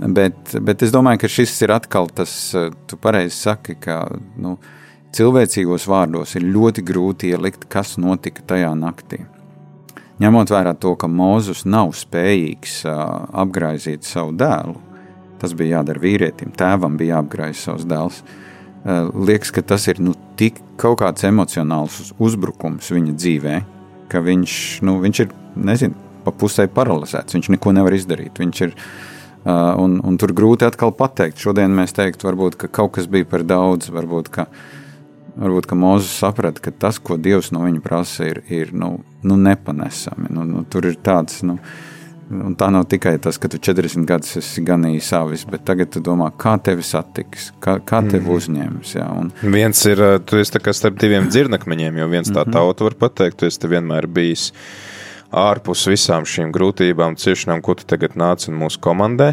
Bet, 0.01 0.55
bet 0.65 0.85
es 0.85 0.93
domāju, 0.93 1.21
ka 1.25 1.33
šis 1.33 1.59
ir 1.67 1.75
atkal 1.77 2.09
tas, 2.13 2.33
uh, 2.57 2.71
tu 2.89 3.01
pareizi 3.01 3.37
saki, 3.37 3.77
ka 3.81 4.03
nu, 4.41 4.57
cilvēcīgos 5.17 5.89
vārdos 5.91 6.37
ir 6.37 6.49
ļoti 6.49 6.85
grūti 6.87 7.35
ielikt, 7.35 7.69
kas 7.73 7.97
notika 8.01 8.45
tajā 8.55 8.73
naktī. 8.79 9.25
Ņemot 10.21 10.51
vērā 10.53 10.75
to, 10.77 10.93
ka 11.01 11.09
Mozus 11.09 11.63
nav 11.65 11.95
spējīgs 11.97 12.83
apgraizīt 12.85 14.05
savu 14.05 14.35
dēlu, 14.37 14.75
tas 15.41 15.55
bija 15.57 15.79
jādara 15.79 16.03
vīrietim, 16.03 16.51
tēvam 16.53 16.99
bija 17.01 17.17
jāapgraiz 17.17 17.63
savs 17.65 17.87
dēls. 17.89 18.19
Liekas, 19.17 19.53
ka 19.57 19.65
tas 19.65 19.87
ir 19.89 20.01
nu, 20.05 20.13
tik 20.37 20.59
kaut 20.81 20.99
kāds 21.01 21.25
emocionāls 21.25 22.13
uzbrukums 22.21 22.91
viņa 22.93 23.15
dzīvē, 23.17 23.55
ka 24.13 24.21
viņš, 24.25 24.57
nu, 24.85 24.99
viņš 25.01 25.23
ir, 25.25 25.33
nezinu, 25.71 25.97
pa 26.27 26.35
pusē 26.37 26.69
paralizēts, 26.69 27.39
viņš 27.39 27.49
neko 27.57 27.73
nevar 27.79 27.97
izdarīt. 27.97 28.43
Viņš 28.45 28.63
ir, 28.67 28.77
un, 29.49 29.97
un 30.05 30.21
tur 30.21 30.37
grūti 30.37 30.69
atkal 30.69 30.93
pateikt. 30.97 31.41
Šodien 31.41 31.73
mēs 31.77 31.97
teiktu, 31.97 32.29
varbūt, 32.29 32.61
ka 32.61 32.69
kaut 32.69 32.99
kas 32.99 33.09
bija 33.09 33.29
par 33.29 33.47
daudz, 33.49 33.89
varbūt, 33.93 34.29
ka 34.37 34.49
uh, 34.51 34.80
Varbūt 35.37 35.71
Mozus 35.79 36.17
saprata, 36.19 36.63
ka 36.65 36.73
tas, 36.73 36.99
ko 36.99 37.19
Dievs 37.21 37.53
no 37.55 37.63
viņa 37.67 37.81
prasa, 37.85 38.27
ir, 38.31 38.43
ir 38.51 38.75
nu, 38.77 38.99
nu 39.23 39.39
nepanesami. 39.39 40.31
Nu, 40.35 40.45
nu, 40.49 40.65
tur 40.71 40.89
ir 40.91 40.99
tāds, 41.05 41.43
nu, 41.47 41.59
un 42.31 42.55
tā 42.59 42.71
nav 42.73 42.87
tikai 42.91 43.17
tas, 43.23 43.39
ka 43.41 43.51
tu 43.51 43.61
40 43.63 44.07
gadus 44.09 44.37
esi 44.41 44.65
ganījis 44.67 45.11
savis, 45.13 45.47
bet 45.51 45.65
tagad 45.69 45.93
tu 45.95 46.03
domā, 46.05 46.31
kā 46.39 46.57
tevi 46.63 46.85
satiks, 46.87 47.51
kā, 47.63 47.79
kā 47.81 48.03
tevi 48.07 48.25
mm. 48.25 48.37
uzņems. 48.37 48.95
Jā, 48.99 49.09
un... 49.23 49.33
Viens 49.43 49.85
ir, 49.91 50.03
tu 50.27 50.41
esi 50.41 50.63
starp 50.77 51.01
diviem 51.01 51.31
dzirnakmeņiem, 51.31 52.01
jo 52.03 52.09
viens 52.13 52.31
tā 52.31 52.45
mhm. 52.45 52.57
tauta 52.57 52.89
var 52.89 52.99
pateikt, 53.07 53.41
tu 53.41 53.51
esi 53.51 53.75
vienmēr 53.75 54.11
bijis 54.11 54.51
ārpus 55.31 55.87
visām 55.91 56.27
šīm 56.27 56.51
grūtībām, 56.55 57.17
ciešanām, 57.21 57.63
ko 57.63 57.77
tu 57.79 57.87
tagad 57.89 58.17
nāc 58.19 58.49
un 58.51 58.59
mūsu 58.61 58.81
komandē. 58.83 59.33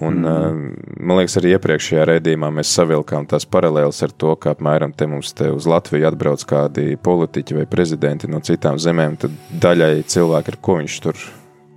Un, 0.00 0.22
mm. 0.22 0.62
Man 1.02 1.18
liekas, 1.20 1.36
arī 1.40 1.56
iepriekšējā 1.56 2.06
raidījumā 2.12 2.52
mēs 2.54 2.72
savilkām 2.78 3.26
tās 3.30 3.46
paralēlas 3.50 4.00
ar 4.06 4.14
to, 4.14 4.36
ka 4.40 4.54
apmēram 4.54 4.94
te 4.96 5.08
mums 5.10 5.34
te 5.36 5.50
uz 5.52 5.68
Latviju 5.68 6.08
atbrauc 6.08 6.46
kādi 6.48 6.96
politiķi 7.02 7.60
vai 7.60 7.68
prezidenti 7.68 8.30
no 8.30 8.40
citām 8.44 8.80
zemēm, 8.80 9.18
tad 9.20 9.38
daļai 9.62 9.94
cilvēki, 10.08 10.54
ar 10.54 10.60
ko 10.62 10.80
viņš 10.80 10.98
tur 11.04 11.28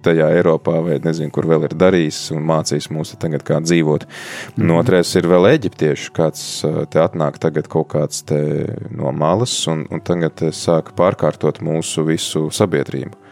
tajā 0.06 0.28
Eiropā 0.38 0.78
vai 0.86 1.00
nezinu, 1.02 1.32
kur 1.34 1.48
vēl 1.50 1.66
ir 1.66 1.74
darījis 1.82 2.20
un 2.36 2.46
mācījis 2.46 2.92
mūs 2.94 3.16
tagad 3.18 3.42
kā 3.48 3.58
dzīvot. 3.66 4.06
Mm. 4.54 4.62
Un 4.62 4.76
otrais 4.78 5.12
ir 5.18 5.28
vēl 5.32 5.50
eģiptieši, 5.56 6.12
kāds 6.16 6.46
te 6.94 7.02
atnāk 7.02 7.42
tagad 7.42 7.70
kaut 7.72 7.90
kāds 7.96 8.22
no 8.30 9.12
malas 9.18 9.58
un, 9.72 9.88
un 9.90 10.06
tagad 10.06 10.46
sāk 10.54 10.94
pārkārtot 10.98 11.64
mūsu 11.66 12.06
visu 12.06 12.48
sabiedrību. 12.54 13.25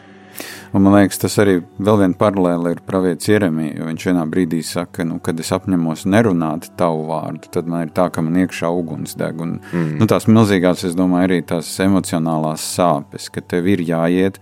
Un, 0.73 0.81
man 0.81 0.95
liekas, 0.95 1.19
tas 1.21 1.35
arī 1.37 1.59
vēl 1.61 1.99
viena 2.01 2.17
paralēla 2.17 2.71
ir 2.73 2.79
pravietis 2.87 3.29
Jeremija, 3.29 3.75
jo 3.77 3.89
viņš 3.91 4.07
vienā 4.09 4.23
brīdī 4.29 4.63
saka, 4.65 5.05
nu, 5.05 5.19
kad 5.21 5.37
es 5.39 5.51
apņemos 5.53 6.07
nerunāt 6.09 6.71
tavu 6.79 7.05
vārdu, 7.11 7.51
tad 7.53 7.69
man 7.69 7.85
ir 7.85 7.93
tā, 7.93 8.07
ka 8.09 8.23
man 8.25 8.39
iekšā 8.41 8.71
uguns 8.73 9.13
deg. 9.19 9.37
Un, 9.43 9.59
mm. 9.61 9.91
nu, 10.01 10.09
tās 10.09 10.25
milzīgās, 10.25 10.81
es 10.89 10.97
domāju, 10.97 11.27
arī 11.29 11.39
tās 11.53 11.69
emocionālās 11.85 12.65
sāpes, 12.73 13.29
ka 13.29 13.45
tev 13.53 13.69
ir 13.69 13.85
jāiet, 13.85 14.41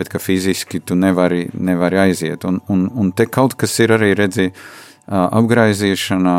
bet 0.00 0.08
ka 0.12 0.20
fiziski 0.20 0.80
tu 0.80 0.96
nevari, 0.96 1.44
nevari 1.52 2.06
aiziet. 2.06 2.48
Un, 2.48 2.62
un, 2.72 2.88
un 2.96 3.12
te 3.12 3.28
kaut 3.28 3.58
kas 3.60 3.76
ir 3.84 3.92
arī 3.98 4.14
redzējis, 4.16 4.56
apgraizīšanā, 5.06 6.38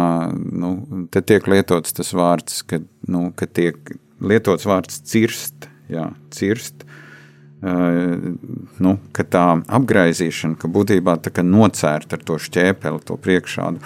nu, 0.59 0.71
tiek 1.13 1.45
lietots 1.47 1.95
tas 1.95 2.11
vārds, 2.15 2.63
ka, 2.67 2.81
nu, 3.07 3.29
ka 3.37 3.47
tiek 3.47 3.93
lietots 4.19 4.67
vārds 4.67 4.99
cirst, 5.07 5.69
jā, 5.91 6.09
cirst, 6.35 6.86
nu, 7.61 8.97
ka 9.11 9.23
tā 9.25 9.45
apgaizīšana, 9.65 10.59
ka 10.61 10.69
būtībā 10.69 11.17
tā 11.25 11.33
kā 11.33 11.45
nocērt 11.45 12.13
ar 12.13 12.21
to 12.23 12.37
šķēpeli, 12.37 13.01
to 13.07 13.17
priekšādu, 13.17 13.81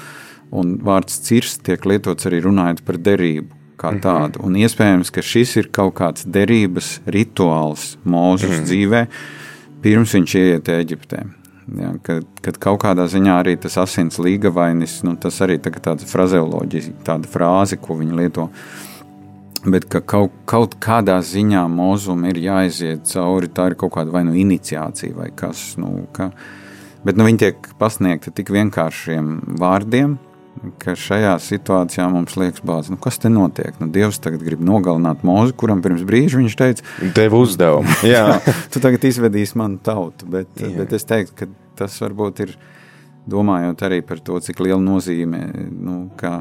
un 0.51 0.77
vārds 0.83 1.21
cirst 1.23 1.63
tiek 1.63 1.85
lietots 1.87 2.27
arī 2.27 2.41
runājot 2.43 2.83
par 2.83 2.99
derību 2.99 3.61
kā 3.81 3.91
mhm. 3.91 4.01
tādu. 4.03 4.39
Mm 4.39 4.43
-hmm. 4.43 4.47
Un 4.47 4.55
iespējams, 4.55 5.11
ka 5.11 5.21
šis 5.21 5.55
ir 5.55 5.67
kaut 5.71 5.93
kāds 5.93 6.25
derības 6.25 6.99
rituāls 7.05 7.97
Mūzes 8.05 8.49
mm 8.49 8.55
-hmm. 8.55 8.65
dzīvē, 8.65 9.07
pirms 9.81 10.13
viņš 10.13 10.35
ieiet 10.35 10.69
Eģiptē. 10.69 11.23
Ja, 11.77 11.93
kad, 12.03 12.25
kad 12.41 12.57
kaut 12.57 12.81
kādā 12.83 13.05
ziņā 13.07 13.43
arī 13.43 13.55
tas 13.59 13.77
asins 13.77 14.17
līgavainis, 14.19 15.03
nu, 15.03 15.15
tas 15.15 15.41
arī 15.41 15.57
tā, 15.57 15.71
tāda 15.71 16.05
frazeoloģija, 16.05 16.93
tāda 17.05 17.27
frāze, 17.27 17.77
ko 17.77 17.95
viņi 17.95 18.17
lieto. 18.17 18.49
Bet 19.61 19.85
ka 19.93 19.99
kaut, 20.01 20.33
kaut 20.49 20.79
kādā 20.81 21.19
ziņā 21.21 21.67
mūzum 21.69 22.23
ir 22.31 22.39
jāiziet 22.41 23.05
cauri, 23.11 23.49
tā 23.53 23.67
ir 23.69 23.77
kaut 23.77 23.93
kāda 23.93 24.13
vai 24.13 24.23
nu 24.25 24.33
iniciācija 24.33 25.13
vai 25.13 25.29
kas. 25.37 25.75
Nu, 25.77 26.07
ka, 26.15 26.31
bet 27.05 27.19
nu, 27.19 27.27
viņi 27.29 27.41
tiek 27.43 27.69
pasniegti 27.77 28.33
tik 28.33 28.49
vienkāršiem 28.55 29.35
vārdiem, 29.61 30.17
ka 30.81 30.95
šajā 30.97 31.35
situācijā 31.45 32.07
mums 32.11 32.33
liekas, 32.41 32.63
bāz, 32.65 32.89
nu, 32.89 32.97
kas 33.01 33.21
te 33.21 33.29
notiek. 33.29 33.77
Nu, 33.81 33.91
Dievs 33.93 34.17
tagad 34.23 34.41
grib 34.45 34.63
nogalināt 34.65 35.21
mūzu, 35.27 35.53
kuram 35.61 35.83
pirms 35.85 36.01
brīža 36.09 36.41
viņš 36.41 36.57
teica, 36.57 36.87
Tev 37.17 37.37
uzdevumu. 37.37 37.99
Jā, 38.07 38.39
tu 38.73 38.81
tagad 38.83 39.05
izvedīsi 39.11 39.59
manu 39.61 39.77
tautu. 39.85 40.25
Bet, 40.31 40.49
Jā. 40.57 40.73
bet 40.79 40.97
es 40.97 41.05
teiktu, 41.05 41.37
ka 41.37 41.49
tas 41.83 42.01
varbūt 42.01 42.43
ir 42.47 42.57
domājot 43.29 43.85
arī 43.85 44.01
par 44.05 44.25
to, 44.25 44.41
cik 44.41 44.63
liela 44.65 44.81
nozīme 44.81 45.45
nu, 45.69 46.03
kā, 46.17 46.39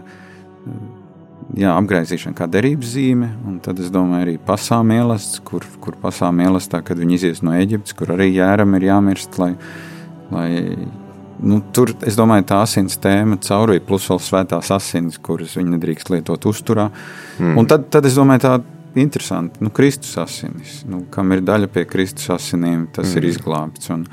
jā, 1.59 1.75
apgaizīšana 1.75 2.37
kā 2.39 2.47
derības 2.51 2.95
zīme. 2.95 3.31
Un 3.49 3.59
tad 3.65 3.81
es 3.83 3.91
domāju, 3.93 4.25
arī 4.27 4.39
pasām 4.47 4.93
ielasts, 4.95 5.43
kur, 5.47 5.67
kur 5.83 5.99
pasām 6.01 6.43
ielastā, 6.45 6.83
kad 6.87 7.01
viņi 7.01 7.17
izies 7.19 7.45
no 7.47 7.55
Eģiptes, 7.57 7.97
kur 7.99 8.15
arī 8.17 8.31
jēram 8.33 8.77
ir 8.79 8.89
jāmirst. 8.91 9.39
Lai, 9.41 9.53
lai, 10.31 10.49
nu, 11.41 11.61
tur, 11.75 11.95
es 12.07 12.19
domāju, 12.19 12.49
tā 12.51 12.61
asins 12.65 12.99
tēma 13.03 13.41
caurīja, 13.45 13.85
plus 13.87 14.09
vēl 14.11 14.21
svētās 14.25 14.73
asins, 14.77 15.21
kuras 15.23 15.57
viņi 15.59 15.77
nedrīkst 15.77 16.13
lietot 16.15 16.51
uzturā. 16.51 16.91
Mm. 17.39 17.57
Un 17.61 17.71
tad, 17.71 17.89
tad 17.95 18.09
es 18.09 18.19
domāju, 18.19 18.45
tā 18.47 18.55
interesanti, 19.01 19.63
nu, 19.63 19.71
Kristus 19.75 20.17
asinis, 20.19 20.81
nu, 20.89 21.05
kam 21.15 21.31
ir 21.35 21.45
daļa 21.47 21.71
pie 21.71 21.87
Kristus 21.89 22.31
asinīm, 22.35 22.89
tas 22.95 23.13
mm. 23.13 23.19
ir 23.21 23.29
izglābts. 23.31 23.91
Un, 23.95 24.07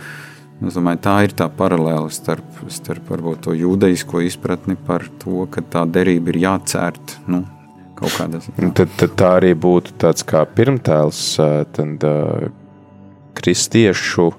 Es 0.57 0.73
domāju, 0.73 0.97
tā 1.05 1.15
ir 1.27 1.33
tā 1.37 1.45
paralēle 1.53 2.09
starp, 2.09 2.63
starp 2.73 3.11
varbūt, 3.13 3.43
to 3.45 3.53
jūdejisko 3.53 4.23
izpratni 4.25 4.73
par 4.87 5.05
to, 5.21 5.45
ka 5.53 5.61
tā 5.61 5.83
derība 5.85 6.33
ir 6.33 6.39
jācērt 6.47 7.13
nu, 7.29 7.43
kaut 7.99 8.15
kādā 8.17 8.41
ziņā. 8.41 8.71
tad, 8.79 8.95
tad 8.97 9.13
tā 9.21 9.35
arī 9.37 9.51
būtu 9.53 9.93
tāds 10.01 10.25
kā 10.25 10.41
pirmtēls 10.57 11.21
tad, 11.77 12.07
kristiešu. 13.37 14.31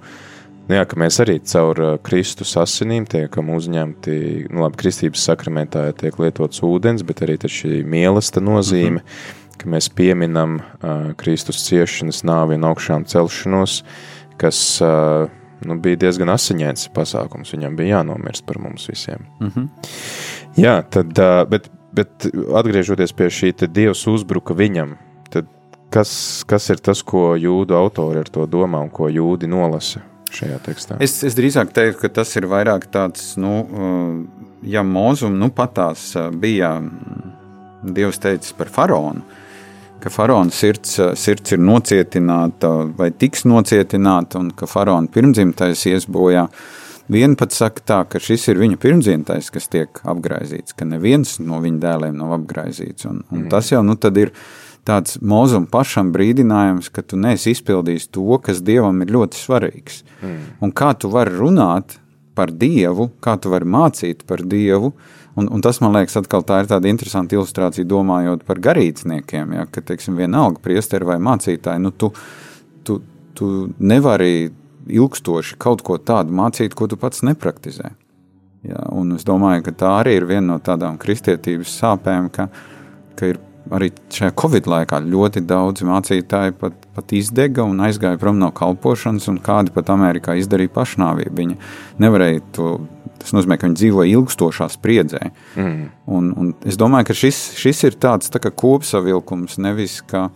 Nu 0.68 0.76
jā, 0.76 0.84
mēs 1.00 1.20
arī 1.22 1.38
caur 1.48 1.84
Kristus 2.04 2.56
asinīm 2.60 3.06
tiekam 3.08 3.54
uzņemti. 3.54 4.18
Nu, 4.50 4.66
labi, 4.66 4.82
kristības 4.82 5.22
sakramentā 5.30 5.86
tiek 5.96 6.18
lietots 6.18 6.66
ūdens, 6.66 7.06
bet 7.06 7.22
arī 7.24 7.38
šī 7.46 7.84
mīlestība 7.86 8.44
nozīme, 8.50 8.98
mm 8.98 9.06
-hmm. 9.06 9.56
ka 9.62 9.70
mēs 9.70 9.88
pieminam 9.94 10.58
uh, 10.58 11.14
Kristus 11.16 11.62
ciešanas, 11.70 12.24
nāvi 12.26 12.58
un 12.58 12.68
augšām 12.74 13.06
celšanos, 13.06 13.84
kas 14.36 14.82
uh, 14.82 15.30
nu, 15.66 15.78
bija 15.82 15.96
diezgan 16.04 16.30
asiņains 16.34 16.88
pasākums. 16.94 17.52
Viņam 17.54 17.76
bija 17.78 17.98
jānomirst 17.98 18.46
par 18.46 18.60
mums 18.62 18.88
visiem. 18.88 19.26
Mm 19.40 19.50
-hmm. 19.54 19.68
Jā, 20.56 20.82
tad, 20.90 21.18
bet, 21.50 21.70
bet 21.92 22.26
atgriežoties 22.54 23.12
pie 23.12 23.26
šī, 23.26 23.52
tad 23.52 23.72
Dievs 23.72 24.06
uzbruka 24.06 24.54
viņam. 24.54 24.96
Kas, 25.88 26.44
kas 26.46 26.68
ir 26.68 26.82
tas, 26.84 27.00
ko 27.02 27.32
jūdu 27.40 27.72
autori 27.72 28.20
ar 28.20 28.28
to 28.28 28.44
domā 28.46 28.82
un 28.84 28.90
ko 28.92 29.08
jūdi 29.08 29.48
nolasa 29.48 30.02
šajā 30.30 30.58
tekstā? 30.66 30.98
Es, 31.00 31.22
es 31.24 31.36
drīzāk 31.38 31.72
teiktu, 31.72 32.02
ka 32.02 32.10
tas 32.20 32.36
ir 32.36 32.44
vairāk 32.50 32.90
tāds, 32.92 33.30
nu, 33.40 33.52
uh, 33.64 34.58
ja 34.62 34.82
mūzum 34.84 35.38
nu, 35.40 35.48
patās 35.48 36.10
uh, 36.16 36.28
bija 36.28 36.74
Dievs 37.82 38.18
teicis 38.20 38.52
par 38.58 38.68
faraonu, 38.74 39.22
ka 40.02 40.12
faraona 40.12 40.54
sirds, 40.54 40.98
uh, 41.02 41.14
sirds 41.18 41.54
ir 41.54 41.62
nocietināta 41.62 42.70
vai 42.98 43.10
tiks 43.10 43.46
nocietināta, 43.48 44.42
un 44.42 44.52
ka 44.56 44.68
faraona 44.70 45.10
pirmdzimtais 45.12 45.86
ies 45.90 46.08
bojā. 46.10 46.48
Viena 47.08 47.38
pat 47.40 47.54
saka 47.56 47.84
tā, 47.88 47.98
ka 48.04 48.20
šis 48.20 48.50
ir 48.52 48.58
viņa 48.60 48.76
pirmdzimtais, 48.82 49.48
kas 49.52 49.70
tiek 49.72 50.00
apgaizīts, 50.04 50.74
ka 50.76 50.84
neviens 50.84 51.38
no 51.40 51.62
viņa 51.64 51.80
dēliem 51.84 52.18
nav 52.20 52.34
apgaizīts. 52.36 53.06
Un, 53.08 53.22
un 53.32 53.46
mm. 53.46 53.52
tas 53.52 53.70
jau 53.72 53.80
nu, 53.84 53.96
ir 54.20 54.34
tāds 54.88 55.16
mūzum 55.24 55.64
pašam 55.72 56.12
brīdinājums, 56.12 56.90
ka 56.92 57.04
tu 57.04 57.16
neesi 57.20 57.54
izpildījis 57.56 58.10
to, 58.12 58.26
kas 58.44 58.60
dievam 58.64 59.00
ir 59.04 59.14
ļoti 59.16 59.40
svarīgs. 59.40 60.02
Mm. 60.20 60.44
Un 60.64 60.74
kā 60.76 60.92
tu 61.00 61.08
vari 61.12 61.32
runāt 61.36 61.96
par 62.38 62.52
dievu, 62.54 63.08
kā 63.24 63.38
tu 63.40 63.52
vari 63.52 63.66
mācīt 63.68 64.24
par 64.28 64.44
dievu. 64.46 64.92
Un, 65.38 65.46
un 65.54 65.62
tas, 65.62 65.78
man 65.84 65.94
liekas, 65.94 66.16
atkal 66.18 66.42
tā 66.46 66.62
ir 66.62 66.70
tāda 66.70 66.90
interesanta 66.90 67.36
ilustrācija, 67.36 67.86
domājot 67.86 68.42
par 68.48 68.58
garīdzniekiem. 68.64 69.54
Ja, 69.54 69.66
ka, 69.70 69.84
teiksim, 69.86 70.16
vienalga 70.18 70.58
priesteri 70.64 71.06
vai 71.06 71.20
mācītāji, 71.22 71.82
nu, 71.84 71.92
tu, 71.94 72.10
tu, 72.86 72.98
tu 73.38 73.50
nevari 73.78 74.50
ilgstoši 74.88 75.58
kaut 75.60 75.84
ko 75.86 75.98
tādu 76.00 76.34
mācīt, 76.34 76.74
ko 76.74 76.88
tu 76.90 76.98
pats 76.98 77.22
nepraktizē. 77.28 77.92
Ja, 78.66 78.82
un 78.90 79.14
es 79.14 79.26
domāju, 79.26 79.68
ka 79.68 79.76
tā 79.84 79.92
arī 80.00 80.16
ir 80.18 80.26
viena 80.26 80.56
no 80.56 80.58
tādām 80.64 80.98
kristietības 80.98 81.76
sāpēm, 81.78 82.32
ka, 82.34 82.48
ka 83.14 83.30
ir 83.30 83.38
arī 83.74 83.90
šajā 84.14 84.32
Covid 84.38 84.68
laikā 84.70 85.00
ļoti 85.04 85.42
daudzi 85.48 85.86
mācītāji 85.88 86.54
pat, 86.60 86.76
pat 86.96 87.14
izdega 87.16 87.64
un 87.66 87.80
aizgāja 87.84 88.20
prom 88.20 88.38
no 88.40 88.50
kalpošanas, 88.54 89.28
un 89.32 89.40
kādi 89.44 89.72
pat 89.74 89.92
Amerikā 89.94 90.36
izdarīja 90.40 90.74
pašnāvību. 90.76 91.34
Viņi 91.42 91.58
nevarēja 92.04 92.44
to. 92.56 92.76
Tas 93.18 93.32
nozīmē, 93.34 93.56
ka 93.58 93.66
viņi 93.66 93.80
dzīvo 93.80 94.04
ilgstošā 94.06 94.68
spriedzē. 94.70 95.32
Mm. 95.58 95.88
Un, 96.14 96.28
un 96.38 96.52
es 96.68 96.76
domāju, 96.78 97.08
ka 97.08 97.16
šis, 97.18 97.40
šis 97.58 97.82
ir 97.88 97.96
tāds 97.98 98.30
tā 98.30 98.38
kopsavilkums, 98.38 99.56
nevis 99.58 99.96
ka, 100.06 100.28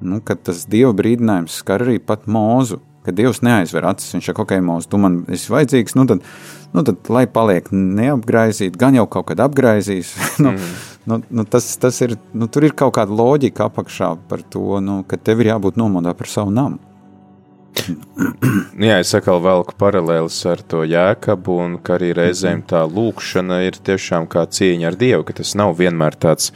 nu, 0.00 0.22
ka 0.24 0.38
tas 0.40 0.64
dieva 0.72 0.94
brīdinājums 0.96 1.58
skar 1.60 1.84
arī 1.84 1.98
pat 2.00 2.24
mūzu. 2.24 2.80
Ka 3.02 3.10
Dievs 3.10 3.40
neaizver 3.42 3.82
acis, 3.90 4.12
viņš 4.14 4.28
kaut 4.30 4.52
kādā 4.52 4.62
mūzika, 4.62 4.92
tu 4.92 4.98
man 5.02 5.16
esi 5.34 5.50
vajadzīgs, 5.50 5.96
nu 5.98 6.04
tad, 6.06 6.20
nu 6.72 6.84
tad 6.86 7.12
lai 7.12 7.26
paliek 7.30 7.68
neapgraizīt, 7.72 8.78
gan 8.80 8.96
jau 8.96 9.06
kaut 9.10 9.30
kad 9.32 9.42
apgraizīs. 9.44 10.14
nu, 10.44 10.56
mm. 10.56 10.72
Nu, 11.04 11.16
nu, 11.34 11.42
tas, 11.42 11.66
tas 11.82 11.96
ir, 12.04 12.12
nu, 12.30 12.46
tur 12.46 12.62
ir 12.62 12.76
kaut 12.78 12.92
kāda 12.94 13.10
loģika 13.10 13.66
apakšā 13.66 14.12
par 14.30 14.44
to, 14.46 14.78
nu, 14.78 15.00
ka 15.02 15.18
tev 15.18 15.42
ir 15.42 15.48
jābūt 15.50 15.80
nomodā 15.80 16.12
par 16.14 16.30
savu 16.30 16.54
namu. 16.54 16.78
Jā, 18.86 18.98
es 19.00 19.10
atkal 19.16 19.40
velku 19.42 19.74
paralēlus 19.80 20.36
ar 20.46 20.60
to 20.62 20.82
jēkabu, 20.86 21.56
un 21.64 21.76
ka 21.82 21.96
arī 21.96 22.12
reizēm 22.16 22.62
tā 22.68 22.84
lūkšana 22.86 23.62
ir 23.66 23.78
tiešām 23.82 24.28
kā 24.30 24.44
cīņa 24.46 24.90
ar 24.90 24.98
Dievu, 25.00 25.24
ka 25.26 25.36
tas 25.40 25.54
nav 25.58 25.74
vienmēr 25.80 26.14
tāds 26.20 26.52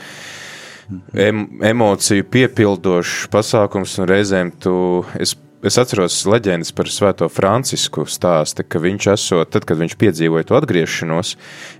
em, 1.16 1.46
emociju 1.66 2.28
piepildošs 2.30 3.26
pasākums, 3.32 3.96
un 3.98 4.10
reizēm 4.12 4.52
tu, 4.62 4.76
es 5.18 5.34
Es 5.66 5.74
atceros 5.82 6.20
leģendas 6.30 6.68
par 6.78 6.86
Svēto 6.86 7.26
Francisku 7.32 8.04
stāstu, 8.06 8.62
ka 8.62 8.78
viņš 8.78 9.08
esot, 9.16 9.48
tad, 9.50 9.64
kad 9.66 9.80
viņš 9.80 9.96
piedzīvoja 9.98 10.46
to 10.46 10.54
atgriešanos, 10.60 11.32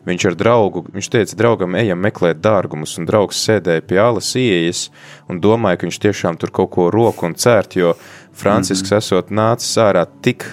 viņš 0.09 0.24
ar 0.26 0.37
draugu, 0.41 0.82
viņš 0.97 1.11
teica, 1.14 1.39
draugam, 1.39 1.76
ejam 1.78 2.03
meklēt 2.03 2.41
dārgumus, 2.43 2.97
un 2.99 3.07
draugs 3.07 3.45
sēdēja 3.47 3.84
pie 3.87 4.01
alas 4.03 4.32
ieejas 4.41 4.89
un 5.30 5.39
domāja, 5.45 5.78
ka 5.78 5.87
viņš 5.87 6.01
tiešām 6.03 6.41
tur 6.43 6.51
kaut 6.59 6.72
ko 6.74 6.89
roku 6.91 7.28
un 7.30 7.39
cērt, 7.39 7.78
jo 7.78 7.95
Francisks 8.34 8.91
mm 8.91 8.97
-hmm. 8.97 9.07
esot 9.07 9.30
nācis 9.30 9.78
ārā 9.78 10.03
tik 10.22 10.49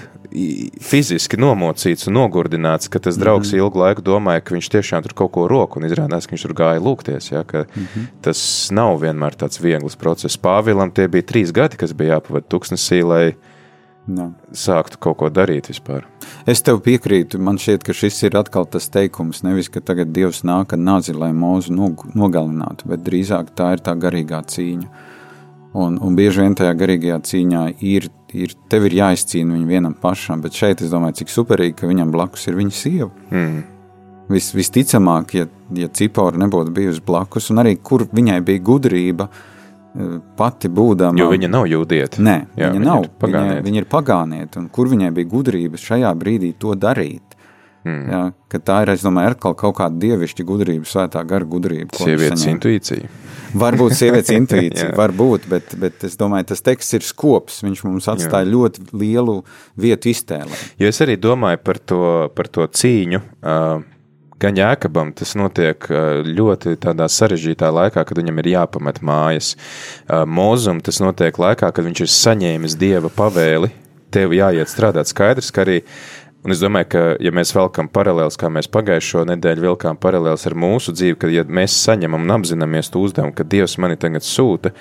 fiziski 0.81 1.37
nomocīts 1.37 2.07
un 2.09 2.17
nogurdināts, 2.17 2.89
ka 2.89 2.99
tas 3.03 3.17
draugs 3.21 3.51
mm 3.51 3.55
-hmm. 3.55 3.63
ilgu 3.63 3.79
laiku 3.79 4.01
domāja, 4.01 4.41
ka 4.41 4.55
viņš 4.55 4.69
tiešām 4.75 5.03
tur 5.03 5.13
kaut 5.13 5.31
ko 5.31 5.47
roku 5.47 5.79
un 5.79 5.85
izrādās, 5.85 6.27
ka 6.27 6.35
viņš 6.35 6.45
tur 6.47 6.53
gāja 6.53 6.81
lūgties. 6.81 7.31
Ja, 7.31 7.43
mm 7.43 7.65
-hmm. 7.75 8.05
Tas 8.21 8.69
nav 8.71 9.01
vienmēr 9.01 9.35
tāds 9.35 9.61
viegls 9.61 9.95
process. 9.95 10.37
Pāvilam 10.37 10.91
tie 10.93 11.07
bija 11.07 11.23
trīs 11.23 11.51
gadi, 11.51 11.77
kas 11.77 11.93
bija 11.93 12.15
jāpavada 12.15 12.45
tuksnesī, 12.49 13.03
lai 13.07 13.35
no. 14.07 14.33
sāktu 14.51 14.97
kaut 14.99 15.17
ko 15.17 15.29
darīt 15.29 15.69
vispār. 15.71 16.03
Es 16.45 16.61
tev 16.61 16.81
piekrītu. 16.83 17.39
Man 17.39 17.57
šķiet, 17.57 17.83
ka 17.83 17.93
šis 17.93 18.23
ir 18.23 18.37
atkal 18.37 18.65
tas 18.65 18.89
teikums, 18.89 19.43
nevis 19.43 19.69
ka 19.69 19.81
tagad 19.81 20.07
Dievs 20.07 20.43
nāk 20.43 20.73
ar 20.73 20.79
nāzi, 20.79 21.15
lai 21.15 21.31
mūzu 21.31 21.73
nogalinātu, 22.13 22.85
bet 22.85 22.99
drīzāk 22.99 23.53
tā 23.55 23.73
ir 23.73 23.79
tā 23.79 23.95
garīgā 23.95 24.43
cīņa. 24.43 24.87
Un, 25.73 25.97
un 26.01 26.15
bieži 26.15 26.43
vien 26.43 26.55
tajā 26.55 26.73
garīgajā 26.77 27.19
cīņā 27.29 27.63
ir 27.81 28.09
ir, 28.33 28.55
tev 28.71 28.87
ir 28.87 28.97
jāizcīna 28.97 29.57
viņu 29.57 29.69
vienam 29.69 29.95
pašam, 29.99 30.41
bet 30.43 30.57
šeit 30.57 30.83
es 30.83 30.91
domāju, 30.93 31.21
cik 31.21 31.33
superīgi, 31.33 31.77
ka 31.79 31.89
viņam 31.89 32.11
blakus 32.13 32.47
ir 32.49 32.57
viņa 32.59 32.75
sieva. 32.77 33.09
Mm. 33.31 33.63
Vis, 34.33 34.51
visticamāk, 34.55 35.35
ja, 35.35 35.47
ja 35.77 35.89
Cipora 35.93 36.39
nebūtu 36.39 36.73
bijusi 36.73 37.03
blakus, 37.05 37.49
un 37.51 37.61
arī 37.63 37.75
kur 37.83 38.05
viņai 38.07 38.39
bija 38.45 38.63
gudrība, 38.63 39.27
eh, 39.27 40.15
pati 40.39 40.71
būdama. 40.71 41.19
Jo 41.19 41.29
viņa 41.33 41.51
nav 41.51 41.67
jūdieta. 41.69 42.23
Nē, 42.23 42.37
Jā, 42.55 42.71
viņa, 42.71 42.73
viņa 42.77 42.87
nav. 42.87 43.07
Viņa, 43.19 43.61
viņa 43.67 43.83
ir 43.83 43.89
pagānieta, 43.91 44.63
un 44.63 44.69
kur 44.73 44.89
viņai 44.91 45.11
bija 45.19 45.31
gudrība 45.35 45.81
šajā 45.81 46.13
brīdī 46.17 46.53
to 46.57 46.75
darīt. 46.79 47.39
Mm. 47.83 48.03
Jā, 48.07 48.59
tā 48.63 48.77
ir, 48.85 48.93
es 48.93 49.03
domāju, 49.03 49.33
atkal 49.35 49.57
kaut 49.59 49.75
kāda 49.81 49.99
dievišķa 49.99 50.45
gudrība, 50.47 50.87
svētā 50.87 51.19
gara 51.27 51.43
gudrība. 51.43 51.91
Sievietes 51.99 52.45
intuīcija. 52.47 53.09
Varbūt 53.53 53.95
sievietes 53.97 54.33
intuīcija, 54.39 54.91
varbūt, 54.97 55.47
bet, 55.51 55.73
bet 55.79 56.05
es 56.07 56.17
domāju, 56.19 56.49
tas 56.53 56.63
teksts 56.65 56.97
ir 56.97 57.07
skops. 57.07 57.61
Viņš 57.65 57.85
mums 57.87 58.09
atstāja 58.11 58.47
Jā. 58.47 58.51
ļoti 58.53 58.85
lielu 58.97 59.39
vietu 59.79 60.11
iztēlē. 60.13 60.61
Jo 60.81 60.91
es 60.91 61.01
arī 61.05 61.17
domāju 61.21 61.61
par 61.63 61.81
to, 61.81 62.03
par 62.35 62.49
to 62.53 62.67
cīņu. 62.67 63.21
Uh, 63.43 63.83
gan 64.43 64.57
Jēkabam 64.59 65.13
tas 65.15 65.35
notiek 65.39 65.85
ļoti 66.27 66.75
tādā 66.83 67.07
sarežģītā 67.11 67.69
laikā, 67.73 68.03
kad 68.07 68.19
viņam 68.19 68.41
ir 68.41 68.51
jāpamet 68.55 68.99
mājas. 69.05 69.53
Mūzum 70.09 70.81
tas 70.83 70.99
notiek 71.03 71.37
laikā, 71.39 71.71
kad 71.71 71.87
viņš 71.87 72.03
ir 72.03 72.11
saņēmis 72.17 72.77
dieva 72.81 73.11
pavēli, 73.13 73.71
tev 74.13 74.35
jāiet 74.35 74.71
strādāt. 74.71 75.09
Skaidrs, 75.09 75.51
ka 75.53 75.63
arī 75.65 75.79
Un 76.43 76.51
es 76.51 76.59
domāju, 76.59 76.87
ka, 76.91 77.01
ja 77.23 77.31
mēs 77.31 77.53
velkam 77.55 77.87
paralēlus, 77.87 78.35
kā 78.39 78.49
mēs 78.51 78.67
pagājušo 78.67 79.23
nedēļu 79.29 79.63
vilkām 79.69 79.95
paralēlus 79.97 80.43
ar 80.49 80.55
mūsu 80.59 80.91
dzīvi, 80.91 81.15
kad 81.21 81.31
ja 81.31 81.43
mēs 81.47 81.75
saņemam 81.85 82.25
un 82.25 82.33
apzināmies 82.35 82.91
to 82.91 82.99
uzdevumu, 82.99 83.31
ka 83.37 83.45
Dievs 83.47 83.77
mani 83.79 83.95
tagad 83.95 84.25
sūta, 84.27 84.73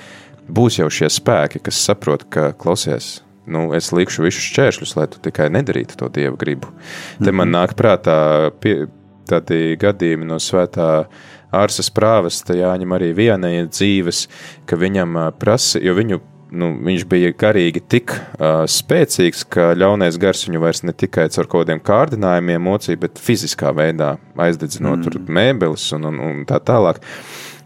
būs 0.50 0.80
jau 0.80 0.88
šie 0.90 1.06
spēki, 1.12 1.62
kas 1.62 1.78
saprot, 1.86 2.24
ka 2.34 2.50
klausies. 2.58 3.20
Nu, 3.46 3.68
es 3.74 3.92
likšu 3.94 4.22
visus 4.22 4.42
šķēršļus, 4.52 4.96
lai 4.96 5.06
tu 5.10 5.18
tikai 5.22 5.48
nedarītu 5.50 5.96
to 5.98 6.08
dievu 6.08 6.36
gribu. 6.38 6.66
Mm 6.66 6.74
-hmm. 7.18 7.24
Te 7.24 7.32
man 7.32 7.48
Mhm. 7.48 7.56
nāk 7.56 7.74
prātā 7.74 8.50
pie, 8.60 8.86
tādi 9.28 9.76
gadījumi 9.78 10.24
no 10.24 10.36
svētā 10.36 11.04
ārsas 11.52 11.90
prāvesta 11.90 12.54
Jāņem 12.54 12.94
arī 12.96 13.12
vienai 13.14 13.68
dzīves, 13.68 14.28
ka 14.66 14.76
viņam 14.76 15.32
prasa, 15.38 15.78
jo 15.78 15.94
viņu 15.94 16.20
nu, 16.52 16.72
viņš 16.84 17.04
bija 17.08 17.32
garīgi 17.38 17.82
tik 17.94 18.12
uh, 18.14 18.64
spēcīgs, 18.68 19.46
ka 19.52 19.70
ļaunais 19.78 20.18
gars 20.20 20.44
viņu 20.46 20.60
vairs 20.62 20.82
ne 20.86 20.94
tikai 20.96 21.28
caur 21.32 21.48
kaut 21.48 21.64
kādiem 21.64 21.80
kārdinājumiem 21.84 22.62
mocīja, 22.68 23.00
bet 23.06 23.22
fiziskā 23.22 23.72
veidā 23.76 24.16
aizdedzinot 24.36 25.00
mm. 25.00 25.06
tur 25.08 25.32
mēbeles 25.40 25.88
un, 25.96 26.10
un, 26.10 26.20
un 26.28 26.44
tā 26.48 26.60
tālāk. 26.62 27.00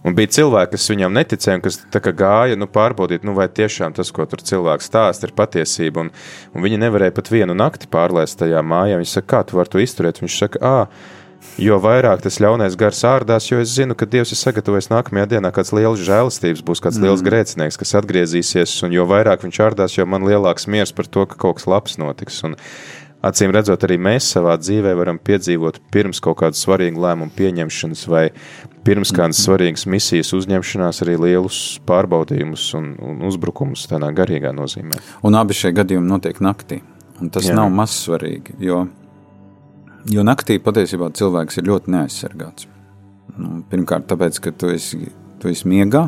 Un 0.07 0.15
bija 0.15 0.31
cilvēki, 0.37 0.77
kas 0.77 0.91
viņam 0.93 1.17
neticēja, 1.17 1.61
kas 1.65 1.81
gāja 2.15 2.55
nu, 2.59 2.69
pārbaudīt, 2.71 3.25
nu, 3.27 3.35
vai 3.35 3.49
tiešām 3.51 3.97
tas, 3.97 4.13
ko 4.15 4.23
tur 4.31 4.45
cilvēks 4.47 4.87
stāsta, 4.87 5.27
ir 5.27 5.35
patiesība. 5.35 6.05
Un, 6.05 6.13
un 6.55 6.63
viņi 6.63 6.79
nevarēja 6.85 7.15
pat 7.17 7.31
vienu 7.33 7.57
nakti 7.59 7.91
pārlaist 7.91 8.39
tajā 8.39 8.63
mājā. 8.63 9.01
Viņi 9.01 9.11
saka, 9.11 9.29
kā 9.33 9.41
tu 9.49 9.59
vari 9.59 9.73
to 9.73 9.83
izturēt? 9.83 10.23
Viņš 10.23 10.37
saka, 10.45 10.63
ah, 10.63 11.09
Jo 11.57 11.79
vairāk 11.81 12.21
tas 12.25 12.37
ļaunais 12.43 12.75
gars 12.77 12.99
ārdās, 13.09 13.47
jo 13.49 13.63
es 13.63 13.73
zinu, 13.73 13.97
ka 13.97 14.09
Dievs 14.11 14.35
ir 14.35 14.41
sagatavojis 14.41 14.91
nākamajā 14.93 15.31
dienā 15.31 15.49
kāds 15.57 15.73
liels 15.73 16.03
žēlastības, 16.05 16.61
būs 16.67 16.85
kāds 16.85 17.01
mm. 17.01 17.07
liels 17.07 17.25
grēcinieks, 17.25 17.81
kas 17.81 17.97
atgriezīsies, 18.03 18.75
un 18.85 18.93
jo 18.93 19.07
vairāk 19.09 19.47
viņš 19.47 19.63
ārdās, 19.65 19.97
jo 19.97 20.05
man 20.05 20.29
lielāks 20.29 20.69
miers 20.69 20.93
par 20.93 21.09
to, 21.09 21.25
ka 21.31 21.41
kaut 21.41 21.61
kas 21.61 21.69
labs 21.71 21.97
notiks. 22.03 22.43
Un, 22.45 22.59
Acīm 23.27 23.51
redzot, 23.51 23.83
arī 23.87 23.97
mēs 23.99 24.27
savā 24.35 24.53
dzīvē 24.61 24.93
varam 24.95 25.17
piedzīvot 25.19 25.81
pirms 25.91 26.21
kaut 26.23 26.37
kāda 26.43 26.59
svarīga 26.59 27.01
lēmuma 27.01 27.33
pieņemšanas 27.35 28.03
vai 28.13 28.27
pirms 28.87 29.11
kādas 29.17 29.41
svarīgas 29.43 29.87
misijas 29.91 30.35
uzņemšanās 30.37 31.01
arī 31.03 31.17
lielus 31.25 31.61
pārbaudījumus 31.89 32.69
un, 32.79 32.93
un 33.03 33.25
uzbrukumus 33.27 33.89
tādā 33.91 34.13
garīgā 34.15 34.53
nozīmē. 34.55 35.01
Un 35.27 35.41
abi 35.41 35.57
šie 35.57 35.73
gadījumi 35.75 36.07
notiek 36.13 36.39
naktī. 36.45 36.83
Un 37.17 37.33
tas. 37.33 37.49
Jā. 37.49 37.57
nav 37.57 37.73
maz 37.73 37.97
svarīgi, 38.05 38.59
jo, 38.63 38.85
jo 40.13 40.25
naktī 40.27 40.59
patiesībā 40.63 41.11
cilvēks 41.17 41.61
ir 41.61 41.71
ļoti 41.71 41.95
neaizsargāts. 41.95 42.69
Nu, 43.37 43.61
pirmkārt, 43.71 44.07
tāpēc, 44.11 44.39
ka 44.45 44.53
tu 44.57 44.71
esi, 44.73 45.11
tu 45.43 45.51
esi 45.51 45.69
miegā, 45.69 46.07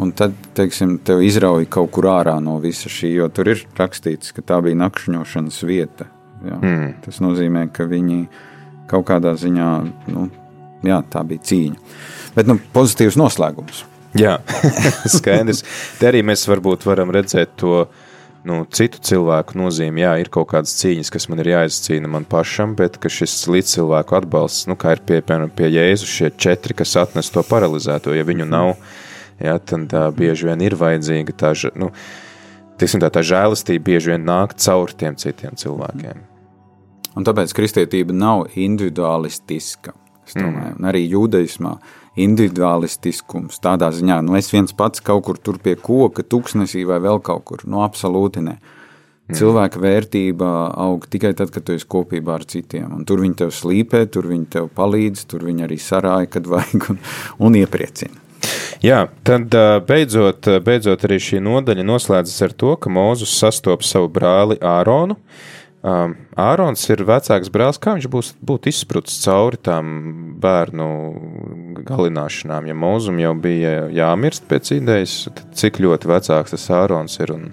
un 0.00 0.12
tad, 0.16 0.36
teiksim, 0.56 0.96
tev 1.04 1.20
izrauj 1.24 1.66
kaut 1.72 1.90
kur 1.96 2.08
ārā 2.12 2.38
no 2.42 2.56
visa 2.62 2.88
šī, 2.92 3.12
jo 3.18 3.28
tur 3.34 3.52
ir 3.52 3.64
rakstīts, 3.78 4.32
ka 4.36 4.44
tā 4.46 4.60
bija 4.64 4.78
nakšņošanas 4.80 5.60
vieta. 5.68 6.08
Jā. 6.40 6.56
Mm. 6.56 6.86
Tas 7.04 7.20
nozīmē, 7.20 7.66
ka 7.74 7.84
viņi 7.88 8.22
kaut 8.90 9.06
kādā 9.10 9.34
ziņā, 9.38 9.70
nu, 10.14 10.28
jā, 10.86 11.02
tā 11.12 11.24
bija 11.28 11.44
cīņa. 11.50 11.96
Bet, 12.36 12.48
nu, 12.48 12.56
pozitīvs 12.72 13.18
noslēgums. 13.20 13.84
Jā, 14.18 14.38
skaidrs. 15.18 15.62
Te 16.00 16.08
arī 16.08 16.24
mēs 16.26 16.46
varbūt 16.50 16.86
varam 16.88 17.12
redzēt 17.14 17.52
to 17.60 17.84
nu, 18.48 18.60
citu 18.72 19.00
cilvēku 19.04 19.58
nozīmi. 19.60 20.02
Jā, 20.04 20.14
ir 20.22 20.30
kaut 20.32 20.50
kādas 20.52 20.72
cīņas, 20.80 21.10
kas 21.12 21.28
man 21.30 21.42
ir 21.42 21.52
jāizcīna 21.52 22.10
man 22.10 22.26
pašam, 22.28 22.74
bet 22.78 22.98
ka 23.02 23.10
šis 23.12 23.34
līdzcilvēku 23.50 24.16
atbalsts, 24.20 24.68
nu, 24.70 24.76
kā 24.80 24.96
ir 24.96 25.04
pie, 25.04 25.20
piemēram, 25.20 25.52
pie 25.56 25.70
Jēzus, 25.74 26.14
šie 26.18 26.32
četri, 26.40 26.76
kas 26.78 26.96
atnes 27.00 27.30
to 27.32 27.44
paralizēto, 27.46 28.14
ja 28.16 28.26
viņu 28.26 28.48
nav, 28.48 28.74
jā, 29.42 29.58
tad 29.72 29.94
uh, 29.96 30.08
bieži 30.16 30.50
vien 30.50 30.64
ir 30.64 30.78
vajadzīga 30.80 31.36
tā, 31.44 31.52
nu, 31.80 31.90
tiksim 32.80 33.02
tā, 33.04 33.12
tā 33.12 33.24
žēlastība 33.26 33.90
bieži 33.92 34.14
vien 34.14 34.26
nāk 34.28 34.56
caur 34.60 34.92
tiem 34.96 35.18
citiem 35.20 35.58
cilvēkiem. 35.60 36.26
Un 37.18 37.26
tāpēc 37.26 37.52
kristietība 37.56 38.14
nav 38.14 38.52
individualistiska. 38.54 39.96
Es 40.28 40.36
domāju, 40.38 40.76
mm. 40.76 40.86
arī 40.86 41.02
jūdaismā 41.10 41.74
individualistiskums 42.24 43.60
tādā 43.64 43.90
ziņā, 43.94 44.20
nu 44.26 44.36
es 44.38 44.50
viens 44.52 44.74
pats 44.76 45.02
kaut 45.04 45.24
kur 45.28 45.40
tur 45.40 45.60
pie 45.62 45.76
koka, 45.80 46.24
tuksnesī 46.26 46.84
vai 46.88 47.00
vēl 47.02 47.22
kaut 47.24 47.46
kur, 47.48 47.64
nu 47.66 47.82
absolūti 47.86 48.44
ne. 48.46 48.58
Cilvēka 49.30 49.78
vērtība 49.78 50.48
aug 50.82 51.04
tikai 51.06 51.30
tad, 51.38 51.52
kad 51.54 51.62
tu 51.62 51.76
esi 51.78 51.86
kopībā 51.86 52.34
ar 52.40 52.44
citiem. 52.50 52.88
Un 52.96 53.04
tur 53.06 53.22
viņi 53.22 53.36
tev 53.44 53.52
slīpē, 53.54 54.02
tur 54.10 54.26
viņi 54.26 54.48
tev 54.56 54.66
palīdz, 54.74 55.22
tur 55.30 55.44
viņi 55.46 55.68
arī 55.68 55.78
sarāja, 55.78 56.26
kad 56.34 56.50
vajag, 56.50 56.88
un, 56.90 56.98
un 57.46 57.58
iepriecina. 57.60 58.26
Jā, 58.80 59.04
tad 59.28 59.52
beidzot, 59.86 60.48
beidzot 60.64 61.02
arī 61.04 61.18
šī 61.20 61.42
nodaļa 61.44 61.84
noslēdzas 61.84 62.46
ar 62.46 62.54
to, 62.56 62.74
ka 62.80 62.92
Mūzus 62.92 63.34
sastopas 63.36 63.92
savu 63.92 64.08
brāli 64.12 64.56
Āronu. 64.64 65.18
Um, 65.80 66.12
Ārons 66.36 66.82
ir 66.92 67.00
vecāks 67.08 67.48
brālis, 67.52 67.78
kā 67.80 67.94
viņš 67.96 68.06
būs, 68.12 68.34
būtu 68.44 68.68
izsprucis 68.68 69.22
cauri 69.24 69.56
tām 69.64 69.86
bērnu 70.40 70.88
galināšanām. 71.88 72.68
Ja 72.68 72.76
mūzum 72.76 73.20
jau 73.22 73.32
bija 73.40 73.86
jāmirst 73.96 74.44
pēc 74.50 74.74
idejas, 74.76 75.14
cik 75.56 75.80
ļoti 75.80 76.10
vecāks 76.10 76.52
tas 76.52 76.66
Ārons 76.76 77.16
ir? 77.24 77.32
Un... 77.32 77.48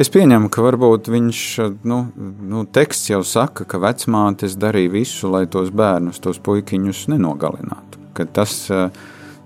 Es 0.00 0.08
pieņemu, 0.08 0.48
ka 0.48 0.64
varbūt 0.64 1.12
viņš, 1.12 1.42
nu, 1.84 2.00
nu 2.48 2.64
teksts 2.64 3.12
jau 3.12 3.20
saka, 3.28 3.68
ka 3.68 3.82
vecmātes 3.82 4.56
darīja 4.56 4.94
visu, 4.96 5.28
lai 5.28 5.44
tos 5.44 5.68
bērnus, 5.68 6.24
tos 6.24 6.40
puikiņus 6.40 7.04
nenogalinātu. 7.12 8.00
Ka 8.16 8.24
tas 8.24 8.56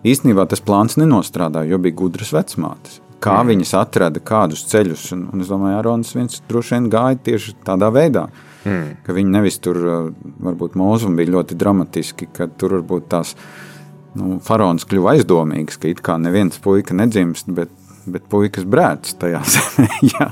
īstenībā 0.06 0.46
tas 0.46 0.62
plāns 0.62 0.94
nenostrādāja, 1.02 1.72
jo 1.74 1.82
bija 1.82 1.98
gudras 1.98 2.30
vecmātes. 2.36 3.02
Kā 3.22 3.38
mm. 3.40 3.52
viņas 3.52 3.74
atrada 3.80 4.22
kādus 4.22 4.62
ceļus, 4.70 5.08
un, 5.16 5.24
un 5.32 5.42
es 5.42 5.50
domāju, 5.50 5.78
Arons 5.80 6.12
viens 6.14 6.42
droši 6.48 6.76
vien 6.76 6.90
gāja 6.92 7.18
tieši 7.30 7.56
tādā 7.66 7.90
veidā. 7.94 8.28
Mm. 8.64 8.98
Ka 9.06 9.16
viņi 9.16 9.34
nevis 9.34 9.58
tur, 9.64 9.80
eh, 9.82 10.10
varbūt 10.48 10.76
mūzum 10.78 11.18
bija 11.18 11.34
ļoti 11.38 11.58
dramatiski, 11.58 12.30
ka 12.34 12.50
tur 12.58 12.78
varbūt 12.78 13.08
tās 13.14 13.34
nu, 14.18 14.38
faraons 14.44 14.86
kļuva 14.88 15.16
aizdomīgs, 15.16 15.80
ka 15.80 15.90
it 15.90 16.04
kā 16.04 16.18
neviens 16.20 16.60
puika 16.62 16.94
nedzimst, 16.94 17.50
bet, 17.54 17.74
bet 18.06 18.30
puikas 18.30 18.68
brēc 18.68 19.16
tajā 19.18 19.42
zemē, 19.56 19.90
jā, 20.12 20.30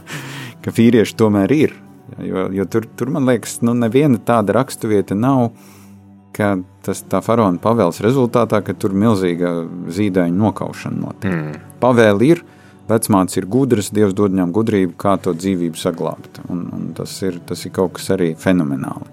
ka 0.62 0.74
vīrieši 0.78 1.18
tomēr 1.18 1.58
ir. 1.58 1.74
Jā, 1.74 1.82
Jo, 2.22 2.46
jo 2.52 2.64
tur, 2.70 2.86
tur, 2.96 3.10
man 3.10 3.26
liekas, 3.26 3.58
nu, 3.66 3.74
neviena 3.74 4.20
tāda 4.22 4.54
raksturvieta 4.56 5.16
nav, 5.18 5.50
tas 6.86 7.00
tā 7.08 7.22
faraona 7.24 7.58
pavēles 7.62 7.98
rezultātā, 8.04 8.60
ka 8.62 8.74
tur 8.76 8.94
milzīga 8.96 9.52
zīdaiņa 9.92 10.36
nokaušana 10.36 11.00
notiek. 11.00 11.32
Mm. 11.32 11.64
Pavēle 11.82 12.28
ir, 12.28 12.42
vecmāts 12.88 13.38
ir 13.38 13.46
gudrs, 13.50 13.92
Dievs 13.94 14.14
dod 14.16 14.34
viņam 14.34 14.52
gudrību, 14.56 14.96
kā 15.00 15.16
to 15.22 15.34
dzīvību 15.36 15.80
saglabāt. 15.80 16.40
Tas, 16.96 17.16
ir, 17.26 17.40
tas 17.46 17.64
ir 17.66 17.74
kaut 17.76 17.96
kas 17.98 18.12
arī 18.16 18.32
fenomenāli. 18.40 19.10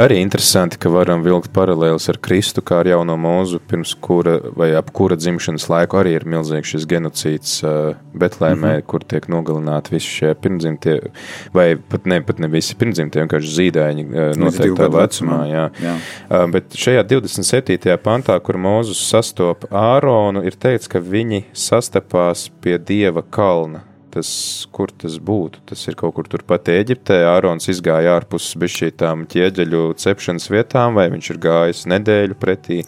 Arī 0.00 0.22
interesanti, 0.22 0.78
ka 0.80 0.90
varam 0.92 1.20
vilkt 1.24 1.50
paralēlus 1.52 2.08
ar 2.08 2.16
Kristu, 2.24 2.62
kā 2.64 2.80
ar 2.80 2.88
jauno 2.88 3.18
mūzu, 3.20 3.60
pirms 3.68 3.92
kura 4.00 4.38
vai 4.56 4.70
ap 4.78 4.88
kura 4.96 5.18
dzimšanas 5.20 5.68
laiku 5.68 6.00
arī 6.00 6.14
ir 6.16 6.24
milzīgs 6.28 6.72
šis 6.72 6.86
genocīds 6.88 7.58
uh, 7.66 7.98
Betlēmē, 8.16 8.56
mm 8.56 8.80
-hmm. 8.80 8.86
kur 8.88 9.04
tiek 9.04 9.28
nogalināti 9.28 9.94
visi 9.94 10.08
šie 10.08 10.32
pirmdzimtie, 10.34 10.96
vai 11.52 11.76
pat 11.76 12.06
ne, 12.06 12.22
pat 12.24 12.40
ne 12.40 12.48
visi 12.48 12.76
pirmdzimtie, 12.76 13.20
vienkārši 13.20 13.54
zīdaiņi 13.58 14.08
uh, 14.08 14.32
noteiktā 14.40 14.88
vecumā. 14.88 15.40
Jā. 15.52 15.68
Jā. 15.82 15.94
Uh, 16.30 16.50
bet 16.50 16.72
šajā 16.72 17.04
27. 17.04 17.96
pantā, 18.02 18.40
kur 18.40 18.56
Mūzus 18.56 19.04
sastopa 19.10 19.68
Āronu, 19.68 20.44
ir 20.44 20.56
teikts, 20.56 20.88
ka 20.88 20.98
viņi 20.98 21.44
sastapās 21.52 22.48
pie 22.60 22.78
Dieva 22.78 23.22
kalna. 23.22 23.91
Tas, 24.12 24.28
kur 24.68 24.90
tas 24.92 25.14
būtu? 25.16 25.62
Tas 25.70 25.86
ir 25.88 25.96
kaut 25.96 26.12
kur 26.18 26.26
turpat 26.28 26.68
Eģiptē. 26.68 27.22
Ārons 27.30 27.70
izgāja 27.72 28.18
ārpus 28.18 28.50
šīm 28.52 29.24
ķieģeļu 29.32 29.86
cepšanas 30.02 30.50
vietām, 30.52 30.98
vai 31.00 31.06
viņš 31.14 31.30
ir 31.32 31.40
gājis 31.40 31.86
nedēļu 31.88 32.36
pretī. 32.36 32.82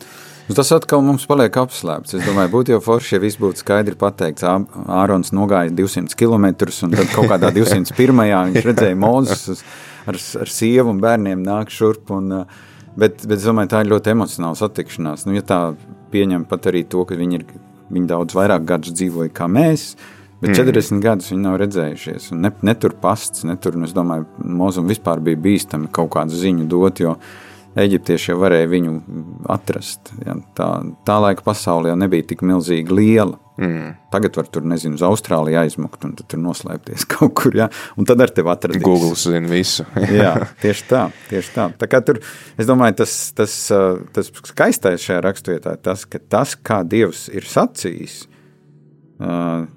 Nu, 0.45 0.55
Tas 0.59 0.69
atkal 0.77 1.01
mums 1.01 1.25
paliek 1.25 1.57
apslēpts. 1.57 2.19
Es 2.19 2.27
domāju, 2.27 2.51
būtu 2.53 2.75
jau 2.75 2.81
forši, 2.85 3.15
ja 3.17 3.23
viss 3.23 3.41
būtu 3.41 3.63
skaidri 3.63 3.97
pateikts. 3.97 4.45
Ārons 4.45 5.33
nogāja 5.33 5.73
200 5.73 6.13
km, 6.21 6.51
un 6.85 6.93
tad 6.93 7.09
kaut 7.15 7.31
kādā 7.33 7.49
201. 7.57 8.21
viņš 8.53 8.69
redzēja 8.69 8.99
Mozus 9.01 9.65
ar, 10.05 10.19
ar 10.45 10.53
sievu 10.53 10.93
un 10.93 11.01
bērniem 11.01 11.41
nāk 11.47 11.73
šurp. 11.73 12.13
Un, 12.19 12.43
bet, 13.01 13.25
bet 13.25 13.39
es 13.39 13.49
domāju, 13.49 13.73
tā 13.73 13.81
ir 13.81 13.93
ļoti 13.95 14.13
emocionāla 14.13 14.61
satikšanās. 14.61 15.25
Nu, 15.25 15.39
ja 15.39 15.47
tā 15.49 15.61
pieņem 16.13 16.45
pat 16.51 16.69
arī 16.69 16.85
to, 16.93 17.07
ka 17.09 17.17
viņi, 17.17 17.41
ir, 17.41 17.65
viņi 17.97 18.13
daudz 18.13 18.37
vairāk 18.37 18.69
gadus 18.69 18.93
dzīvoja 19.01 19.33
kā 19.33 19.49
mēs. 19.49 19.95
Bet 20.45 20.61
40 20.61 21.03
gadus 21.05 21.33
viņi 21.33 21.45
nav 21.47 21.59
redzējušies. 21.63 22.31
un 22.35 22.45
Ne, 22.45 22.53
netur 22.63 22.97
pasts, 23.01 23.45
netur. 23.49 23.77
un 23.77 23.89
Es 23.89 23.97
domāju, 23.97 24.27
Mozum 24.45 24.87
vispār 24.91 25.21
bija 25.25 25.41
bīstami 25.41 25.91
kaut 25.93 26.13
kādu 26.15 26.37
ziņu 26.37 26.69
dot, 26.69 27.01
jo 27.01 27.17
eģiptieši 27.75 28.31
jau 28.31 28.39
varēja 28.39 28.69
viņu 28.71 28.93
atrast. 29.51 30.13
Ja, 30.25 30.37
tā, 30.55 30.69
tā 31.07 31.17
laika 31.23 31.43
pasaule 31.47 31.91
jau 31.91 31.97
nebija 31.99 32.27
tik 32.31 32.45
milzīgi 32.47 32.95
liela. 32.95 33.39
Mm. 33.55 33.93
Tagad 34.11 34.35
var 34.35 34.49
tur, 34.51 34.65
nezinu, 34.67 34.97
uz 34.99 35.03
Austrāliju 35.07 35.61
aizmukt 35.61 36.03
un 36.07 36.17
tur 36.19 36.41
noslēpties 36.43 37.07
kaut 37.13 37.37
kur. 37.39 37.55
Ja, 37.55 37.69
un 37.99 38.07
tad 38.09 38.23
ar 38.25 38.33
tevi 38.35 38.51
atradīs. 38.51 38.83
Google 38.83 39.15
zina 39.19 39.51
visu. 39.51 39.87
Jā, 40.21 40.33
tieši 40.63 40.87
tā. 40.91 41.05
Tieši 41.31 41.53
tā. 41.55 41.69
tā 41.79 41.91
kā 41.91 42.03
tur, 42.07 42.19
es 42.59 42.67
domāju, 42.71 42.99
tas, 43.05 43.15
tas, 43.39 43.55
tas 44.15 44.33
skaistais 44.51 45.07
šajā 45.07 45.23
raksturvietā 45.23 45.77
ir 45.77 45.85
tas, 45.87 46.03
ka 46.11 46.19
tas, 46.19 46.57
kā 46.59 46.83
Dievs 46.83 47.29
ir 47.31 47.47
sacījis, 47.47 48.25
uh, 49.23 49.69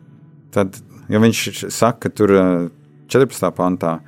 tad, 0.56 0.80
ja 1.10 1.22
viņš 1.24 1.68
saka, 1.74 2.10
tur 2.10 2.34
uh, 2.36 2.70
14. 3.12 3.52
pantā, 3.56 4.00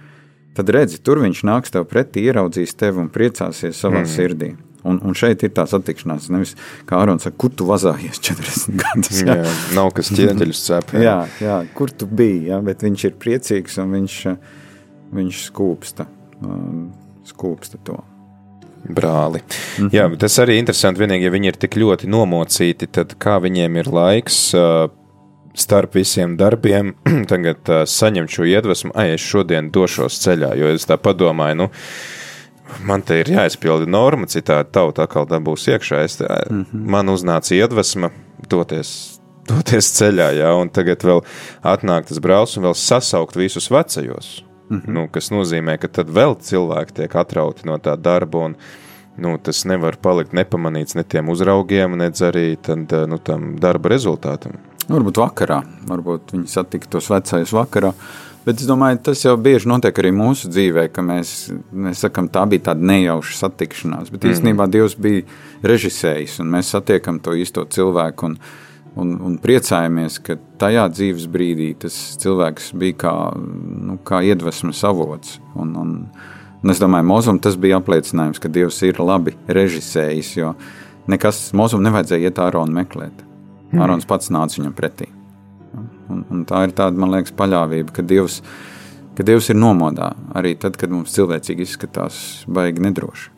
tad 0.58 0.72
redzi, 0.76 1.00
tur 1.04 1.22
viņš 1.24 1.44
nāks 1.48 1.74
tev 1.74 1.88
pretī, 1.90 2.26
ieraudzīs 2.28 2.76
tevi 2.80 3.04
un 3.04 3.12
priecāsies 3.14 3.80
savā 3.80 4.04
mm. 4.04 4.12
sirdī. 4.12 4.56
Un, 4.88 4.96
un 5.04 5.16
šeit 5.18 5.42
ir 5.44 5.52
tā 5.52 5.66
satikšanās. 5.68 6.30
Nevis 6.32 6.54
kā 6.88 7.02
Arons 7.04 7.26
saka, 7.28 7.36
kur 7.42 7.52
tu 7.52 7.68
vazājies 7.68 8.22
40 8.30 8.78
gadus. 8.80 9.24
Jā, 9.26 9.42
jā 9.42 9.56
nav 9.76 9.92
kas 9.96 10.12
ķieģeļus 10.16 10.62
cep. 10.70 10.94
Jā. 10.96 11.02
jā, 11.04 11.18
jā, 11.44 11.58
kur 11.76 11.92
tu 11.92 12.08
biji, 12.08 12.46
jā, 12.52 12.62
bet 12.64 12.86
viņš 12.88 13.10
ir 13.10 13.18
priecīgs 13.20 13.76
un 13.84 13.98
viņš, 13.98 14.22
viņš 15.20 15.42
skūpsta, 15.50 16.08
um, 16.46 16.88
skūpsta 17.28 17.82
to. 17.88 18.00
Brāli. 18.80 19.42
Mm 19.44 19.84
-hmm. 19.84 19.90
Jā, 19.92 20.08
bet 20.10 20.20
tas 20.24 20.40
arī 20.40 20.56
interesanti. 20.58 21.02
Vienīgi, 21.04 21.28
ja 21.28 21.32
viņi 21.32 21.48
ir 21.52 21.58
tik 21.60 21.76
ļoti 21.76 22.08
nomocīti, 22.08 22.88
tad 22.88 23.18
kā 23.20 23.36
viņiem 23.44 23.76
ir 23.76 23.92
laiks 23.92 24.54
uh, 24.56 24.88
starp 25.54 25.96
visiem 25.96 26.38
darbiem 26.38 26.94
tagad 27.32 27.70
uh, 27.70 27.84
saņemt 27.90 28.32
šo 28.34 28.48
iedvesmu, 28.50 28.94
ai, 28.96 29.14
es 29.16 29.26
šodien 29.26 29.72
došos 29.74 30.20
ceļā, 30.24 30.54
jo 30.60 30.72
es 30.74 30.88
tā 30.90 30.98
padomāju, 31.02 31.64
nu, 31.64 31.70
man 32.86 33.04
te 33.06 33.20
ir 33.22 33.32
jāizpilda 33.34 33.90
norma, 33.90 34.30
citādi 34.30 34.74
tauta 34.76 35.06
atkal 35.08 35.28
dabūs 35.30 35.68
iekšā. 35.74 36.04
Es, 36.06 36.20
tā, 36.22 36.28
mm 36.50 36.66
-hmm. 36.66 36.90
Man 36.96 37.10
uznāca 37.10 37.56
iedvesma 37.56 38.12
doties, 38.50 39.20
doties 39.50 39.94
ceļā, 39.98 40.32
jā, 40.42 40.52
un 40.62 40.70
tagad 40.70 41.04
vēl 41.04 41.24
atnāk 41.64 42.06
tas 42.08 42.20
brālis 42.20 42.58
un 42.58 42.64
vēl 42.64 42.76
sasaukt 42.76 43.36
visus 43.36 43.72
vecajos. 43.72 44.44
Mm 44.70 44.78
-hmm. 44.78 44.94
nu, 44.94 45.08
kas 45.08 45.32
nozīmē, 45.32 45.78
ka 45.78 45.88
tad 45.88 46.10
vēl 46.10 46.38
cilvēki 46.40 46.94
tiek 46.94 47.16
atrauti 47.16 47.66
no 47.66 47.78
tā 47.78 47.98
darba, 47.98 48.38
un 48.38 48.56
nu, 49.18 49.38
tas 49.38 49.66
nevar 49.66 49.98
palikt 49.98 50.34
nepamanīts 50.34 50.96
ne 50.96 51.04
tiem 51.04 51.30
uzraugiem, 51.30 51.98
ne 51.98 52.10
arī 52.10 52.58
tad, 52.62 53.08
nu, 53.10 53.18
tam 53.18 53.56
darba 53.60 53.90
rezultātam. 53.90 54.69
Varbūt 54.90 55.20
vakarā, 55.22 55.60
varbūt 55.86 56.34
viņi 56.34 56.50
satiktos 56.50 57.12
vecais 57.12 57.52
vakarā. 57.54 57.94
Bet 58.46 58.64
es 58.64 58.66
domāju, 58.66 58.98
tas 59.10 59.20
jau 59.22 59.36
bieži 59.38 59.70
notiek 59.70 60.00
arī 60.02 60.10
mūsu 60.16 60.50
dzīvē, 60.50 60.88
ka 60.96 61.04
mēs, 61.06 61.52
mēs 61.70 62.02
sakām, 62.06 62.30
tā 62.34 62.46
bija 62.50 62.70
tāda 62.72 62.88
nejauša 62.90 63.36
satikšanās. 63.44 64.10
Bet 64.10 64.24
mm. 64.24 64.34
īstenībā 64.34 64.66
Dievs 64.72 64.96
bija 64.98 65.28
režisējis, 65.70 66.40
un 66.42 66.50
mēs 66.56 66.72
satiekam 66.74 67.20
to 67.22 67.36
īsto 67.38 67.68
cilvēku. 67.70 68.32
Un, 68.32 68.40
un, 68.98 69.14
un 69.30 69.38
priecājamies, 69.44 70.18
ka 70.26 70.40
tajā 70.62 70.88
dzīves 70.96 71.30
brīdī 71.30 71.70
tas 71.86 72.00
cilvēks 72.24 72.74
bija 72.80 73.00
kā, 73.06 73.16
nu, 73.38 74.00
kā 74.08 74.24
iedvesmas 74.26 74.82
avots. 74.88 75.38
Un, 75.54 75.78
un, 75.78 75.96
un 76.64 76.74
es 76.74 76.82
domāju, 76.82 77.12
Mozum 77.14 77.44
tas 77.44 77.60
bija 77.60 77.78
apliecinājums, 77.84 78.42
ka 78.42 78.50
Dievs 78.50 78.82
ir 78.88 79.04
labi 79.04 79.38
režisējis, 79.46 80.36
jo 80.42 80.56
nekas 81.12 81.52
Mozum 81.54 81.86
nevajadzēja 81.86 82.32
iet 82.32 82.48
āronu 82.50 82.82
meklēt. 82.82 83.29
Mm. 83.70 83.84
Ārons 83.86 84.08
pats 84.10 84.32
nāca 84.34 84.60
viņam 84.60 84.76
pretī. 84.78 85.10
Un, 86.10 86.24
un 86.34 86.46
tā 86.50 86.64
ir 86.66 86.74
tāda, 86.78 86.98
man 86.98 87.14
liekas, 87.14 87.36
paļāvība, 87.38 87.94
ka 87.94 88.06
Dievs, 88.06 88.40
ka 89.18 89.26
Dievs 89.28 89.52
ir 89.54 89.60
nomodā 89.60 90.10
arī 90.38 90.56
tad, 90.58 90.78
kad 90.80 90.90
mums 90.94 91.14
cilvēcīgi 91.14 91.68
izskatās 91.68 92.22
baigi 92.50 92.82
nedroši. 92.88 93.30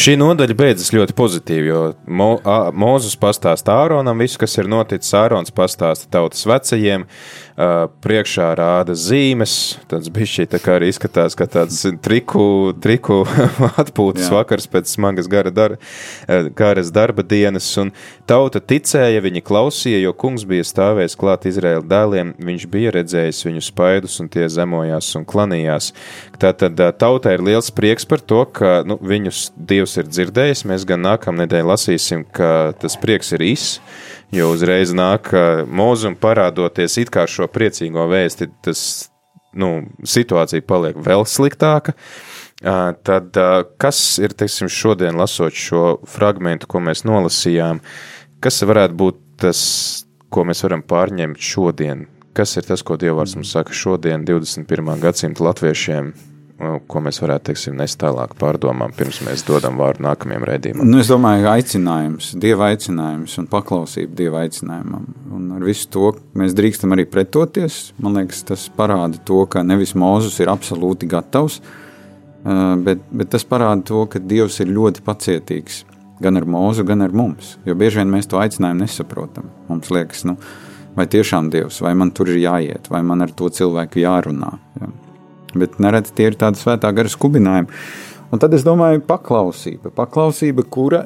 Šī 0.00 0.14
nodaļa 0.16 0.54
beidzas 0.56 0.94
ļoti 0.94 1.12
pozitīvi, 1.12 1.66
jo 1.68 1.80
Mo, 2.08 2.30
a, 2.48 2.70
Mozus 2.72 3.18
pastāsta 3.20 3.74
Āronam 3.82 4.22
visu, 4.22 4.38
kas 4.40 4.56
ir 4.56 4.70
noticis. 4.70 5.12
Ārons 5.18 5.52
pastāsta 5.52 6.08
tautas 6.14 6.46
vecajiem, 6.48 7.04
priekšā 8.00 8.46
rāda 8.56 8.94
zīmes. 8.96 9.54
Tas 9.90 10.08
bija 10.08 10.30
šī 10.32 10.46
tā 10.54 10.60
kā 10.62 10.78
arī 10.78 10.88
izskatās, 10.88 11.36
ka 11.36 11.44
tāds 11.50 11.82
triku, 12.00 12.72
triku 12.80 13.18
atpūtas 13.82 14.30
Jā. 14.30 14.38
vakars 14.38 14.70
pēc 14.72 14.88
smagas 14.88 15.28
gara 15.28 15.52
dar, 15.52 15.76
garas 16.56 16.88
darba 16.94 17.20
dienas, 17.26 17.68
un 17.82 17.92
tauta 18.30 18.62
ticēja, 18.64 19.20
viņi 19.20 19.44
klausīja, 19.44 20.00
jo 20.06 20.14
kungs 20.16 20.46
bija 20.48 20.64
stāvējis 20.64 21.18
klāt 21.20 21.44
Izraēla 21.50 21.84
dēliem, 21.90 22.32
viņš 22.40 22.66
bija 22.72 22.94
redzējis 22.96 23.42
viņu 23.50 23.66
spaidus, 23.68 24.16
un 24.24 24.32
tie 24.32 24.48
zemojās 24.48 25.12
un 25.20 25.28
klanījās. 25.28 25.92
Tātad 26.40 26.80
tautai 26.96 27.36
ir 27.36 27.44
liels 27.50 27.68
prieks 27.74 28.08
par 28.08 28.24
to, 28.24 28.46
ka 28.48 28.80
nu, 28.88 28.96
viņus 29.04 29.50
Dievs 29.60 29.89
ir 29.98 30.06
dzirdējis. 30.10 30.66
Mēs 30.70 30.86
gan 30.86 31.02
nākamnedēļ 31.08 31.66
lasīsim, 31.72 32.26
ka 32.36 32.70
tas 32.78 32.98
prieks 33.00 33.34
ir 33.34 33.46
īss 33.50 33.80
jo 34.34 34.50
uzreiz 34.54 34.92
nāk 34.94 35.32
mūzum 35.70 36.16
parādoties 36.18 36.98
it 37.02 37.10
kā 37.12 37.26
šo 37.30 37.48
priecīgo 37.50 38.06
vēsti, 38.10 38.50
tas 38.64 38.82
nu, 39.52 39.90
situācija 40.06 40.66
paliek 40.66 40.98
vēl 41.02 41.26
sliktāka. 41.26 41.96
Tad 42.60 43.38
kas 43.80 44.00
ir, 44.20 44.34
teiksim, 44.36 44.68
šodien 44.68 45.18
lasot 45.18 45.56
šo 45.56 45.84
fragmentu, 46.08 46.68
ko 46.70 46.82
mēs 46.84 47.06
nolasījām, 47.08 47.80
kas 48.44 48.62
varētu 48.68 48.98
būt 49.00 49.20
tas, 49.40 49.60
ko 50.30 50.44
mēs 50.46 50.62
varam 50.66 50.84
pārņemt 50.86 51.40
šodien? 51.40 52.06
Kas 52.36 52.52
ir 52.60 52.68
tas, 52.68 52.84
ko 52.86 52.94
Dievs 53.00 53.34
mums 53.34 53.56
saka 53.56 53.74
šodien, 53.74 54.22
21. 54.28 54.92
gadsimta 55.02 55.42
latviešiem, 55.48 56.12
ko 56.60 57.00
mēs 57.00 57.20
varētu 57.22 57.50
teiksim, 57.50 57.76
nest 57.80 57.96
tālāk 58.02 58.34
pārdomām, 58.40 58.92
pirms 58.96 59.22
mēs 59.24 59.44
dodam 59.48 59.78
vārdu 59.80 60.04
nākamajam 60.04 60.44
redzējumam? 60.48 60.88
Nu, 60.90 61.00
es 61.00 61.08
domāju, 61.08 61.46
ka 61.46 61.54
aicinājums, 61.56 62.30
dieva 62.40 62.68
aicinājums 62.70 63.36
un 63.40 63.48
paklausība 63.50 64.18
dieva 64.18 64.42
aicinājumam. 64.44 65.06
Un 65.36 65.46
ar 65.56 65.64
visu 65.64 65.88
to 65.94 66.12
mēs 66.36 66.56
drīkstam 66.58 66.92
arī 66.96 67.06
pretoties. 67.08 67.80
Man 68.02 68.18
liekas, 68.20 68.44
tas 68.50 68.66
parāda 68.76 69.20
to, 69.24 69.40
ka 69.50 69.64
nevis 69.64 69.96
Mozus 69.96 70.36
ir 70.42 70.52
absolūti 70.52 71.08
gatavs, 71.10 71.60
bet, 72.84 73.08
bet 73.08 73.32
tas 73.32 73.46
parāda 73.48 73.86
to, 73.88 74.04
ka 74.12 74.20
Dievs 74.20 74.60
ir 74.60 74.74
ļoti 74.76 75.04
pacietīgs 75.06 75.84
gan 76.20 76.36
ar 76.36 76.44
mūzu, 76.44 76.84
gan 76.88 77.00
ar 77.04 77.14
mums. 77.16 77.56
Jo 77.64 77.76
bieži 77.80 78.02
vien 78.02 78.12
mēs 78.12 78.28
to 78.28 78.40
aicinājumu 78.40 78.84
nesaprotam. 78.84 79.48
Mums 79.70 79.88
liekas, 79.92 80.26
nu, 80.28 80.36
vai 80.96 81.08
tiešām 81.08 81.48
Dievs, 81.52 81.80
vai 81.80 81.94
man 81.96 82.12
tur 82.12 82.28
ir 82.28 82.42
jāiet, 82.42 82.90
vai 82.92 83.00
man 83.06 83.24
ar 83.24 83.32
to 83.32 83.48
cilvēku 83.48 84.04
jārunā. 84.04 84.58
Ja? 84.80 84.90
Bet 85.58 85.80
nereti 85.82 86.14
tie 86.14 86.30
ir 86.30 86.38
tādi 86.38 86.60
svētā 86.60 86.92
gara 86.94 87.10
skubinājumi. 87.10 87.80
Un 88.30 88.38
tad 88.38 88.54
es 88.54 88.62
domāju, 88.62 89.02
paklausība, 89.06 89.90
paklausība, 89.94 90.62
kura 90.70 91.04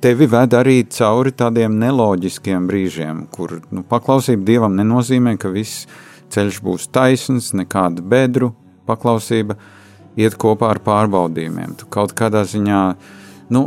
tevi 0.00 0.28
ved 0.30 0.54
arī 0.56 0.84
cauri 0.88 1.32
tādiem 1.36 1.74
neloģiskiem 1.80 2.68
brīžiem, 2.70 3.24
kur 3.34 3.58
nu, 3.74 3.82
paklausība 3.86 4.46
dievam 4.46 4.78
nenozīmē, 4.78 5.34
ka 5.40 5.50
viss 5.52 5.88
ceļš 6.30 6.60
būs 6.64 6.88
taisns, 6.94 7.50
nekāda 7.58 8.04
bedru 8.06 8.52
paklausība 8.88 9.58
iet 10.20 10.38
kopā 10.40 10.70
ar 10.74 10.80
pārbaudījumiem. 10.86 11.76
Tu 11.80 11.90
kaut 11.92 12.14
kādā 12.16 12.44
ziņā, 12.48 12.80
nu, 13.54 13.66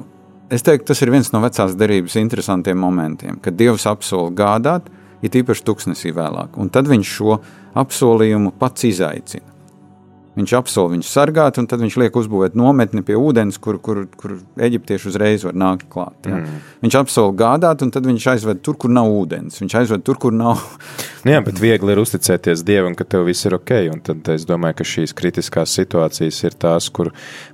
es 0.54 0.66
teiktu, 0.66 0.90
tas 0.92 1.04
ir 1.04 1.14
viens 1.14 1.32
no 1.36 1.44
vecās 1.44 1.78
derības 1.80 2.18
interesantiem 2.22 2.80
momentiem, 2.80 3.40
kad 3.44 3.60
Dievs 3.60 3.88
apsola 3.90 4.32
gādāt, 4.34 4.90
ir 5.24 5.40
īpaši 5.44 5.66
tuksnesī 5.68 6.12
vēlāk, 6.16 6.58
un 6.60 6.72
tad 6.74 6.90
viņš 6.92 7.16
šo 7.18 7.40
apsolījumu 7.80 8.56
pats 8.60 8.90
izaicina. 8.90 9.53
Viņš 10.34 10.54
apsola 10.58 10.90
viņu 10.96 11.06
sargāt, 11.06 11.60
un 11.62 11.68
tad 11.70 11.82
viņš 11.84 11.96
liek 12.02 12.16
uzbūvēt 12.18 12.56
nometni 12.58 13.04
pie 13.06 13.14
ūdens, 13.20 13.60
kur, 13.62 13.78
kur, 13.84 14.04
kur 14.18 14.40
eģiptieši 14.66 15.12
uzreiz 15.12 15.44
var 15.46 15.54
nākt 15.54 15.86
klāt. 15.94 16.16
Ja. 16.26 16.40
Mm. 16.40 16.62
Viņš 16.82 16.98
apsola 16.98 17.36
gādāt, 17.38 17.84
un 17.86 17.92
tad 17.94 18.08
viņš 18.10 18.26
aizved 18.32 18.64
tur, 18.66 18.80
kur 18.82 18.90
nav 18.90 19.12
ūdens. 19.14 19.60
Viņš 19.62 19.76
aizved 19.84 20.06
tur, 20.08 20.18
kur 20.24 20.34
nav. 20.34 20.64
jā, 21.30 21.38
bet 21.46 21.62
viegli 21.62 21.94
ir 21.94 22.02
uzticēties 22.02 22.64
Dievam, 22.66 22.96
ka 22.98 23.06
tev 23.06 23.28
viss 23.30 23.46
ir 23.46 23.54
ok. 23.60 23.76
Un 23.94 24.02
tad 24.06 24.32
es 24.34 24.48
domāju, 24.50 24.80
ka 24.80 24.88
šīs 24.94 25.14
kritiskās 25.18 25.76
situācijas 25.78 26.42
ir 26.48 26.58
tās, 26.66 26.90
kur 26.90 27.12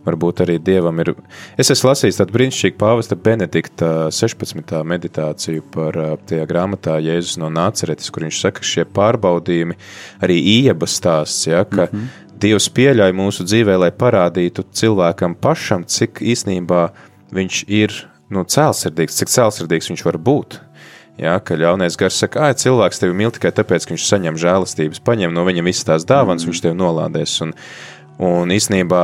varbūt 0.07 0.45
arī 0.45 0.55
Dievam 0.63 1.03
ir. 1.03 1.11
Es 1.59 1.73
esmu 1.75 1.91
lasījis 1.91 2.21
tādu 2.21 2.37
brīnišķīgu 2.37 2.79
pāvesta 2.79 3.19
Benedikta 3.19 3.91
16. 4.15 4.71
meditāciju 4.93 5.67
par 5.75 5.99
tajā 6.31 6.47
grāmatā 6.47 6.95
Jēzus 7.03 7.35
no 7.43 7.51
Nāceretes, 7.51 8.07
kur 8.07 8.23
viņš 8.23 8.41
saka, 8.45 8.63
ka 8.63 8.71
šie 8.71 8.87
pārbaudījumi 8.87 9.75
arī 10.23 10.39
ieba 10.63 10.87
stāsts, 10.87 11.49
ja, 11.51 11.67
ka 11.67 11.89
mm 11.91 11.99
-hmm 11.99 12.25
Dievs 12.39 12.69
pieļauj 12.71 13.13
mūsu 13.15 13.43
dzīvē, 13.43 13.75
lai 13.81 13.89
parādītu 13.91 14.63
cilvēkam 14.75 15.35
pašam, 15.35 15.83
cik 15.83 16.21
īsnībā 16.23 16.85
viņš 17.35 17.61
ir 17.67 17.95
nu, 18.31 18.45
cēlsirdīgs, 18.47 19.17
cik 19.19 19.31
cēlsirdīgs 19.33 19.91
viņš 19.91 20.05
var 20.07 20.17
būt. 20.23 20.59
Ja, 21.19 21.33
ka 21.43 21.57
ļaunais 21.59 21.97
gars 21.99 22.15
saka, 22.21 22.45
ah, 22.47 22.55
cilvēks 22.55 23.01
tevi 23.01 23.17
mīl 23.19 23.33
tikai 23.35 23.51
tāpēc, 23.57 23.83
ka 23.83 23.91
viņš 23.91 24.05
saņem 24.07 24.39
žēlastības, 24.39 25.03
paņem 25.03 25.35
no 25.35 25.43
viņa 25.49 25.65
visas 25.67 25.89
tās 25.89 26.07
dāvanas, 26.07 26.45
mm. 26.45 26.53
viņš 26.53 26.63
tevi 26.63 26.79
nolādēs. 26.79 27.35
Un, 27.43 27.53
un 28.23 28.55
īsnībā 28.55 29.03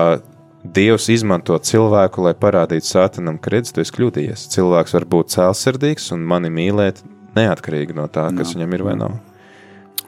Dievs 0.66 1.12
izmanto 1.14 1.60
cilvēku, 1.62 2.24
lai 2.26 2.34
parādītu 2.40 2.88
sātanam, 2.88 3.36
ka 3.38 3.52
redz, 3.54 3.70
tu 3.76 3.84
esi 3.84 3.94
kļūdījies. 4.00 4.48
Cilvēks 4.56 4.96
var 4.96 5.06
būt 5.12 5.36
cēlsirdīgs 5.36 6.10
un 6.16 6.26
mani 6.26 6.50
mīlēt 6.50 7.04
neatkarīgi 7.36 8.00
no 8.00 8.08
tā, 8.10 8.32
kas 8.34 8.56
no. 8.56 8.56
viņam 8.56 8.74
ir 8.80 8.86
vai 8.88 9.00
nav 9.04 9.20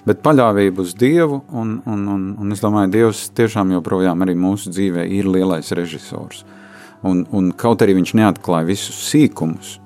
bet 0.07 0.23
paļāvība 0.23 0.83
uz 0.83 0.93
Dievu, 0.97 1.41
un, 1.51 1.77
un, 1.85 2.05
un, 2.13 2.27
un 2.39 2.55
es 2.55 2.63
domāju, 2.63 2.91
Dievs 2.93 3.27
tiešām 3.37 3.75
joprojām 3.75 4.23
arī 4.23 4.37
mūsu 4.39 4.71
dzīvē 4.71 5.03
ir 5.17 5.27
lielais 5.27 5.73
režisors. 5.75 6.45
Un, 7.05 7.25
un 7.35 7.51
kaut 7.53 7.83
arī 7.85 7.97
viņš 7.99 8.15
neatklāja 8.17 8.69
visus 8.71 8.97
sīkumus, 9.11 9.77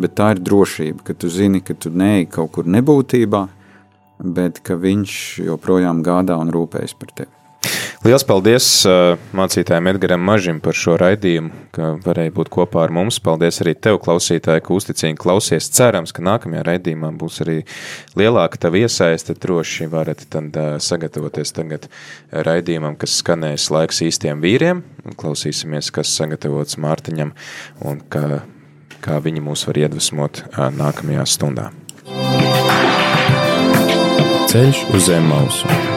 bet 0.00 0.16
tā 0.18 0.32
ir 0.34 0.42
drošība, 0.42 1.04
ka 1.06 1.14
tu 1.14 1.30
zini, 1.30 1.62
ka 1.62 1.76
tu 1.78 1.92
neej 1.94 2.26
kaut 2.34 2.54
kur 2.56 2.68
nebūtībā, 2.70 3.46
bet 4.38 4.62
ka 4.66 4.78
viņš 4.80 5.18
joprojām 5.46 6.02
gādā 6.06 6.38
un 6.40 6.50
rūpējas 6.54 6.96
par 6.98 7.14
tevi. 7.14 7.37
Lielas 7.98 8.22
paldies 8.22 8.66
mācītājiem 9.34 9.88
Edgaram 9.90 10.22
Mažim 10.22 10.60
par 10.62 10.76
šo 10.78 10.92
raidījumu, 11.00 11.48
ka 11.74 11.88
varēja 12.04 12.30
būt 12.36 12.50
kopā 12.54 12.84
ar 12.86 12.92
mums. 12.94 13.18
Paldies 13.18 13.58
arī 13.64 13.72
tev, 13.74 13.98
klausītāji, 14.04 14.62
ka 14.62 14.76
uzticīgi 14.76 15.18
klausies. 15.18 15.66
Cerams, 15.74 16.14
ka 16.14 16.22
nākamajā 16.22 16.62
raidījumā 16.68 17.10
būs 17.18 17.40
arī 17.42 17.56
lielāka 18.18 18.62
tava 18.62 18.78
iesaiste. 18.84 19.34
Droši 19.42 19.90
varat 19.90 20.22
tad 20.30 20.54
sagatavoties 20.84 21.52
tagad 21.58 21.90
raidījumam, 22.30 22.94
kas 23.02 23.18
skanēs 23.18 23.66
laiks 23.74 24.04
īstiem 24.06 24.46
vīriem. 24.46 24.86
Klausīsimies, 25.18 25.90
kas 25.90 26.14
sagatavots 26.14 26.78
Mārtiņam 26.78 27.34
un 27.82 28.02
kā, 28.14 28.44
kā 29.02 29.18
viņi 29.26 29.42
mūs 29.42 29.66
var 29.66 29.82
iedvesmot 29.88 30.44
nākamajā 30.54 31.26
stundā. 31.34 31.70
Ceļš 34.48 34.86
uz 34.94 35.10
zem 35.10 35.26
mausu 35.34 35.87